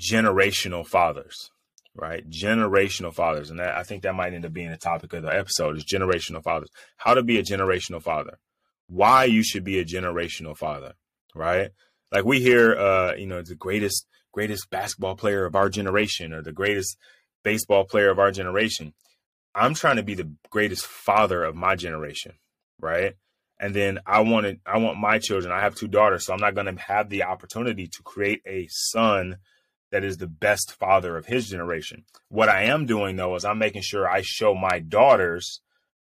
generational 0.00 0.86
fathers, 0.86 1.50
right? 1.94 2.28
Generational 2.28 3.14
fathers. 3.14 3.50
And 3.50 3.58
that, 3.60 3.76
I 3.76 3.82
think 3.82 4.02
that 4.02 4.14
might 4.14 4.34
end 4.34 4.46
up 4.46 4.52
being 4.52 4.70
the 4.70 4.76
topic 4.76 5.12
of 5.12 5.22
the 5.22 5.34
episode 5.34 5.76
is 5.76 5.84
generational 5.84 6.42
fathers. 6.42 6.70
How 6.96 7.14
to 7.14 7.22
be 7.22 7.38
a 7.38 7.42
generational 7.42 8.02
father. 8.02 8.38
Why 8.88 9.24
you 9.24 9.42
should 9.42 9.64
be 9.64 9.78
a 9.78 9.84
generational 9.84 10.56
father, 10.56 10.94
right? 11.34 11.70
Like 12.10 12.24
we 12.24 12.40
hear, 12.40 12.76
uh, 12.76 13.14
you 13.14 13.26
know, 13.26 13.42
the 13.42 13.54
greatest, 13.54 14.06
greatest 14.32 14.70
basketball 14.70 15.16
player 15.16 15.44
of 15.44 15.54
our 15.54 15.68
generation 15.68 16.32
or 16.32 16.42
the 16.42 16.52
greatest 16.52 16.96
baseball 17.42 17.84
player 17.84 18.10
of 18.10 18.18
our 18.18 18.30
generation. 18.30 18.92
I'm 19.54 19.74
trying 19.74 19.96
to 19.96 20.02
be 20.02 20.14
the 20.14 20.30
greatest 20.50 20.86
father 20.86 21.44
of 21.44 21.54
my 21.54 21.76
generation, 21.76 22.32
right? 22.80 23.14
And 23.60 23.74
then 23.74 24.00
I 24.06 24.20
wanted, 24.20 24.60
I 24.66 24.78
want 24.78 24.98
my 24.98 25.18
children. 25.18 25.52
I 25.52 25.60
have 25.60 25.74
two 25.74 25.88
daughters, 25.88 26.26
so 26.26 26.32
I'm 26.32 26.40
not 26.40 26.54
going 26.54 26.74
to 26.74 26.82
have 26.82 27.08
the 27.08 27.24
opportunity 27.24 27.86
to 27.86 28.02
create 28.02 28.42
a 28.46 28.66
son 28.70 29.36
that 29.92 30.02
is 30.02 30.16
the 30.16 30.26
best 30.26 30.72
father 30.72 31.16
of 31.16 31.26
his 31.26 31.48
generation. 31.48 32.04
What 32.28 32.48
I 32.48 32.64
am 32.64 32.86
doing 32.86 33.14
though 33.14 33.36
is 33.36 33.44
I'm 33.44 33.58
making 33.58 33.82
sure 33.82 34.08
I 34.08 34.22
show 34.22 34.54
my 34.54 34.80
daughters 34.80 35.60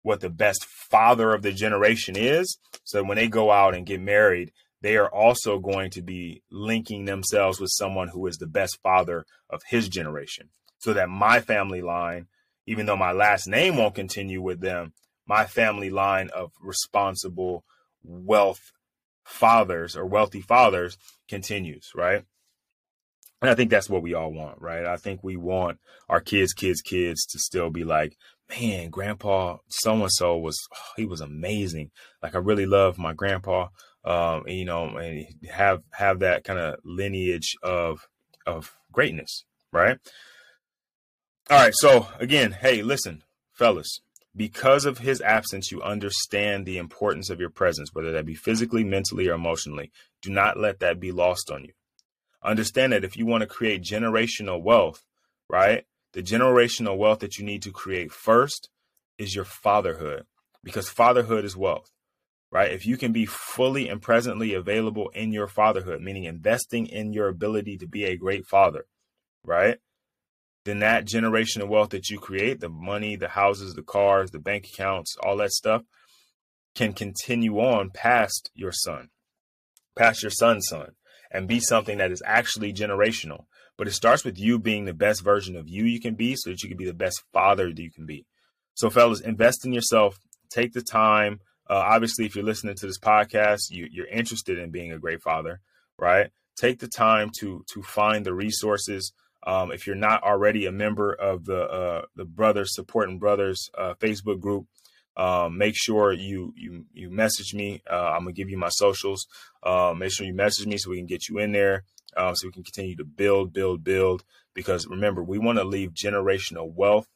what 0.03 0.19
the 0.19 0.29
best 0.29 0.65
father 0.65 1.33
of 1.33 1.41
the 1.41 1.51
generation 1.51 2.15
is. 2.15 2.57
So 2.83 3.03
when 3.03 3.15
they 3.15 3.27
go 3.27 3.51
out 3.51 3.73
and 3.73 3.85
get 3.85 4.01
married, 4.01 4.51
they 4.81 4.97
are 4.97 5.09
also 5.09 5.59
going 5.59 5.91
to 5.91 6.01
be 6.01 6.43
linking 6.51 7.05
themselves 7.05 7.59
with 7.59 7.71
someone 7.73 8.09
who 8.09 8.27
is 8.27 8.37
the 8.37 8.47
best 8.47 8.79
father 8.83 9.25
of 9.49 9.61
his 9.67 9.89
generation. 9.89 10.49
So 10.77 10.93
that 10.93 11.09
my 11.09 11.41
family 11.41 11.81
line, 11.81 12.27
even 12.65 12.85
though 12.85 12.95
my 12.95 13.11
last 13.11 13.47
name 13.47 13.75
won't 13.75 13.95
continue 13.95 14.41
with 14.41 14.61
them, 14.61 14.93
my 15.25 15.45
family 15.45 15.89
line 15.89 16.29
of 16.33 16.51
responsible 16.61 17.63
wealth 18.03 18.71
fathers 19.23 19.95
or 19.95 20.05
wealthy 20.05 20.41
fathers 20.41 20.97
continues, 21.27 21.91
right? 21.93 22.25
And 23.41 23.49
I 23.49 23.55
think 23.55 23.69
that's 23.69 23.89
what 23.89 24.01
we 24.01 24.13
all 24.13 24.33
want, 24.33 24.61
right? 24.61 24.85
I 24.85 24.97
think 24.97 25.23
we 25.23 25.37
want 25.37 25.79
our 26.09 26.19
kids, 26.19 26.53
kids, 26.53 26.81
kids 26.81 27.25
to 27.27 27.39
still 27.39 27.69
be 27.69 27.83
like, 27.83 28.17
man, 28.49 28.89
grandpa 28.89 29.57
so 29.67 29.93
and 29.93 30.11
so 30.11 30.37
was, 30.37 30.57
oh, 30.75 30.91
he 30.97 31.05
was 31.05 31.21
amazing. 31.21 31.91
Like 32.21 32.35
I 32.35 32.39
really 32.39 32.65
love 32.65 32.97
my 32.97 33.13
grandpa. 33.13 33.67
Um, 34.03 34.43
and, 34.47 34.57
you 34.57 34.65
know, 34.65 34.97
and 34.97 35.27
have, 35.51 35.83
have 35.91 36.19
that 36.19 36.43
kind 36.43 36.59
of 36.59 36.79
lineage 36.83 37.55
of, 37.63 38.07
of 38.45 38.77
greatness, 38.91 39.45
right? 39.71 39.97
All 41.49 41.57
right. 41.57 41.73
So 41.75 42.07
again, 42.19 42.51
hey, 42.51 42.81
listen, 42.81 43.23
fellas, 43.53 44.01
because 44.35 44.85
of 44.85 44.99
his 44.99 45.21
absence, 45.21 45.71
you 45.71 45.81
understand 45.81 46.65
the 46.65 46.77
importance 46.77 47.29
of 47.29 47.39
your 47.39 47.49
presence, 47.49 47.89
whether 47.93 48.11
that 48.11 48.25
be 48.25 48.35
physically, 48.35 48.83
mentally, 48.83 49.27
or 49.27 49.33
emotionally. 49.33 49.91
Do 50.21 50.29
not 50.31 50.57
let 50.57 50.79
that 50.79 50.99
be 50.99 51.11
lost 51.11 51.49
on 51.51 51.63
you 51.63 51.73
understand 52.43 52.93
that 52.93 53.03
if 53.03 53.17
you 53.17 53.25
want 53.25 53.41
to 53.41 53.47
create 53.47 53.83
generational 53.83 54.61
wealth, 54.61 55.03
right? 55.49 55.85
The 56.13 56.23
generational 56.23 56.97
wealth 56.97 57.19
that 57.19 57.37
you 57.37 57.45
need 57.45 57.61
to 57.63 57.71
create 57.71 58.11
first 58.11 58.69
is 59.17 59.35
your 59.35 59.45
fatherhood 59.45 60.25
because 60.63 60.89
fatherhood 60.89 61.45
is 61.45 61.55
wealth, 61.55 61.89
right? 62.51 62.71
If 62.71 62.85
you 62.85 62.97
can 62.97 63.11
be 63.11 63.25
fully 63.25 63.89
and 63.89 64.01
presently 64.01 64.53
available 64.53 65.09
in 65.09 65.31
your 65.31 65.47
fatherhood, 65.47 66.01
meaning 66.01 66.23
investing 66.23 66.87
in 66.87 67.13
your 67.13 67.27
ability 67.27 67.77
to 67.77 67.87
be 67.87 68.05
a 68.05 68.17
great 68.17 68.45
father, 68.47 68.85
right? 69.43 69.77
Then 70.65 70.79
that 70.79 71.05
generational 71.05 71.67
wealth 71.67 71.89
that 71.89 72.09
you 72.09 72.19
create, 72.19 72.59
the 72.59 72.69
money, 72.69 73.15
the 73.15 73.29
houses, 73.29 73.73
the 73.73 73.83
cars, 73.83 74.31
the 74.31 74.39
bank 74.39 74.67
accounts, 74.71 75.15
all 75.23 75.37
that 75.37 75.51
stuff 75.51 75.83
can 76.75 76.93
continue 76.93 77.59
on 77.59 77.89
past 77.89 78.51
your 78.53 78.71
son, 78.71 79.09
past 79.97 80.21
your 80.21 80.31
son's 80.31 80.67
son, 80.67 80.91
and 81.31 81.47
be 81.47 81.59
something 81.59 81.97
that 81.97 82.11
is 82.11 82.21
actually 82.25 82.73
generational. 82.73 83.45
But 83.77 83.87
it 83.87 83.93
starts 83.93 84.25
with 84.25 84.37
you 84.37 84.59
being 84.59 84.85
the 84.85 84.93
best 84.93 85.23
version 85.23 85.55
of 85.55 85.69
you 85.69 85.85
you 85.85 85.99
can 85.99 86.15
be 86.15 86.35
so 86.35 86.49
that 86.49 86.61
you 86.61 86.69
can 86.69 86.77
be 86.77 86.85
the 86.85 86.93
best 86.93 87.23
father 87.31 87.67
that 87.67 87.81
you 87.81 87.91
can 87.91 88.05
be. 88.05 88.25
So, 88.73 88.89
fellas, 88.89 89.21
invest 89.21 89.65
in 89.65 89.73
yourself. 89.73 90.19
Take 90.49 90.73
the 90.73 90.81
time. 90.81 91.39
Uh, 91.69 91.83
obviously, 91.85 92.25
if 92.25 92.35
you're 92.35 92.43
listening 92.43 92.75
to 92.75 92.87
this 92.87 92.99
podcast, 92.99 93.69
you, 93.69 93.87
you're 93.91 94.07
interested 94.07 94.57
in 94.57 94.71
being 94.71 94.91
a 94.91 94.99
great 94.99 95.21
father, 95.21 95.61
right? 95.97 96.31
Take 96.57 96.79
the 96.79 96.87
time 96.87 97.29
to 97.39 97.63
to 97.73 97.81
find 97.83 98.25
the 98.25 98.33
resources. 98.33 99.13
Um, 99.45 99.71
if 99.71 99.87
you're 99.87 99.95
not 99.95 100.23
already 100.23 100.65
a 100.65 100.71
member 100.71 101.13
of 101.13 101.45
the 101.45 101.61
uh, 101.61 102.01
the 102.15 102.25
Brothers 102.25 102.73
Supporting 102.73 103.19
Brothers 103.19 103.69
uh, 103.77 103.93
Facebook 103.99 104.39
group, 104.39 104.65
um, 105.19 105.57
make 105.57 105.75
sure 105.75 106.13
you 106.13 106.53
you 106.55 106.85
you 106.93 107.09
message 107.09 107.53
me. 107.53 107.81
Uh, 107.91 108.11
I'm 108.13 108.21
gonna 108.21 108.31
give 108.31 108.49
you 108.49 108.57
my 108.57 108.69
socials. 108.69 109.27
Uh, 109.61 109.93
make 109.95 110.13
sure 110.13 110.25
you 110.25 110.33
message 110.33 110.65
me 110.65 110.77
so 110.77 110.89
we 110.89 110.97
can 110.97 111.07
get 111.07 111.27
you 111.27 111.39
in 111.39 111.51
there, 111.51 111.83
uh, 112.15 112.33
so 112.33 112.47
we 112.47 112.53
can 112.53 112.63
continue 112.63 112.95
to 112.95 113.03
build, 113.03 113.51
build, 113.51 113.83
build. 113.83 114.23
Because 114.53 114.87
remember, 114.87 115.21
we 115.21 115.37
want 115.37 115.57
to 115.57 115.65
leave 115.65 115.91
generational 115.93 116.71
wealth 116.73 117.09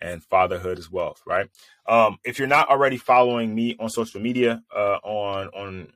and 0.00 0.22
fatherhood 0.22 0.78
as 0.78 0.90
wealth, 0.90 1.20
right? 1.26 1.50
Um, 1.86 2.16
if 2.24 2.38
you're 2.38 2.48
not 2.48 2.70
already 2.70 2.96
following 2.96 3.54
me 3.54 3.76
on 3.78 3.90
social 3.90 4.22
media, 4.22 4.62
uh, 4.74 4.96
on 5.02 5.48
on 5.48 5.92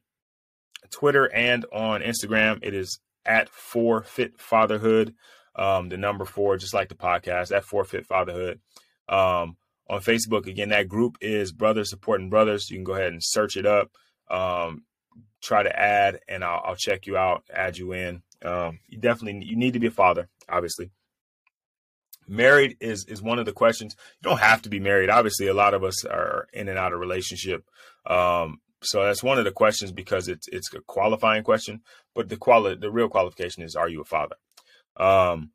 Twitter 0.90 1.32
and 1.32 1.64
on 1.72 2.02
Instagram, 2.02 2.58
it 2.60 2.74
is 2.74 3.00
at 3.24 3.48
Four 3.48 4.02
Forfeit 4.02 4.38
Fatherhood. 4.38 5.14
Um, 5.56 5.88
the 5.88 5.96
number 5.96 6.26
four, 6.26 6.58
just 6.58 6.74
like 6.74 6.90
the 6.90 6.94
podcast, 6.94 7.56
at 7.56 7.64
Four 7.64 7.84
Forfeit 7.84 8.06
Fatherhood. 8.06 8.60
Um, 9.08 9.56
on 9.88 10.00
Facebook. 10.00 10.46
Again, 10.46 10.70
that 10.70 10.88
group 10.88 11.16
is 11.20 11.52
Brothers 11.52 11.90
Supporting 11.90 12.30
Brothers. 12.30 12.70
You 12.70 12.76
can 12.76 12.84
go 12.84 12.94
ahead 12.94 13.12
and 13.12 13.22
search 13.22 13.56
it 13.56 13.66
up. 13.66 13.90
Um, 14.30 14.84
try 15.40 15.62
to 15.62 15.78
add, 15.78 16.20
and 16.28 16.44
I'll, 16.44 16.62
I'll, 16.64 16.76
check 16.76 17.06
you 17.06 17.16
out, 17.16 17.44
add 17.52 17.78
you 17.78 17.92
in. 17.92 18.22
Um, 18.44 18.80
you 18.86 18.98
definitely 18.98 19.44
you 19.46 19.56
need 19.56 19.72
to 19.72 19.80
be 19.80 19.86
a 19.86 19.92
father, 19.92 20.28
obviously. 20.48 20.90
Married 22.26 22.76
is 22.80 23.06
is 23.06 23.22
one 23.22 23.38
of 23.38 23.46
the 23.46 23.52
questions. 23.52 23.96
You 24.20 24.30
don't 24.30 24.40
have 24.40 24.62
to 24.62 24.68
be 24.68 24.80
married. 24.80 25.10
Obviously, 25.10 25.46
a 25.46 25.54
lot 25.54 25.74
of 25.74 25.82
us 25.82 26.04
are 26.04 26.46
in 26.52 26.68
and 26.68 26.78
out 26.78 26.92
of 26.92 27.00
relationship. 27.00 27.64
Um, 28.06 28.60
so 28.82 29.02
that's 29.02 29.22
one 29.22 29.38
of 29.38 29.44
the 29.44 29.50
questions 29.50 29.92
because 29.92 30.28
it's 30.28 30.46
it's 30.48 30.72
a 30.74 30.80
qualifying 30.80 31.42
question. 31.42 31.80
But 32.14 32.28
the 32.28 32.36
quali- 32.36 32.76
the 32.76 32.90
real 32.90 33.08
qualification 33.08 33.62
is, 33.62 33.74
are 33.74 33.88
you 33.88 34.02
a 34.02 34.04
father? 34.04 34.36
Um, 34.96 35.52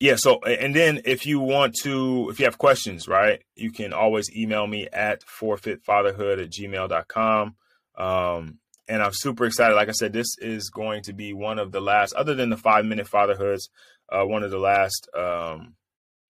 yeah. 0.00 0.16
So, 0.16 0.40
and 0.40 0.74
then 0.74 1.02
if 1.04 1.26
you 1.26 1.40
want 1.40 1.74
to, 1.82 2.28
if 2.30 2.38
you 2.38 2.44
have 2.44 2.58
questions, 2.58 3.08
right, 3.08 3.42
you 3.56 3.72
can 3.72 3.92
always 3.92 4.34
email 4.34 4.66
me 4.66 4.88
at 4.92 5.22
forfeitfatherhood 5.24 6.42
at 6.42 6.50
gmail.com. 6.50 7.56
Um, 7.96 8.58
and 8.88 9.02
I'm 9.02 9.12
super 9.12 9.44
excited. 9.44 9.74
Like 9.74 9.88
I 9.88 9.92
said, 9.92 10.12
this 10.12 10.38
is 10.38 10.70
going 10.70 11.02
to 11.04 11.12
be 11.12 11.32
one 11.32 11.58
of 11.58 11.72
the 11.72 11.80
last, 11.80 12.14
other 12.14 12.34
than 12.34 12.48
the 12.48 12.56
five 12.56 12.84
minute 12.84 13.08
fatherhoods, 13.08 13.68
uh, 14.10 14.24
one 14.24 14.42
of 14.42 14.50
the 14.50 14.58
last 14.58 15.08
um, 15.16 15.74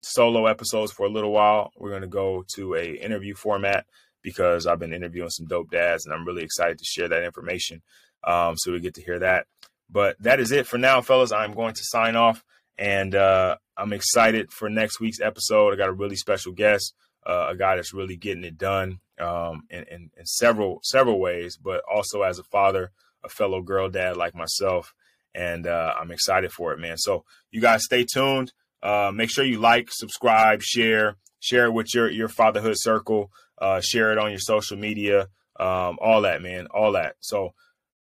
solo 0.01 0.45
episodes 0.45 0.91
for 0.91 1.05
a 1.05 1.09
little 1.09 1.31
while. 1.31 1.71
We're 1.77 1.89
going 1.89 2.01
to 2.01 2.07
go 2.07 2.45
to 2.55 2.75
a 2.75 2.93
interview 2.93 3.33
format 3.33 3.85
because 4.21 4.67
I've 4.67 4.79
been 4.79 4.93
interviewing 4.93 5.29
some 5.29 5.47
dope 5.47 5.71
dads, 5.71 6.05
and 6.05 6.13
I'm 6.13 6.25
really 6.25 6.43
excited 6.43 6.77
to 6.77 6.85
share 6.85 7.09
that 7.09 7.23
information. 7.23 7.81
Um, 8.23 8.55
so 8.57 8.71
we 8.71 8.79
get 8.79 8.93
to 8.95 9.03
hear 9.03 9.19
that. 9.19 9.47
But 9.89 10.15
that 10.21 10.39
is 10.39 10.51
it 10.51 10.67
for 10.67 10.77
now, 10.77 11.01
fellas. 11.01 11.31
I'm 11.31 11.53
going 11.53 11.73
to 11.73 11.83
sign 11.83 12.15
off. 12.15 12.43
And 12.77 13.15
uh, 13.15 13.57
I'm 13.77 13.93
excited 13.93 14.51
for 14.51 14.69
next 14.69 14.99
week's 14.99 15.21
episode. 15.21 15.73
I 15.73 15.77
got 15.77 15.89
a 15.89 15.93
really 15.93 16.15
special 16.15 16.51
guest, 16.51 16.93
uh, 17.25 17.47
a 17.49 17.55
guy 17.55 17.75
that's 17.75 17.93
really 17.93 18.15
getting 18.15 18.43
it 18.43 18.57
done 18.57 18.99
um, 19.19 19.63
in, 19.69 19.83
in, 19.83 20.09
in, 20.17 20.25
several 20.25 20.79
several 20.83 21.19
ways, 21.19 21.57
but 21.57 21.81
also 21.91 22.23
as 22.23 22.39
a 22.39 22.43
father, 22.43 22.91
a 23.23 23.29
fellow 23.29 23.61
girl 23.61 23.89
dad 23.89 24.17
like 24.17 24.35
myself. 24.35 24.93
And 25.35 25.65
uh, 25.67 25.93
I'm 25.99 26.11
excited 26.11 26.51
for 26.51 26.73
it, 26.73 26.79
man. 26.79 26.97
So 26.97 27.25
you 27.51 27.61
guys 27.61 27.83
stay 27.83 28.05
tuned. 28.05 28.53
Uh, 28.81 29.11
make 29.13 29.29
sure 29.29 29.45
you 29.45 29.59
like, 29.59 29.87
subscribe, 29.91 30.61
share, 30.61 31.15
share 31.39 31.65
it 31.65 31.71
with 31.71 31.93
your 31.93 32.09
your 32.09 32.27
fatherhood 32.27 32.75
circle. 32.77 33.31
Uh, 33.57 33.79
share 33.81 34.11
it 34.11 34.17
on 34.17 34.31
your 34.31 34.39
social 34.39 34.77
media. 34.77 35.27
Um, 35.59 35.97
all 36.01 36.21
that, 36.21 36.41
man, 36.41 36.67
all 36.67 36.93
that. 36.93 37.15
So 37.19 37.53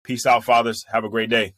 peace 0.03 0.25
out, 0.25 0.43
fathers. 0.43 0.83
Have 0.91 1.03
a 1.03 1.09
great 1.09 1.29
day. 1.29 1.53